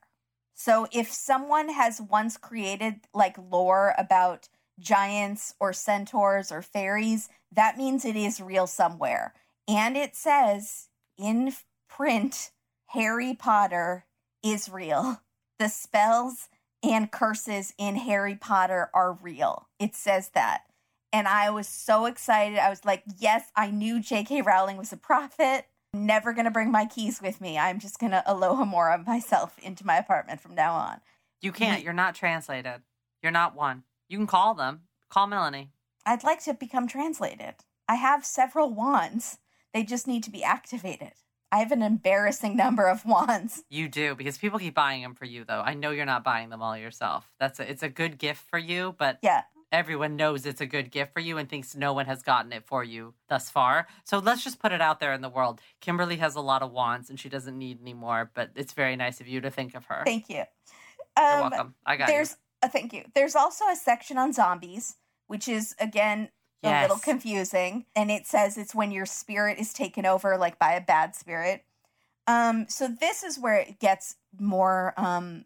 [0.53, 4.47] So if someone has once created like lore about
[4.79, 9.33] giants or centaurs or fairies, that means it is real somewhere.
[9.67, 10.87] And it says
[11.17, 11.53] in
[11.89, 12.51] print
[12.87, 14.05] Harry Potter
[14.41, 15.21] is real.
[15.59, 16.47] The spells
[16.83, 19.67] and curses in Harry Potter are real.
[19.79, 20.61] It says that.
[21.11, 22.59] And I was so excited.
[22.59, 24.43] I was like, yes, I knew J.K.
[24.43, 25.65] Rowling was a prophet.
[25.93, 27.57] I'm never going to bring my keys with me.
[27.57, 31.01] I'm just going to alohomora of myself into my apartment from now on.
[31.41, 31.83] You can't.
[31.83, 32.81] You're not translated.
[33.23, 33.83] You're not one.
[34.07, 34.81] You can call them.
[35.09, 35.71] Call Melanie.
[36.05, 37.55] I'd like to become translated.
[37.87, 39.39] I have several wands,
[39.73, 41.13] they just need to be activated.
[41.51, 43.63] I have an embarrassing number of wands.
[43.69, 45.61] You do because people keep buying them for you, though.
[45.61, 47.31] I know you're not buying them all yourself.
[47.39, 49.43] That's a, it's a good gift for you, but Yeah.
[49.71, 52.65] everyone knows it's a good gift for you and thinks no one has gotten it
[52.65, 53.87] for you thus far.
[54.03, 55.59] So let's just put it out there in the world.
[55.81, 58.95] Kimberly has a lot of wands and she doesn't need any more, but it's very
[58.95, 60.03] nice of you to think of her.
[60.05, 60.43] Thank you.
[61.17, 61.75] You're Um, welcome.
[61.85, 62.35] I got there's you.
[62.63, 63.03] a thank you.
[63.15, 64.95] There's also a section on zombies,
[65.27, 66.29] which is again
[66.63, 70.73] a little confusing, and it says it's when your spirit is taken over, like by
[70.73, 71.63] a bad spirit.
[72.27, 74.93] Um, so this is where it gets more.
[74.97, 75.45] Um,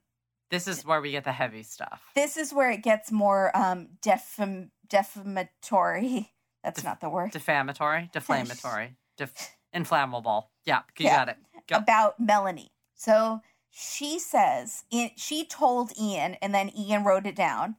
[0.49, 2.01] This is where we get the heavy stuff.
[2.15, 6.31] this is where it gets more um defam- defamatory.
[6.63, 7.31] That's Def- not the word.
[7.31, 10.49] Defamatory, deflammatory, def- inflammable.
[10.65, 11.17] Yeah, you Yeah.
[11.17, 11.37] got it.
[11.67, 11.75] Go.
[11.77, 12.71] about Melanie.
[12.95, 14.83] So she says
[15.15, 17.75] she told Ian, and then Ian wrote it down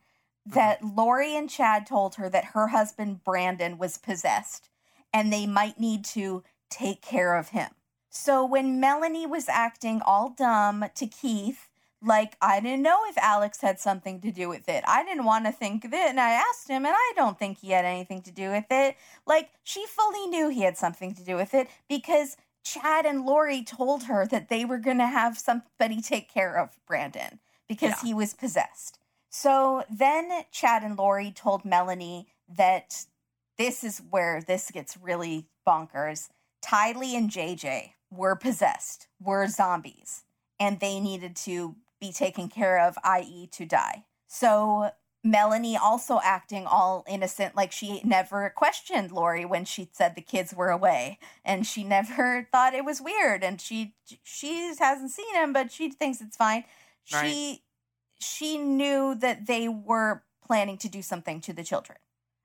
[0.47, 4.69] that Lori and Chad told her that her husband Brandon was possessed,
[5.13, 7.71] and they might need to take care of him.
[8.11, 11.69] So when Melanie was acting all dumb to Keith,
[12.03, 14.85] like I didn't know if Alex had something to do with it.
[14.87, 17.59] I didn't want to think of it, and I asked him, and I don't think
[17.59, 18.97] he had anything to do with it.
[19.27, 23.63] Like she fully knew he had something to do with it because Chad and Lori
[23.63, 28.03] told her that they were going to have somebody take care of Brandon because Yeah.
[28.03, 28.99] he was possessed.
[29.37, 33.05] So then Chad and Lori told Melanie that
[33.59, 36.29] this is where this gets really bonkers.
[36.65, 40.23] Tylee and JJ were possessed, were zombies,
[40.61, 44.05] and they needed to be taken care of, i.e., to die.
[44.29, 44.91] So
[45.25, 50.55] Melanie also acting all innocent, like she never questioned Lori when she said the kids
[50.55, 53.43] were away, and she never thought it was weird.
[53.43, 56.63] And she she hasn't seen him, but she thinks it's fine.
[57.13, 57.31] Right.
[57.31, 57.63] She
[58.21, 61.99] she knew that they were planning to do something to the children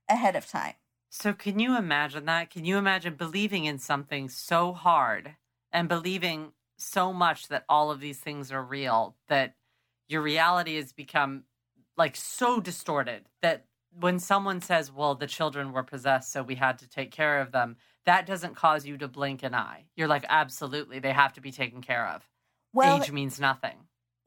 [0.10, 0.74] ahead of time.
[1.10, 2.52] So, can you imagine that?
[2.52, 5.36] Can you imagine believing in something so hard
[5.72, 9.56] and believing so much that all of these things are real that
[10.08, 11.44] your reality has become
[11.98, 13.66] like so distorted that
[14.00, 17.52] when someone says, well, the children were possessed, so we had to take care of
[17.52, 17.76] them,
[18.06, 19.86] that doesn't cause you to blink an eye.
[19.96, 22.28] You're like, absolutely, they have to be taken care of.
[22.72, 23.78] Well, Age means nothing.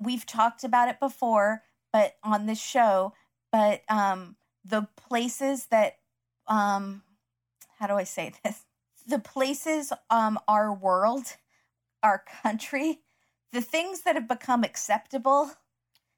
[0.05, 1.62] We've talked about it before,
[1.93, 3.15] but on this show,
[3.51, 5.99] but um the places that
[6.47, 7.03] um
[7.79, 8.65] how do I say this?
[9.07, 11.37] The places um our world,
[12.03, 13.01] our country,
[13.53, 15.53] the things that have become acceptable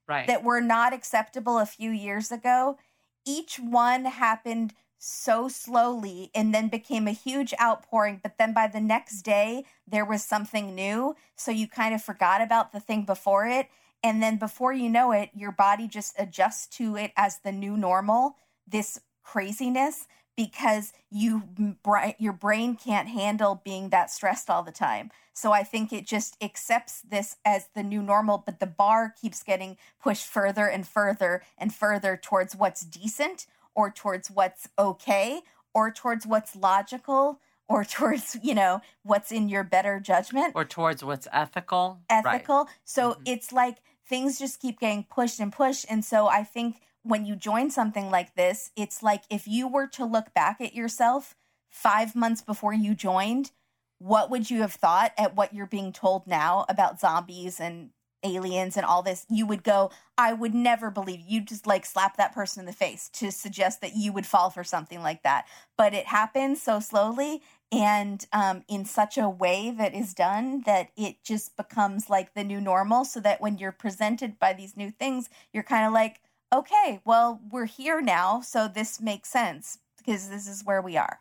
[0.07, 0.27] Right.
[0.27, 2.77] that were not acceptable a few years ago,
[3.25, 8.19] each one happened so slowly and then became a huge outpouring.
[8.21, 11.15] But then by the next day, there was something new.
[11.35, 13.67] So you kind of forgot about the thing before it.
[14.03, 17.75] And then before you know it, your body just adjusts to it as the new
[17.75, 20.07] normal, this craziness,
[20.37, 25.11] because you mm, your brain can't handle being that stressed all the time.
[25.33, 29.43] So I think it just accepts this as the new normal, but the bar keeps
[29.43, 33.45] getting pushed further and further and further towards what's decent
[33.75, 35.41] or towards what's okay
[35.73, 41.03] or towards what's logical or towards, you know, what's in your better judgment or towards
[41.03, 41.99] what's ethical.
[42.23, 42.35] Right.
[42.35, 42.69] ethical.
[42.83, 43.21] So Mhm.
[43.25, 43.77] it's like
[44.07, 45.85] things just keep getting pushed and pushed.
[45.89, 49.87] And so I think when you join something like this, it's like if you were
[49.87, 51.35] to look back at yourself
[51.69, 53.51] five months before you joined,
[53.99, 57.91] what would you have thought at what you're being told now about zombies and
[58.25, 59.25] aliens and all this?
[59.29, 62.73] You would go, I would never believe you just like slap that person in the
[62.73, 65.45] face to suggest that you would fall for something like that.
[65.77, 67.41] But it happens so slowly
[67.71, 72.43] and um, in such a way that is done that it just becomes like the
[72.43, 76.21] new normal so that when you're presented by these new things you're kind of like
[76.53, 81.19] okay well we're here now so this makes sense because this is where we are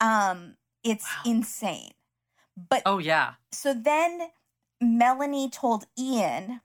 [0.00, 1.32] um it's Wow.
[1.32, 1.90] insane
[2.68, 3.34] but Oh, yeah.
[3.52, 4.28] so then
[4.80, 6.60] Melanie told Ian,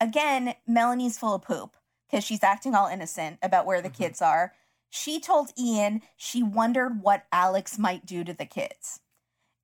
[0.00, 1.76] again, Melanie's full of poop
[2.08, 3.94] because she's acting all innocent about where the Mhm.
[3.94, 4.54] kids are.
[4.90, 9.00] She told Ian she wondered what Alex might do to the kids.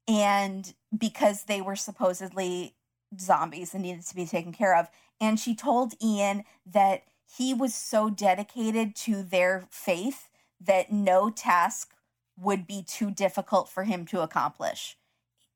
[0.09, 2.77] And because they were supposedly
[3.19, 4.91] zombies and needed to be taken care of.
[5.21, 10.31] And she told Ian that he was so dedicated to their faith
[10.61, 11.95] that no task
[12.37, 14.97] would be too difficult for him to accomplish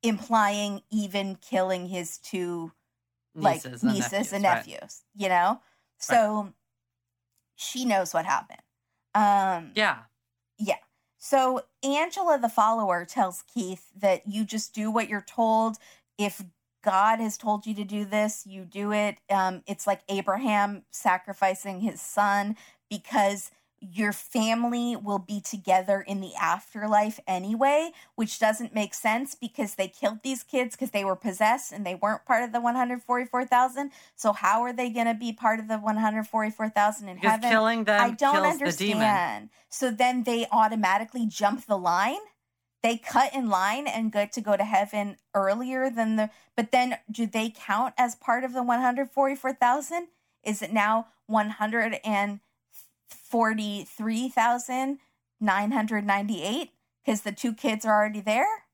[0.05, 2.71] implying even killing his two
[3.35, 4.67] like Nieces nieces and right.
[4.67, 5.61] nephews, you know?
[5.99, 6.53] So
[7.57, 8.63] she knows what happened.
[9.15, 9.99] Um yeah.
[10.59, 10.77] Yeah.
[11.19, 15.77] so Angela the follower tells Keith that you just do what you're told.
[16.17, 16.43] If
[16.85, 19.17] God has told you to do this, you do it.
[19.31, 22.57] Um, it's like Abraham sacrificing his son
[22.91, 23.51] because
[23.93, 29.89] your family will be together in the afterlife anyway, which doesn't make sense because they
[29.89, 33.91] killed these kids because they were possessed and they weren't part of the 144,000.
[34.17, 37.51] So how are they going to be part of the 144,000 in Because heaven?
[37.51, 39.03] killing them I don't kills the demon.
[39.03, 39.51] understand.
[39.69, 42.19] So then they automatically jump the line.
[42.83, 46.31] They cut in line and get to go to heaven earlier than the.
[46.55, 50.09] But then, do they count as part of the one hundred forty-four thousand?
[50.45, 52.41] Is it now one hundred and
[53.09, 54.99] forty-three thousand
[55.41, 56.71] nine hundred ninety-eight?
[57.05, 58.65] Because the two kids are already there.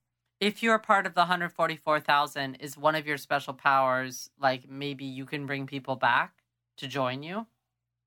[0.41, 5.27] If you're part of the 144,000, is one of your special powers like maybe you
[5.27, 6.33] can bring people back
[6.79, 7.47] to join you?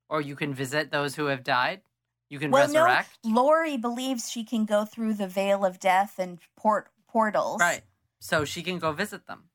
[0.10, 1.82] Or you can visit those who have died?
[2.30, 3.10] You can well, resurrect.
[3.24, 7.60] no, Lori believes she can go through the veil of death and port portals.
[7.60, 7.84] Right.
[8.20, 9.50] So she can go visit them.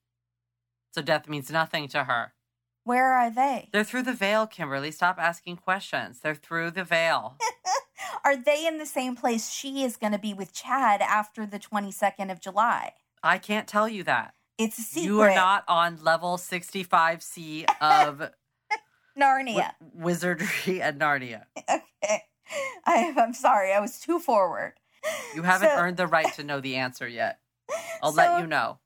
[0.94, 2.32] So death means nothing to her.
[2.88, 3.68] Where are they?
[3.70, 4.90] They're through the veil, Kimberly.
[4.92, 6.20] Stop asking questions.
[6.20, 7.36] They're through the veil.
[8.24, 11.58] Are they in the same place she is going to be with Chad after the
[11.58, 12.92] 22nd of July?
[13.22, 14.32] I can't tell you that.
[14.56, 15.04] It's a secret.
[15.04, 18.30] You are not on level 65C of
[19.20, 19.46] Narnia.
[19.46, 21.42] wi- wizardry at Narnia.
[21.68, 22.22] okay.
[22.86, 23.74] I, I'm sorry.
[23.74, 24.72] I was too forward.
[25.34, 27.40] You haven't So- earned the right to know the answer yet.
[28.02, 28.78] I'll So- let you know.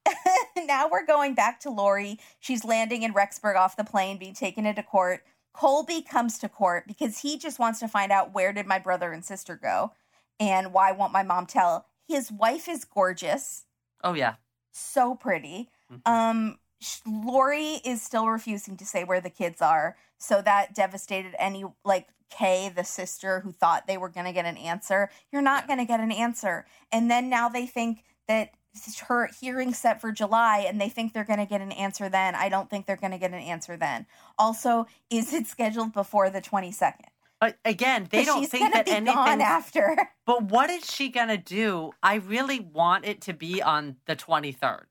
[0.66, 2.18] now we're going back to Lori.
[2.40, 5.24] She's landing in Rexburg off the plane, being taken into court.
[5.52, 9.12] Colby comes to court because he just wants to find out where did my brother
[9.12, 9.92] and sister go
[10.40, 11.86] and why won't my mom tell.
[12.08, 13.66] His wife is gorgeous,
[14.02, 14.34] Oh, yeah.
[14.72, 15.68] so pretty.
[15.92, 16.00] Mhm.
[16.08, 16.58] Um,
[17.06, 22.08] Lori is still refusing to say where the kids are, so that devastated any like
[22.30, 25.10] Kay, the sister who thought they were going to get an answer.
[25.30, 25.66] You're not Yeah.
[25.66, 28.54] going to get an answer, and then now they think that
[29.08, 32.34] her hearing set for July, and they think they're going to get an answer then.
[32.34, 34.06] I don't think they're going to get an answer then.
[34.38, 37.06] Also, is it scheduled before the 22nd?
[37.42, 39.16] But again, they don't think that anything.
[39.16, 39.96] after.
[40.24, 41.90] But what is she gonna do?
[42.00, 44.84] I really want it to be on the 23rd.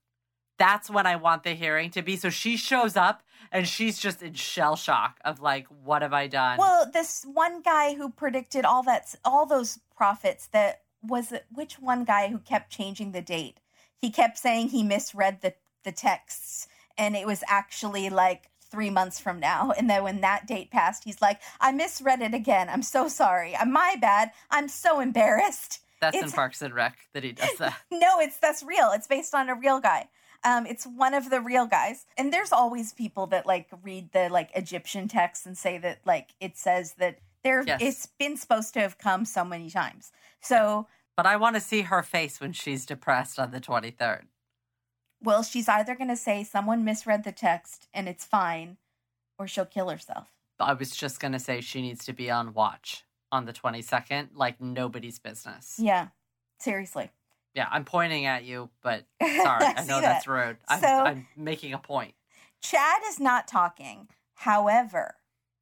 [0.58, 2.18] That's when I want the hearing to be.
[2.18, 6.28] So she shows up and she's just in shell shock of like, what have I
[6.28, 6.58] done?
[6.58, 11.80] Well, this one guy who predicted all that, all those prophets that was it, which
[11.80, 13.62] one guy who kept changing the date?
[14.02, 15.54] He kept saying he misread the
[15.84, 16.68] the texts,
[16.98, 19.72] and it was actually like three months from now.
[19.78, 22.70] And then when that date passed, he's like, "I misread it again.
[22.70, 23.56] I'm so sorry.
[23.56, 24.32] I'm my bad.
[24.50, 27.78] I'm so embarrassed." That's in it's- Parks and Rec that he does that.
[27.92, 28.92] No, it's that's real.
[28.92, 30.10] It's based on a real guy.
[30.44, 32.08] Um, it's one of the real guys.
[32.18, 36.30] And there's always people that like read the like Egyptian texts and say that like
[36.40, 37.80] it says that there Yes.
[37.84, 40.12] it's been supposed to have come so many times.
[40.40, 44.24] So But I want to see her face when she's depressed on the 23rd.
[45.24, 48.78] well, she's either gonna say someone misread the text and it's fine,
[49.38, 50.30] or she'll kill herself.
[50.60, 54.30] I was just going to say she needs to be on watch on the 22nd,
[54.36, 55.76] like nobody's business.
[55.80, 56.10] Yeah.
[56.60, 57.10] Seriously.
[57.56, 59.66] Yeah, I'm pointing at you, but sorry.
[59.66, 60.02] I know that.
[60.02, 60.58] that's rude.
[60.68, 62.14] I'm, So- I'm making a point.
[62.62, 64.08] Chad is not talking.
[64.36, 65.16] However,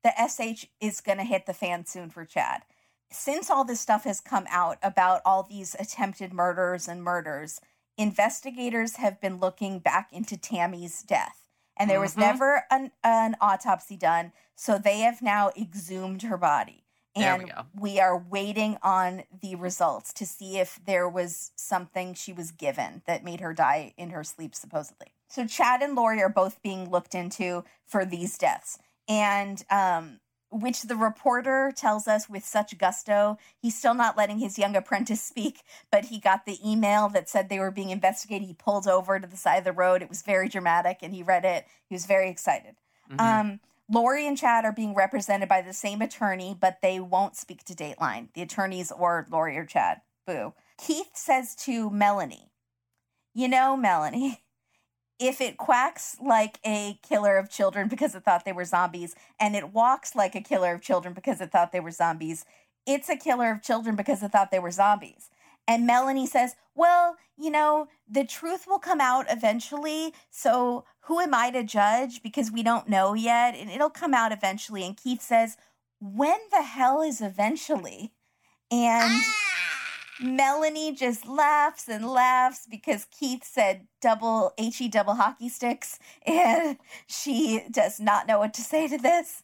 [0.03, 2.63] the SH is going to hit the fan soon for Chad.
[3.11, 7.59] Since all this stuff has come out about all these attempted murders and murders,
[7.97, 11.49] investigators have been looking back into Tammy's death.
[11.75, 12.19] And there was Mhm.
[12.19, 16.85] never an, an autopsy done, so they have now exhumed her body.
[17.15, 22.13] There And we we are waiting on the results to see if there was something
[22.13, 25.13] she was given that made her die in her sleep, supposedly.
[25.27, 28.77] So Chad and Lori are both being looked into for these deaths,
[29.07, 30.19] and um,
[30.51, 33.37] which the reporter tells us with such gusto.
[33.57, 35.61] He's still not letting his young apprentice speak,
[35.91, 38.47] but he got the email that said they were being investigated.
[38.47, 40.01] He pulled over to the side of the road.
[40.01, 41.65] It was very dramatic, and he read it.
[41.87, 42.75] He was very excited.
[43.11, 43.19] Mhm.
[43.19, 43.59] Um,
[43.91, 47.73] Lori and Chad are being represented by the same attorney, but they won't speak to
[47.73, 50.01] Dateline, the attorneys or Lori or Chad.
[50.27, 50.53] Boo.
[50.77, 52.51] Keith says to Melanie,
[53.33, 54.41] You know, Melanie,
[55.19, 59.55] if it quacks like a killer of children because it thought they were zombies, and
[59.55, 62.45] it walks like a killer of children because it thought they were zombies,
[62.85, 65.29] it's a killer of children because it thought they were zombies.
[65.67, 70.13] And Melanie says, Well, you know, the truth will come out eventually.
[70.31, 72.23] So who am I to judge?
[72.23, 73.55] Because we don't know yet.
[73.55, 74.83] And it'll come out eventually.
[74.83, 75.57] And Keith says,
[75.99, 78.13] When the hell is eventually?
[78.71, 79.48] And ah.
[80.19, 85.99] Melanie just laughs and laughs because Keith said double HE double hockey sticks.
[86.27, 86.77] And
[87.07, 89.43] she does not know what to say to this.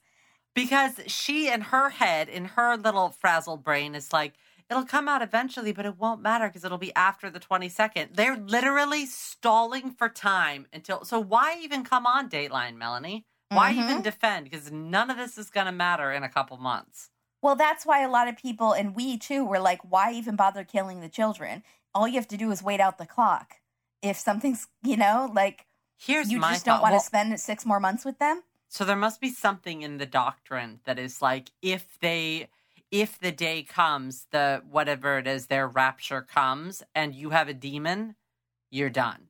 [0.53, 4.33] Because she, in her head, in her little frazzled brain, is like,
[4.69, 8.15] it'll come out eventually, but it won't matter because it'll be after the 22nd.
[8.15, 11.05] They're literally stalling for time until.
[11.05, 13.25] So why even come on Dateline, Melanie?
[13.51, 14.03] Why even Mhm.
[14.03, 14.45] defend?
[14.45, 17.09] Because none of this is going to matter in a couple months.
[17.45, 20.63] Well, that's why a lot of people, and we too, were like, why even bother
[20.63, 21.61] killing the children?
[21.93, 23.57] All you have to do is wait out the clock.
[24.01, 27.79] If something's, you know, like Here's you just don't want to Well, spend six more
[27.79, 28.41] months with them.
[28.67, 32.47] So there must be something in the doctrine that is like if they
[32.89, 37.53] if the day comes, the whatever it is, their rapture comes and you have a
[37.53, 38.15] demon,
[38.71, 39.27] you're done.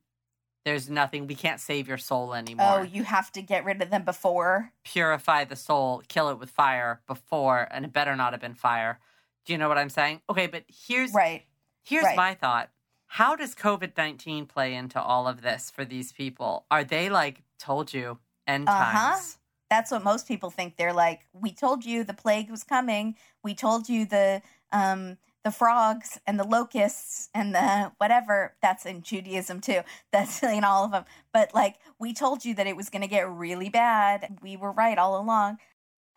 [0.66, 2.80] There's nothing we can't save your soul anymore.
[2.80, 4.72] Oh, you have to get rid of them before.
[4.82, 8.98] Purify the soul, kill it with fire before, and it better not have been fire.
[9.44, 10.22] Do you know what I'm saying?
[10.28, 11.44] Okay, but here's Right.
[11.84, 12.16] Here's Right.
[12.16, 12.70] my thought.
[13.06, 16.66] How does COVID 19 play into all of this for these people?
[16.68, 18.18] Are they like, told you,
[18.48, 19.12] end Uh-huh.
[19.12, 19.38] times?
[19.70, 20.76] That's what most people think.
[20.76, 23.16] They're like, we told you the plague was coming.
[23.44, 28.56] We told you the um, the frogs and the locusts and the whatever.
[28.60, 29.82] That's in Judaism too.
[30.12, 31.04] That's in all of them.
[31.32, 34.38] But like we told you that it was going to get really bad.
[34.42, 35.58] We were right all along.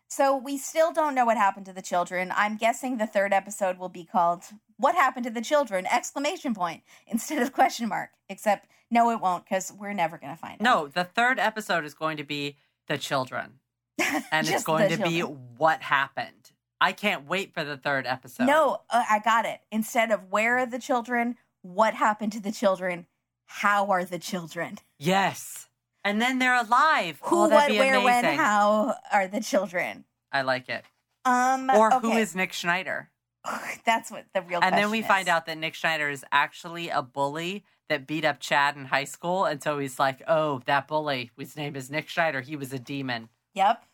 [0.08, 2.32] So we still don't know what happened to the children.
[2.36, 4.42] I'm guessing the third episode will be called
[4.76, 8.10] "What Happened to the Children?" exclamation point instead of question mark.
[8.28, 10.64] Except no, it won't because we're never going to find out.
[10.64, 12.56] No, the third episode is going to be
[12.88, 13.60] the children,
[14.32, 16.39] and it's going to be what happened.
[16.80, 18.44] I can't wait for the third episode.
[18.46, 19.60] No, uh, I got it.
[19.70, 23.06] Instead of where are the children, what happened to the children,
[23.46, 25.68] how are the children, Yes,
[26.04, 27.18] and then they're alive.
[27.22, 28.38] who, oh, what, where, when, amazing.
[28.38, 30.04] how are the children?
[30.32, 30.84] I like it.
[31.24, 32.10] Um, Or okay.
[32.10, 33.10] who is Nick Schneider?
[33.84, 34.60] That's what the real.
[34.62, 38.24] And then we question find out that Nick Schneider is actually a bully that beat
[38.24, 39.44] up Chad in high school.
[39.44, 42.40] And so he's like, oh, that bully, his name is Nick Schneider.
[42.40, 43.28] He was a demon.
[43.54, 43.84] Yep.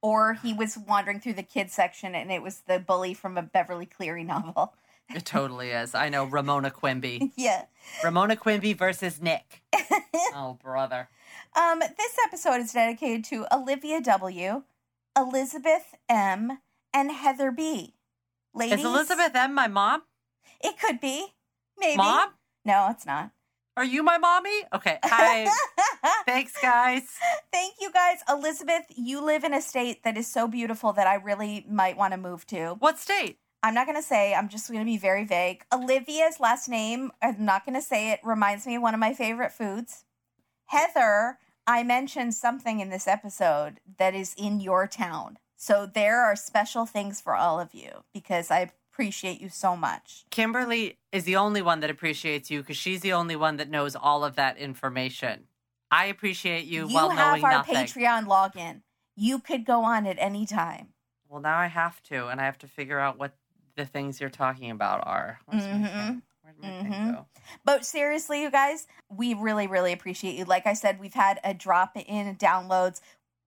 [0.00, 3.42] Or he was wandering through the kids section and it was the bully from a
[3.42, 4.74] Beverly Cleary novel.
[5.14, 5.94] It totally is.
[5.94, 7.32] I know Ramona Quimby.
[7.36, 7.64] yeah.
[8.04, 9.62] Ramona Quimby versus Nick.
[10.34, 11.08] Oh, brother.
[11.56, 14.62] Um, this episode is dedicated to Olivia W,
[15.16, 16.58] Elizabeth M,
[16.92, 17.94] and Heather B.
[18.54, 20.02] Ladies, Is Elizabeth M my mom?
[20.60, 21.28] It could be.
[21.78, 21.96] Maybe.
[21.96, 22.30] Mom?
[22.64, 23.30] No, it's not.
[23.78, 24.64] Are you my mommy?
[24.74, 24.98] Okay.
[25.04, 25.48] Hi.
[26.26, 27.04] Thanks, guys.
[27.52, 28.18] Thank you guys.
[28.28, 32.12] Elizabeth, you live in a state that is so beautiful that I really might want
[32.12, 32.74] to move to.
[32.80, 33.38] What state?
[33.62, 35.62] I'm not going to say, I'm just going to be very vague.
[35.72, 39.14] Olivia's last name, I'm not going to say it, reminds me of one of my
[39.14, 40.04] favorite foods.
[40.66, 45.38] Heather, I mentioned something in this episode that is in your town.
[45.56, 48.72] So there are special things for all of you because I
[49.02, 50.24] appreciate you so much.
[50.30, 53.94] Kimberly is the only one that appreciates you because she's the only one that knows
[53.94, 55.44] all of that information.
[55.88, 57.76] I appreciate you, You while have our nothing.
[57.76, 58.80] Patreon login.
[59.16, 60.88] You could go on at any time.
[61.28, 63.32] Well, now I have to, and I have to figure out what
[63.76, 65.38] the things you're talking about are.
[65.46, 65.92] Where's my Mhm.
[65.92, 66.22] thing?
[66.42, 67.26] Where'd my thing Mhm.
[67.64, 70.44] But seriously, you guys, we really, really appreciate you.
[70.44, 73.00] Like I said, we've had a drop in downloads.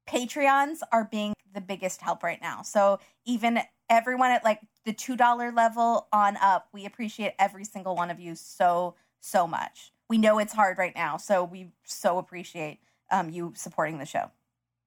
[0.07, 2.61] Patreons are being the biggest help right now.
[2.61, 3.59] So even
[3.89, 8.35] everyone at like the $2 level on up, we appreciate every single one of you
[8.35, 9.91] so, so much.
[10.09, 11.17] We know it's hard right now.
[11.17, 12.79] So we so appreciate
[13.11, 14.31] um, you supporting the show.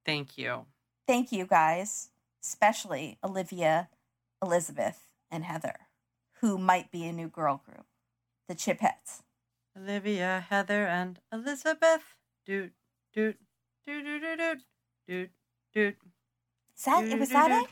[0.04, 0.66] Thank you.
[1.06, 2.10] Thank you guys,
[2.42, 3.88] especially Olivia,
[4.42, 5.76] Elizabeth, and Heather,
[6.40, 7.86] who might be a new girl group,
[8.48, 9.22] the Chipettes.
[9.76, 12.16] Olivia, Heather, and Elizabeth.
[12.46, 12.72] Doot,
[13.12, 13.36] doot,
[13.86, 14.58] doot, doot, doot, doot,
[15.06, 15.30] doot,
[15.74, 15.96] doot.
[16.76, 17.70] Is that, was that it?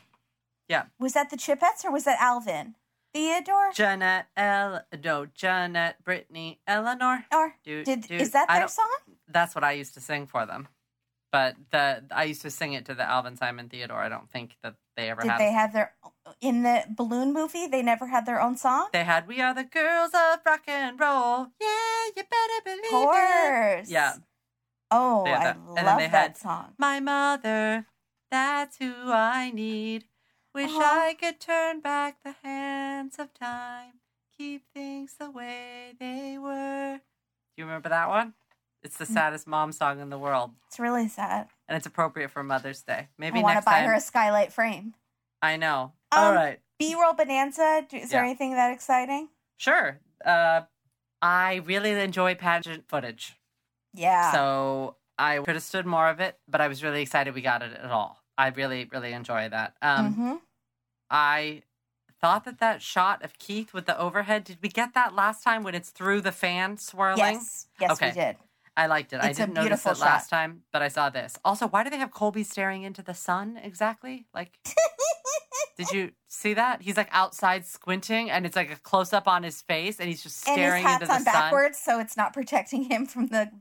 [0.67, 0.83] Yeah.
[0.99, 2.75] Was that the Chipettes or was that Alvin?
[3.13, 3.71] Theodore?
[3.73, 7.25] Jeanette, El, no, Jeanette, Brittany, Eleanor.
[7.31, 8.21] or Doot, did doot.
[8.21, 8.89] is that their song?
[9.27, 10.67] That's what I used to sing for them.
[11.31, 13.97] But the I used to sing it to the Alvin Simon Theodore.
[13.97, 15.39] I don't think that they ever Did had.
[15.39, 15.93] they have their
[16.41, 17.65] in the balloon movie?
[17.67, 18.89] They never had their own song.
[18.93, 23.15] They had "We Are the Girls of Rock and Roll." Yeah, you better believe Of
[23.15, 23.89] it.
[23.89, 24.13] Yeah.
[24.93, 25.55] Oh, I that.
[25.57, 26.73] And then love they that had- song.
[26.77, 27.85] My mother,
[28.31, 30.05] that's who I need.
[30.53, 30.81] Wish Uh-huh.
[30.83, 33.93] I could turn back the hands of time,
[34.37, 36.97] keep things the way they were.
[36.99, 38.35] Do you remember that one?
[38.83, 39.13] It's the Mm.
[39.13, 41.49] saddest mom song in the world, It's really sad.
[41.67, 43.07] and it's appropriate for Mother's Day.
[43.17, 43.87] Maybe I want to buy time.
[43.89, 44.93] her a skylight frame.
[45.41, 45.93] I know.
[46.11, 46.61] Um, All right.
[46.79, 47.85] B-roll bonanza.
[47.87, 48.29] Do- Is there Yeah.
[48.29, 49.29] anything that exciting?
[49.57, 49.99] Sure.
[50.23, 50.61] Uh,
[51.21, 53.39] I really enjoy pageant footage.
[53.93, 54.31] Yeah.
[54.31, 57.61] So I could have stood more of it, but I was really excited we got
[57.61, 58.19] it at all.
[58.37, 59.75] I really, really enjoy that.
[59.81, 60.35] Um, hmm
[61.09, 61.61] I
[62.19, 65.61] thought that that shot of Keith with the overhead, did we get that last time
[65.63, 67.19] when it's through the fan swirling?
[67.19, 67.67] Yes.
[67.79, 68.07] Yes, Okay.
[68.07, 68.37] we did.
[68.75, 69.21] I liked it.
[69.21, 71.37] I It's a didn't notice it last time, but I saw this.
[71.45, 74.25] Also, why do they have Colby staring into the sun exactly?
[74.33, 74.57] Like,
[75.77, 76.81] did you see that?
[76.81, 80.23] He's like outside squinting, and it's like a close up on his face, and he's
[80.23, 81.33] just staring and his hat's into the on sun.
[81.33, 83.51] backwards, so it's not protecting him from the.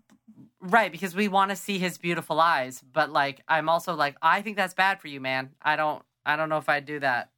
[0.64, 4.42] Right, because we want to see his beautiful eyes, but like I'm also like I
[4.42, 5.50] think that's bad for you, man.
[5.60, 7.30] I don't I don't know if I'd do that.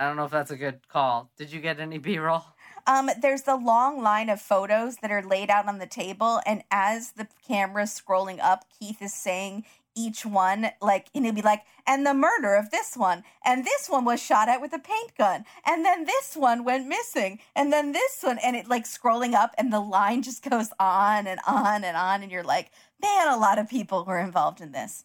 [0.00, 1.30] I don't know if that's a good call.
[1.36, 2.42] Did you get any B-roll?
[2.88, 6.64] Um, there's the long line of photos that are laid out on the table, and
[6.72, 9.64] as the camera's scrolling up, Keith is saying
[9.94, 13.88] each one, like, and he'll be like, and the murder of this one, and this
[13.88, 17.72] one was shot at with a paint gun, and then this one went missing, and
[17.72, 21.40] then this one, and it like scrolling up, and the line just goes on and
[21.46, 22.70] on and on, and you're like,
[23.00, 25.04] man, a lot of people were involved in this.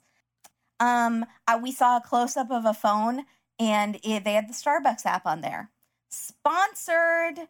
[0.79, 3.25] Um, I, we saw a close up of a phone,
[3.59, 5.71] and it, they had the Starbucks app on there.
[6.09, 7.47] Sponsored.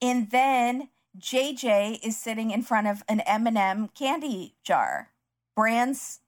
[0.00, 0.88] And then
[1.18, 5.10] JJ is sitting in front of an M&M candy jar.
[5.54, 6.20] Brands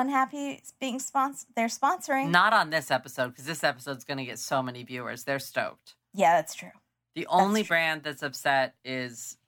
[0.00, 1.48] unhappy being sponsored.
[1.56, 2.30] They're sponsoring.
[2.30, 5.24] Not on this episode because this episode's going to get so many viewers.
[5.24, 5.94] They're stoked.
[6.14, 6.70] Yeah, that's true.
[7.14, 7.68] The only true.
[7.68, 9.38] brand that's upset is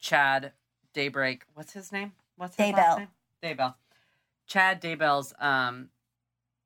[0.00, 0.52] Chad
[0.92, 1.44] Daybreak.
[1.54, 2.12] What's his name?
[2.36, 2.76] What's his Daybell.
[2.76, 3.08] last name?
[3.42, 3.74] Daybell.
[4.46, 5.88] Chad Daybell's um,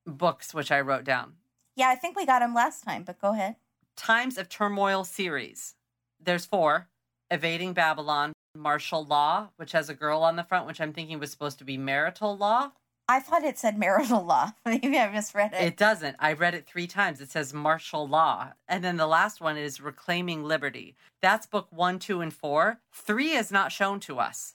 [0.06, 1.34] books, which I wrote down.
[1.76, 3.56] Yeah, I think we got him last time, but go ahead.
[3.96, 5.74] Times of Turmoil series.
[6.18, 6.88] There's four:
[7.30, 11.30] Evading Babylon, Martial Law, which has a girl on the front, which I'm thinking was
[11.30, 12.72] supposed to be marital law.
[13.08, 14.52] I thought it said marital law.
[14.64, 15.62] Maybe I misread it.
[15.62, 16.16] It doesn't.
[16.18, 17.20] I read it three times.
[17.20, 18.52] It says martial law.
[18.68, 20.96] And then the last one is Reclaiming Liberty.
[21.22, 22.80] That's book one, two, and four.
[22.92, 24.54] Three is not shown to us.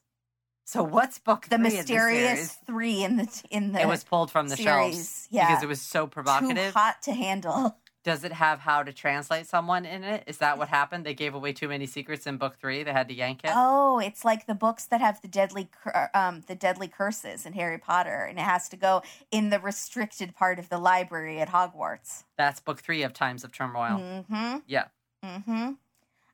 [0.65, 4.55] So what's book the mysterious three in the in the It was pulled from the
[4.55, 5.47] series, shelves yeah.
[5.47, 6.71] because it was so provocative.
[6.71, 7.75] too hot to handle.
[8.03, 10.23] Does it have how to translate someone in it?
[10.25, 11.05] Is that what happened?
[11.05, 12.81] They gave away too many secrets in book three.
[12.81, 13.51] They had to yank it.
[13.53, 17.53] Oh, it's like the books that have the deadly cur- um the deadly curses in
[17.53, 21.49] Harry Potter, and it has to go in the restricted part of the library at
[21.49, 22.23] Hogwarts.
[22.39, 23.99] That's book three of Times of Turmoil.
[23.99, 24.57] Mm-hmm.
[24.65, 24.85] Yeah.
[25.23, 25.71] Mm-hmm.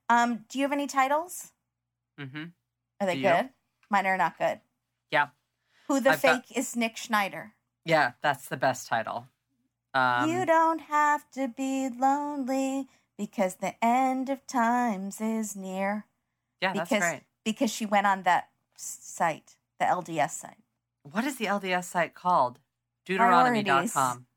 [0.10, 1.52] Um, do you have any titles?
[2.18, 2.44] Mm-hmm.
[3.02, 3.30] Are they Do you?
[3.30, 3.50] good?
[3.90, 4.62] Mine are not good.
[5.12, 5.28] Yeah.
[5.90, 7.54] Who the I've fake got- is Nick Schneider.
[7.84, 9.28] Yeah, that's the best title.
[9.98, 12.88] Um, you don't have to be lonely
[13.18, 16.06] because the end of times is near.
[16.62, 17.22] yeah, that's because great.
[17.44, 20.58] because she went on that site, the LDS site.
[21.02, 22.60] What is the LDS site called?
[23.06, 24.28] Deuteronomy.com.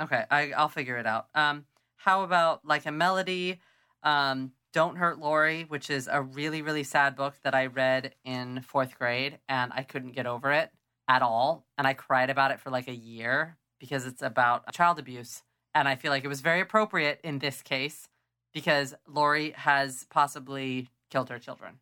[0.00, 1.26] Okay, I, I'll figure it out.
[1.34, 1.66] Um,
[1.96, 3.60] how about like a melody?
[4.02, 8.62] Um, Don't Hurt Lori, which is a really, really sad book that I read in
[8.62, 10.70] fourth grade and I couldn't get over it
[11.08, 11.66] at all.
[11.76, 15.42] And I cried about it for like a year because it's about child abuse.
[15.74, 18.08] And I feel like it was very appropriate in this case
[18.52, 21.78] because Lori has possibly killed her children.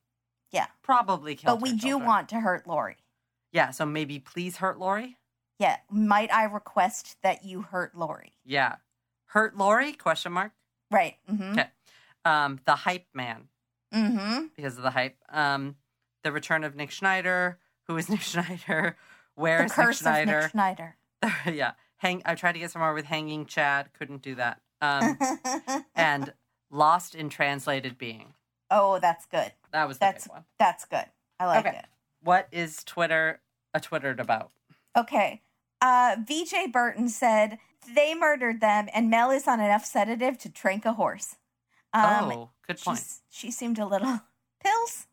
[0.52, 0.66] Yeah.
[0.82, 2.06] Probably killed But we do children.
[2.06, 2.96] want to hurt Lori.
[3.52, 5.16] Yeah, so maybe please hurt Lori?
[5.58, 5.76] Yeah.
[5.90, 8.32] Might I request that you hurt Lori?
[8.44, 8.76] Yeah.
[9.26, 9.92] Hurt Lori?
[9.92, 10.52] Question mark.
[10.90, 11.16] Right.
[11.30, 11.52] Mm-hmm.
[11.52, 11.68] Okay.
[12.24, 13.48] Um, the hype man
[13.94, 14.46] Mm-hmm.
[14.56, 15.16] because of the hype.
[15.30, 15.76] Um,
[16.24, 17.58] the return of Nick Schneider.
[17.86, 18.96] Who is Nick Schneider?
[19.36, 20.40] Where The is Nick Schneider?
[20.42, 20.96] Nick Schneider.
[21.52, 21.72] yeah.
[21.98, 22.22] Hang.
[22.24, 23.90] I tried to get somewhere with hanging Chad.
[23.98, 24.60] Couldn't do that.
[24.82, 25.16] Um,
[25.94, 26.34] and
[26.70, 28.34] lost in translated being.
[28.70, 29.50] oh, that's good.
[29.72, 30.44] That was the That's big one.
[30.58, 31.06] that's good.
[31.40, 31.78] I like Okay.
[31.78, 31.86] it.
[32.22, 33.40] What is Twitter
[33.72, 34.50] a twittered about?
[34.94, 35.40] Okay.
[35.80, 37.58] Uh, VJ Burton said
[37.94, 41.36] they murdered them, and Mel is on enough sedative to trank a horse.
[41.94, 43.02] Um, oh, good point.
[43.30, 44.20] she seemed a little
[44.62, 45.06] pills.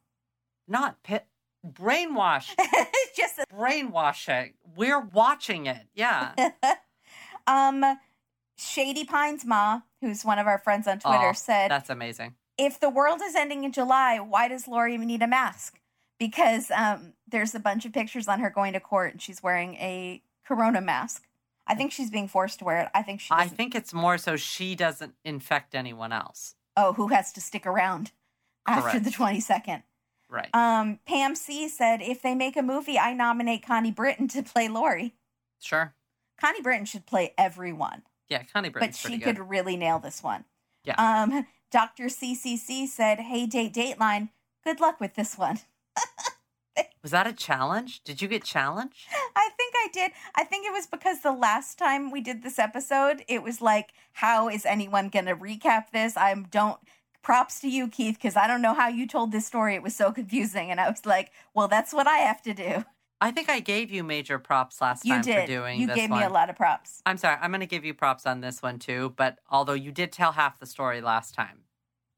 [0.68, 1.26] Not pit.
[1.66, 2.54] Brainwash.
[3.16, 4.54] Just Brainwashing.
[4.76, 5.88] We're watching it.
[5.96, 6.34] Yeah.
[7.48, 7.84] um,
[8.58, 12.36] Shady Pines Ma, who's one of our friends on Twitter, Aw, said, That's amazing.
[12.58, 15.80] "If the world is ending in July, why does Lori even need a mask?
[16.20, 19.76] Because um, there's a bunch of pictures on her going to court, and she's wearing
[19.76, 21.24] a Corona mask.
[21.66, 22.90] I think she's being forced to wear it.
[22.94, 23.30] I think she.
[23.32, 26.56] I Doesn't, think it's more so she doesn't infect anyone else.
[26.78, 28.12] oh, who has to stick around
[28.68, 29.84] after the twenty second?
[30.34, 30.50] Right.
[30.56, 34.68] Um, Pam C said, "If they make a movie, I nominate Connie Britton to play
[34.68, 35.14] Lori.
[35.62, 35.94] sure.
[36.42, 38.90] Connie Britton should play everyone." Yeah, Connie Britton.
[38.90, 40.46] but she could really nail this one.
[40.84, 40.96] Yeah.
[40.96, 42.06] Um, Dr.
[42.06, 44.30] CCC said, "Hey, date Dateline,
[44.64, 45.60] good luck with this one."
[47.04, 48.04] Was that a challenge?
[48.04, 49.06] Did you get challenged?
[49.36, 50.12] I think I did.
[50.36, 53.94] I think it was because the last time we did this episode, it was like,
[54.14, 56.80] "How is anyone going to recap this?" I don't.
[57.24, 59.76] Props to you, Keith, because I don't know how you told this story.
[59.76, 62.84] It was so confusing, and I was like, "Well, that's what I have to do."
[63.22, 65.42] I think I gave you major props last You time did.
[65.42, 66.20] for doing you this gave one.
[66.20, 67.02] me a lot of props.
[67.06, 67.38] I'm sorry.
[67.42, 69.14] I'm going to give you props on this one too.
[69.16, 71.60] But although you did tell half the story last time,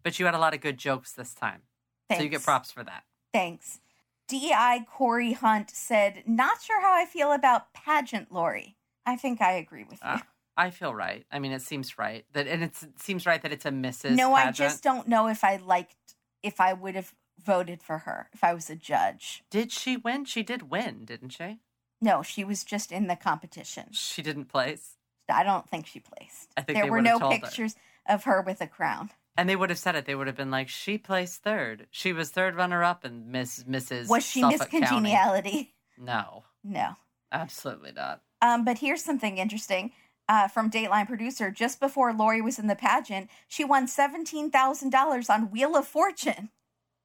[0.04, 1.62] but you had a lot of good jokes this time,
[2.10, 2.20] Thanks.
[2.20, 3.04] so you get props for that.
[3.32, 3.80] Thanks.
[4.28, 8.76] DI Corey Hunt said, "Not sure how I feel about pageant Lori."
[9.06, 10.10] I think I agree with you.
[10.10, 10.24] Ah,
[10.58, 11.26] I feel right.
[11.32, 14.16] I mean, it seems right that, and it's, it seems right that it's a Mrs.
[14.16, 15.96] no, I just don't know if I liked
[16.44, 17.14] if I would have
[17.44, 19.44] voted for her if I was a judge.
[19.50, 20.26] Did she win?
[20.26, 21.60] She did win, didn't she?
[22.02, 23.88] No, she was just in the competition.
[23.92, 24.98] She didn't place.
[25.30, 26.52] I don't think she placed.
[26.56, 27.40] I think there were no told her.
[27.40, 27.76] pictures
[28.08, 29.10] of her with a crown.
[29.38, 30.06] And they would have said it.
[30.06, 31.88] They would have been like, "She placed third.
[31.92, 34.08] She was third runner-up, and Miss Mrs.
[34.08, 35.74] Was she Miss Congeniality?
[35.98, 36.96] No, No.
[37.32, 38.22] absolutely not.
[38.42, 39.92] Um, but here's something interesting
[40.28, 41.52] uh, from Dateline producer.
[41.52, 45.88] Just before Lori was in the pageant, she won seventeen thousand dollars on Wheel of
[45.88, 46.50] Fortune.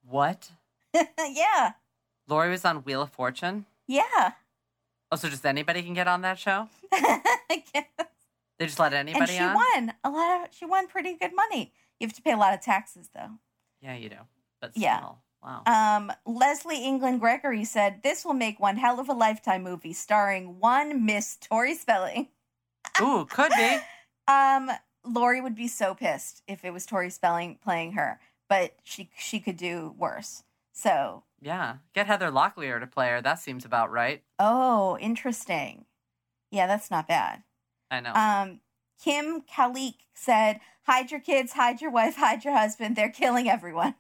[0.09, 0.51] What?
[0.95, 1.73] yeah,
[2.29, 3.67] Lori was on Wheel of Fortune.
[3.87, 4.33] yeah.
[5.13, 6.69] Oh, so just anybody can get on that show?
[8.59, 9.55] They just let anybody and she on?
[9.55, 10.55] won a lot of.
[10.55, 11.73] She won pretty good money.
[11.99, 13.31] You have to pay a lot of taxes though.
[13.81, 14.17] Yeah, you do.
[14.61, 14.99] But Yeah.
[14.99, 15.63] still, wow.
[15.65, 20.61] Um, Leslie England Gregory said this will make one hell of a lifetime movie starring
[20.61, 22.29] one Miss Tori Spelling.
[23.01, 23.79] Ooh, could be.
[24.29, 24.71] Um,
[25.05, 29.41] Lori would be so pissed if it was Tori Spelling playing her, but she she
[29.41, 30.45] could do worse.
[30.73, 31.79] So, Yeah.
[31.95, 33.21] Get Heather Locklear to play her.
[33.21, 34.23] That seems about right.
[34.39, 35.87] oh, interesting.
[36.53, 37.43] Yeah, that's not bad.
[37.91, 38.13] I know.
[38.13, 38.61] Um,
[39.03, 42.95] Kim Kalik said, "Hide your kids, hide your wife, hide your husband.
[42.95, 43.97] They're killing everyone."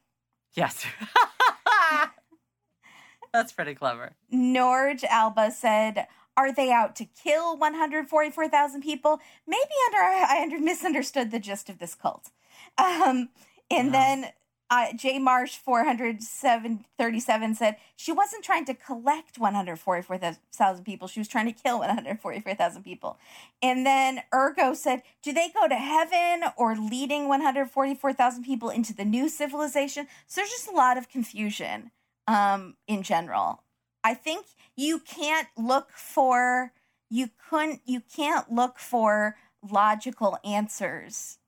[0.52, 0.86] yes.
[3.32, 4.12] That's pretty clever.
[4.30, 6.06] Norge Alba said,
[6.40, 10.02] "Are they out to kill 144,000 people?" Maybe under
[10.34, 12.30] I under, misunderstood the gist of this cult.
[12.78, 13.28] Um,
[13.70, 13.92] and Yeah.
[13.98, 14.32] then
[14.72, 21.08] uh, J Marsh 437 said she wasn't trying to collect 144,000 people.
[21.08, 23.18] She was trying to kill 144,000 people.
[23.60, 29.04] And then Ergo said, "Do they go to heaven or leading 144,000 people into the
[29.04, 31.90] new civilization?" So there's just a lot of confusion
[32.28, 33.62] um, in general.
[34.02, 34.46] I think
[34.76, 36.72] you can't look for
[37.10, 39.36] you couldn't you can't look for
[39.68, 41.38] logical answers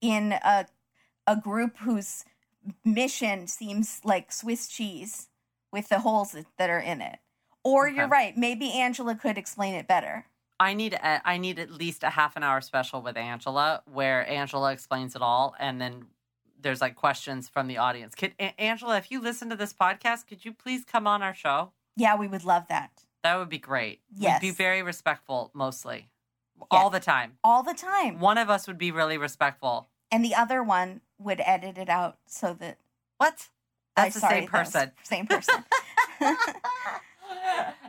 [0.00, 0.66] in a
[1.26, 2.24] a group whose
[2.84, 5.28] mission seems like Swiss cheese
[5.72, 7.20] with the holes that- are in it.
[7.62, 10.26] Or you're right, maybe Angela could explain it better.
[10.58, 14.28] I need a, I need at least a half an hour special with Angela where
[14.28, 16.06] Angela explains it all and then
[16.60, 18.14] there's like questions from the audience.
[18.14, 21.34] Could A- Angela, if you listen to this podcast, could you please come on our
[21.34, 21.72] show?
[22.00, 22.90] Yeah, we would love that.
[23.22, 24.00] That would be great.
[24.16, 24.40] Yes.
[24.40, 26.08] We'd be very respectful mostly.
[26.70, 27.32] All the time.
[27.44, 28.18] All the time.
[28.20, 29.88] One of us would be really respectful.
[30.10, 32.78] And the other one would edit it out so that
[33.18, 33.48] What?
[33.98, 34.92] I- That's the sorry, same person.
[35.02, 35.62] Same person.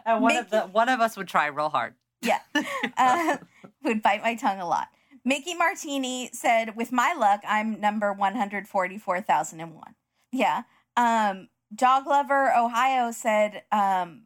[0.06, 1.94] and one of the one of us would try real hard.
[2.22, 2.40] Yeah.
[2.98, 3.38] Uh,
[3.84, 4.90] would bite my tongue a lot.
[5.24, 9.96] Mickey Martini said, with my luck, I'm number 144,001.
[10.32, 10.64] Yeah.
[10.98, 14.24] Um, Dog Lover Ohio said, um,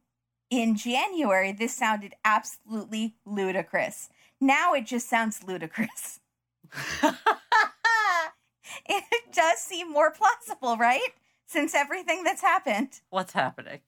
[0.50, 4.10] in January, this sounded absolutely ludicrous.
[4.40, 6.20] Now it just sounds ludicrous.
[8.88, 9.04] It
[9.34, 11.10] does seem more plausible, right?
[11.48, 13.02] Since everything that's happened.
[13.10, 13.82] What's happening?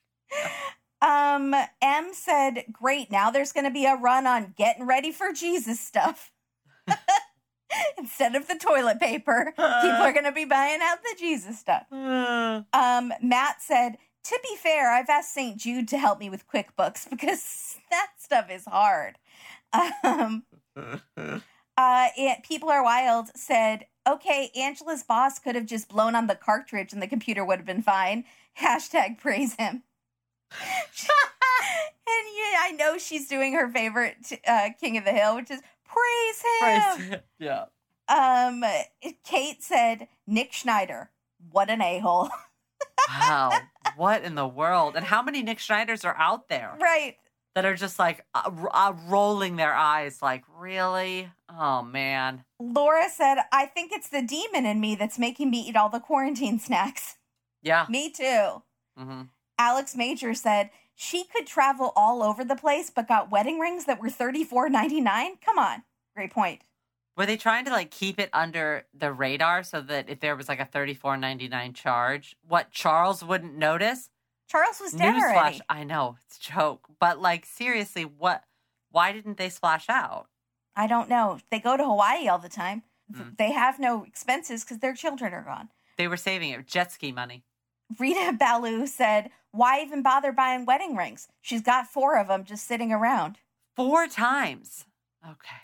[1.02, 5.32] Um, M said, "Great, now there's going to be a run on getting ready for
[5.32, 6.32] Jesus stuff.
[7.98, 11.86] Instead of the toilet paper, people are going to be buying out the Jesus stuff."
[12.74, 15.58] Um, Matt said, "To be fair, I've asked St.
[15.58, 19.18] Jude to help me with QuickBooks because that stuff is hard."
[20.04, 20.44] Um,
[20.76, 26.36] uh, it, people are wild said, "Okay, Angela's boss could have just blown on the
[26.36, 28.26] cartridge and the computer would have been fine."
[28.60, 29.84] Hashtag praise him.
[30.52, 34.18] and yeah, I know she's doing her favorite
[34.48, 37.10] uh, King of the Hill, which is praise him.
[37.10, 37.66] Praise- yeah.
[38.10, 38.64] Um,
[39.24, 41.12] Kate said Nick Schneider,
[41.52, 42.30] what an a hole.
[43.10, 43.52] Wow.
[43.96, 44.96] what in the world?
[44.98, 47.16] And how many Nick Schneiders are out there right.
[47.56, 51.30] that are just like uh, uh, rolling their eyes, like, really?
[51.50, 52.44] Oh, man.
[52.60, 56.02] Laura said, I think it's the demon in me that's making me eat all the
[56.02, 57.16] quarantine snacks.
[57.64, 57.86] Yeah.
[57.90, 58.62] me too.
[58.98, 59.22] hmm
[59.58, 60.70] Alex Major said
[61.00, 64.68] she could travel all over the place, but got wedding rings that were thirty four
[64.68, 65.38] ninety nine.
[65.46, 65.84] Come on,
[66.16, 66.62] great point.
[67.16, 70.50] Were they trying to like keep it under the radar so that if there was
[70.50, 74.10] like a thirty four ninety nine charge, what Charles wouldn't notice?
[74.50, 75.58] Charles was dead already.
[75.58, 75.62] Newsflash!
[75.70, 78.44] I know it's a joke, but like seriously, what?
[78.90, 80.28] Why didn't they splash out?
[80.76, 81.40] I don't know.
[81.52, 82.82] They go to Hawaii all the time.
[83.14, 83.38] Mm.
[83.38, 85.70] They have no expenses because their children are gone.
[85.98, 87.44] They were saving it jet ski money.
[87.98, 91.28] Rita Balu said, Why even bother buying wedding rings?
[91.42, 93.38] She's got four of them just sitting around.
[93.76, 94.86] Four times.
[95.26, 95.64] Okay.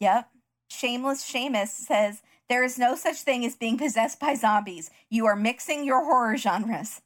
[0.00, 0.28] Yep.
[0.68, 4.90] Shameless Seamus says, There is no such thing as being possessed by zombies.
[5.08, 7.02] You are mixing your horror genres.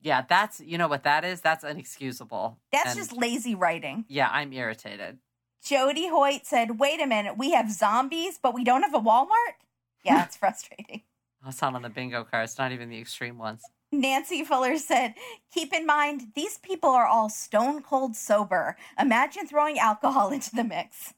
[0.00, 1.40] Yeah, that's you know what that is.
[1.40, 2.58] That's inexcusable.
[2.70, 4.04] That's And, just lazy writing.
[4.08, 4.28] yeah.
[4.30, 5.18] I'm irritated.
[5.64, 9.56] Jody Hoyt said, Wait a minute, we have zombies, but we don't have a Walmart?
[10.04, 11.02] Yeah, it's frustrating.
[11.46, 12.44] It's not on the bingo card.
[12.44, 13.62] It's not even the extreme ones.
[13.92, 15.14] Nancy Fuller said,
[15.52, 18.76] Keep in mind, these people are all stone cold sober.
[18.98, 21.14] Imagine throwing alcohol into the mix.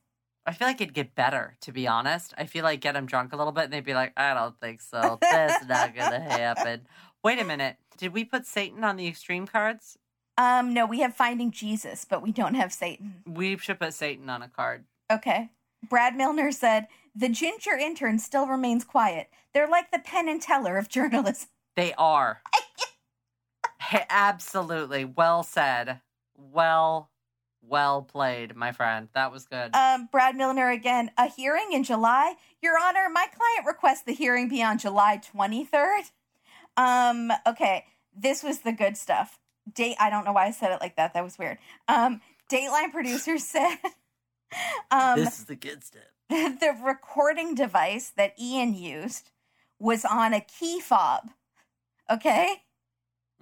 [0.48, 2.32] I feel like it'd get better, to be honest.
[2.38, 4.58] I feel like get them drunk a little bit and they'd be like, I don't
[4.60, 5.18] think so.
[5.20, 6.82] That's not going to happen.
[7.24, 7.76] Wait a minute.
[7.96, 9.98] Did we put Satan on the extreme cards?
[10.38, 13.22] Um, no, we have Finding Jesus, but we don't have Satan.
[13.26, 14.84] We should put Satan on a card.
[15.10, 15.50] Okay.
[15.88, 19.30] Brad Milner said, The ginger intern still remains quiet.
[19.52, 21.48] They're like the Penn and Teller of journalism.
[21.76, 22.42] They are.
[24.10, 25.04] Absolutely.
[25.04, 26.00] Well said.
[26.34, 27.10] Well,
[27.62, 29.08] well played, my friend.
[29.14, 29.74] That was good.
[29.74, 32.34] Um, Brad Milner again, a hearing in July.
[32.62, 36.10] Your Honor, my client requests the hearing be on July 23rd.
[36.76, 37.84] Um, okay,
[38.14, 39.38] this was the good stuff.
[39.72, 41.14] Date I don't know why I said it like that.
[41.14, 41.58] That was weird.
[41.88, 42.20] Um,
[42.50, 43.76] Dateline producer said
[44.90, 46.02] um this is the good stuff.
[46.28, 49.30] the recording device that Ian used
[49.78, 51.30] was on a key fob.
[52.10, 52.62] Okay?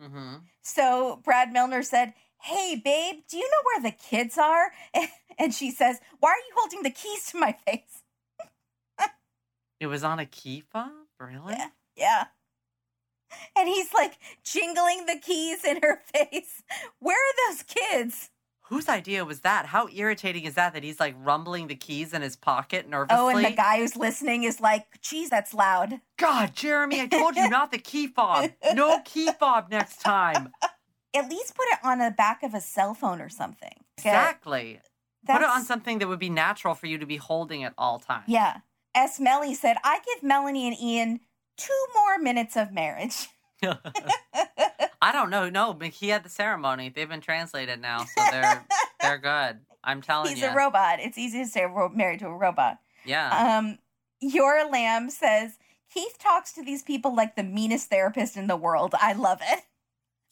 [0.02, 0.36] Mm-hmm.
[0.62, 4.72] So Brad Milner said, Hey, babe, do you know where the kids are?
[5.36, 8.02] And she says, Why are you holding the keys to my face?
[9.80, 10.92] It was on a key fob?
[11.18, 11.54] Really?
[11.54, 11.68] Yeah.
[11.96, 12.24] Yeah.
[13.56, 16.62] And he's like jingling the keys in her face.
[17.00, 18.30] Where are those kids?
[18.68, 19.66] Whose idea was that?
[19.66, 23.18] How irritating is that that he's like rumbling the keys in his pocket nervously?
[23.18, 26.00] Oh, and the guy who's listening is like, geez, that's loud.
[26.16, 28.50] God, Jeremy, I told you not the key fob.
[28.72, 30.50] No key fob next time.
[31.14, 33.84] At least put it on the back of a cell phone or something.
[33.98, 34.80] Exactly.
[35.26, 37.98] Put it on something that would be natural for you to be holding at all
[37.98, 38.24] times.
[38.28, 38.58] Yeah.
[38.94, 39.20] S.
[39.20, 41.20] Melly said, I give Melanie and Ian
[41.58, 43.28] two more minutes of marriage.
[45.02, 45.48] I don't know.
[45.50, 46.88] No, but he had the ceremony.
[46.88, 48.66] They've been translated now, so they're
[49.00, 49.60] they're good.
[49.82, 50.46] I'm telling He's you.
[50.46, 51.00] He's a robot.
[51.00, 52.78] It's easy to say married to a robot.
[53.04, 53.58] yeah.
[53.58, 53.78] Um,
[54.20, 55.58] your lamb says
[55.92, 58.94] Keith talks to these people like the meanest therapist in the world.
[59.00, 59.60] I love it.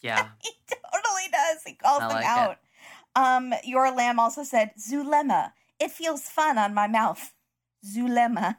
[0.01, 0.29] yeah.
[0.43, 1.63] He totally does.
[1.65, 2.29] He calls I them like it.
[2.29, 2.59] out.
[3.15, 5.53] Um, your lamb also said Zulema.
[5.79, 7.35] It feels fun on my mouth.
[7.85, 8.57] Zulema.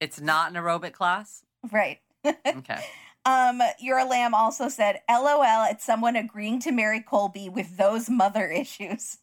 [0.00, 1.44] It's not an aerobic class.
[1.70, 1.98] Right.
[2.46, 2.78] Okay.
[3.24, 8.48] Um, your lamb also said, "LOL" at someone agreeing to marry Colby with those mother
[8.48, 9.18] issues.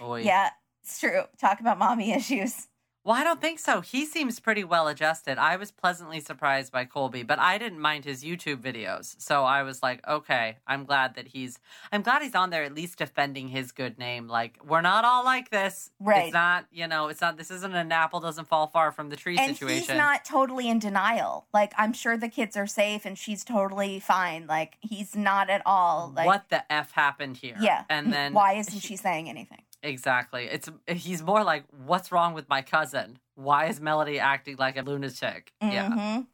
[0.00, 0.22] Oy.
[0.22, 0.50] Yeah,
[0.82, 1.22] it's true.
[1.40, 2.68] Talk about mommy issues.
[3.04, 3.80] Well, I don't think so.
[3.80, 5.36] He seems pretty well adjusted.
[5.36, 9.20] I was pleasantly surprised by Colby, but I didn't mind his YouTube videos.
[9.20, 11.58] So I was like, okay, I'm glad that he's
[11.90, 14.28] I'm glad he's on there at least defending his good name.
[14.28, 15.90] Like, we're not all like this.
[15.98, 16.26] Right.
[16.26, 19.16] It's not, you know, it's not this isn't an apple doesn't fall far from the
[19.16, 19.78] tree and situation.
[19.78, 21.46] he's not totally in denial.
[21.52, 24.46] Like I'm sure the kids are safe and she's totally fine.
[24.46, 26.12] Like he's not at all.
[26.14, 27.56] Like what the F happened here?
[27.60, 27.82] Yeah.
[27.90, 29.62] And then why isn't she saying anything?
[29.82, 30.44] Exactly.
[30.44, 33.18] It's he's more like, what's wrong with my cousin?
[33.34, 35.52] Why is Melody acting like a lunatic?
[35.60, 35.88] Yeah.
[35.90, 36.26] Mhm.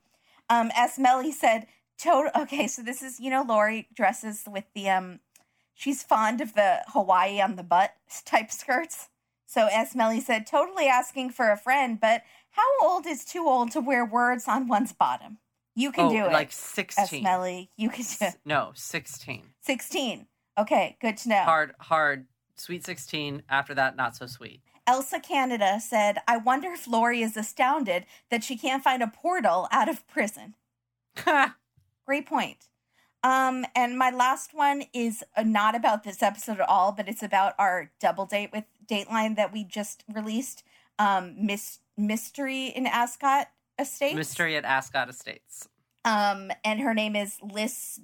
[0.50, 0.98] Um, S.
[0.98, 1.66] Melly said,
[1.98, 5.20] "Total." Okay, so this is you know Lori dresses with the um,
[5.74, 7.94] she's fond of the Hawaii on the butt
[8.24, 9.08] type skirts.
[9.46, 9.94] So S.
[9.94, 14.04] Melly said, "Totally asking for a friend, but how old is too old to wear
[14.04, 15.38] words on one's bottom?
[15.74, 16.56] You can oh, do it, like S.
[16.56, 17.22] 16.
[17.22, 17.70] Melly.
[17.76, 19.42] You can do S- no, 16.
[19.60, 20.26] sixteen.
[20.58, 22.26] Okay, good to know." Hard, hard,
[22.60, 23.42] sweet 16.
[23.48, 24.60] After that, not so sweet.
[24.86, 29.68] Elsa Canada said, I wonder if Lori is astounded that she can't find a portal
[29.70, 30.54] out of prison.
[32.06, 32.68] Great point.
[33.22, 37.22] Um, and my last one is uh, not about this episode at all, but it's
[37.22, 40.62] about our double date with Dateline that we just released.
[40.98, 43.48] Um, Miss Mystery in Ascot
[43.78, 44.14] Estate.
[44.16, 45.68] Mystery at Ascot Estates.
[46.04, 48.00] Um, and her name is Liz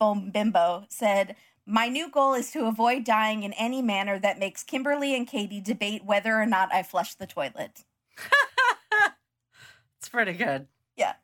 [0.00, 0.84] Bombimbo.
[0.88, 1.34] Said,
[1.66, 5.60] "My new goal is to avoid dying in any manner that makes Kimberly and Katie
[5.60, 7.84] debate whether or not I flush the toilet."
[9.98, 10.66] it's pretty good.
[10.96, 11.14] Yeah.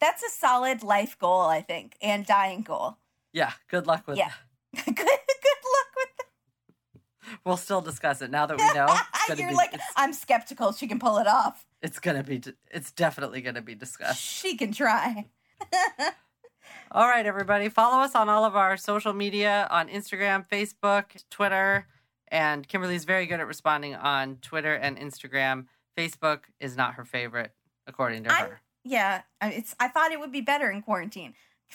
[0.00, 2.98] That's a solid life goal, I think, and dying goal.
[3.32, 4.32] Yeah, good luck with Yeah.
[4.74, 4.84] that.
[4.86, 7.38] good good luck with that.
[7.44, 8.86] We'll still discuss it now that we know.
[9.36, 11.64] You're be, like, I'm skeptical she can pull it off.
[11.82, 14.20] it's gonna be, it's definitely gonna be discussed.
[14.22, 15.26] She can try.
[16.94, 17.68] All right, everybody.
[17.68, 21.88] Follow us on all of our social media on Instagram, Facebook, Twitter.
[22.28, 25.66] And Kimberly's very good at responding on Twitter and Instagram.
[25.98, 27.52] Facebook is not her favorite,
[27.88, 28.60] according to I'm- her.
[28.86, 31.34] Yeah, I- it's I thought it would be better in quarantine.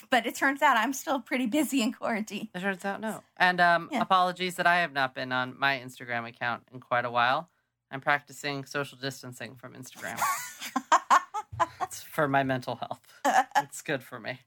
[0.10, 2.48] But it turns out I'm still pretty busy in quarantine.
[2.56, 3.24] It turns out no.
[3.36, 4.02] And um, Yeah.
[4.02, 7.50] apologies that I have not been on my Instagram account in quite a while.
[7.92, 10.20] I'm practicing social distancing from Instagram.
[11.82, 13.02] it's for my mental health.
[13.58, 14.40] It's good for me.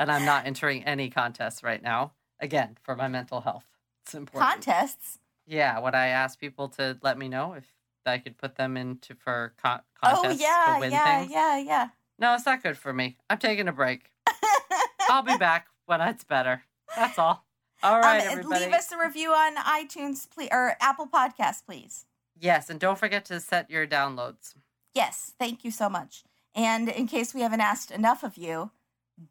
[0.00, 2.12] And I'm not entering any contests right now.
[2.40, 3.66] Again, for my mental health.
[4.02, 4.50] It's important.
[4.50, 5.18] Contests.
[5.46, 7.66] Yeah, when I asked people to let me know if
[8.06, 11.32] I could put them into for con- Oh contests yeah, to win yeah, things.
[11.32, 11.88] yeah, yeah.
[12.18, 13.18] No, it's not good for me.
[13.28, 14.10] I'm taking a break.
[15.10, 16.62] I'll be back when it's better.
[16.96, 17.44] That's all.
[17.82, 18.64] All right, um, everybody.
[18.64, 22.06] leave us a review on iTunes, please, or Apple Podcasts, please.
[22.38, 24.54] Yes, and don't forget to set your downloads.
[24.94, 26.24] Yes, thank you so much.
[26.54, 28.70] And in case we haven't asked enough of you,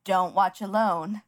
[0.03, 1.21] don't watch alone.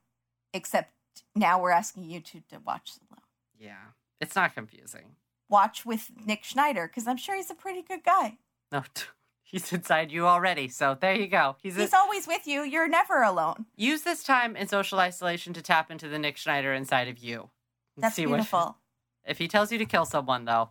[0.54, 0.92] Except
[1.36, 3.22] now we're asking you to, to watch alone.
[3.58, 5.16] Yeah, it's not confusing.
[5.50, 8.38] Watch with Nick Schneider because I'm sure he's a pretty good guy.
[8.72, 8.84] No,
[9.44, 10.68] he's inside you already.
[10.70, 11.56] So there you go.
[11.62, 12.62] He's, He's a, always with you.
[12.64, 13.66] You're never alone.
[13.76, 17.50] use this time in social isolation to tap into the Nick Schneider inside of you.
[17.98, 18.78] That's see what- beautiful.
[19.26, 20.70] if he tells you to kill someone, though,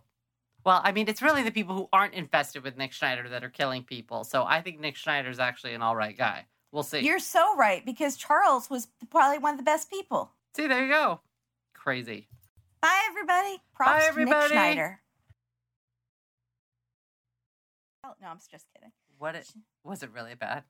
[0.63, 3.49] well, I mean, it's really the people who aren't infested with Nick Schneider that are
[3.49, 4.23] killing people.
[4.23, 6.45] So I think Nick Schneider's actually an all right guy.
[6.71, 6.99] We'll see.
[6.99, 10.31] You're so right because Charles was probably one of the best people.
[10.55, 11.19] see, there you go.
[11.73, 12.27] Crazy.
[12.81, 13.61] Bye, everybody.
[13.75, 14.41] Props Bye, everybody.
[14.41, 15.01] Nick Schneider.
[18.03, 18.15] tell.
[18.21, 18.91] No, I'm just kidding.
[19.17, 19.47] What it
[19.83, 20.63] was it really bad?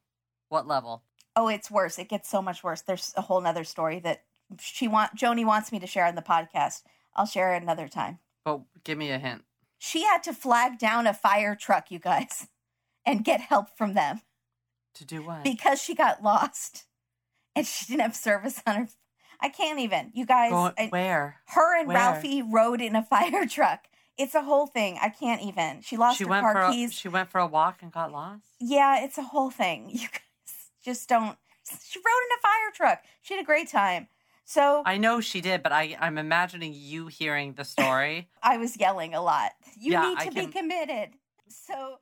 [0.49, 1.03] What level?
[1.35, 1.97] Oh, it's worse.
[1.99, 2.81] It gets so much worse.
[2.81, 4.23] There's a whole nother story that
[4.59, 6.83] she want Joni wants me to share on the podcast.
[7.15, 8.19] I'll share it another time.
[8.43, 9.43] But give me a hint.
[9.77, 12.47] She had to flag down a fire truck, you guys,
[13.05, 14.21] and get help from them
[14.95, 15.43] To do what?
[15.43, 16.85] because she got lost
[17.55, 18.87] and she didn't have service on her.
[19.39, 20.11] I can't even.
[20.13, 21.37] You guys, I- where?
[21.47, 21.97] her and Where?
[21.97, 23.85] Ralphie rode in a fire truck.
[24.17, 24.99] It's a whole thing.
[25.01, 25.81] I can't even.
[25.81, 26.93] She lost She her went car for a, keys.
[26.93, 28.43] she went for a walk and got lost.
[28.59, 29.89] Yeah, it's a whole thing.
[29.93, 30.19] You guys
[30.83, 31.37] just don't.
[31.83, 33.03] She rode in a fire truck.
[33.21, 34.07] She had a great time.
[34.45, 38.29] So I, know she did, but I I'm imagining you hearing the story.
[38.43, 39.51] I was yelling a lot.
[39.79, 41.09] You Yeah, need I to can- be committed.
[41.47, 41.97] So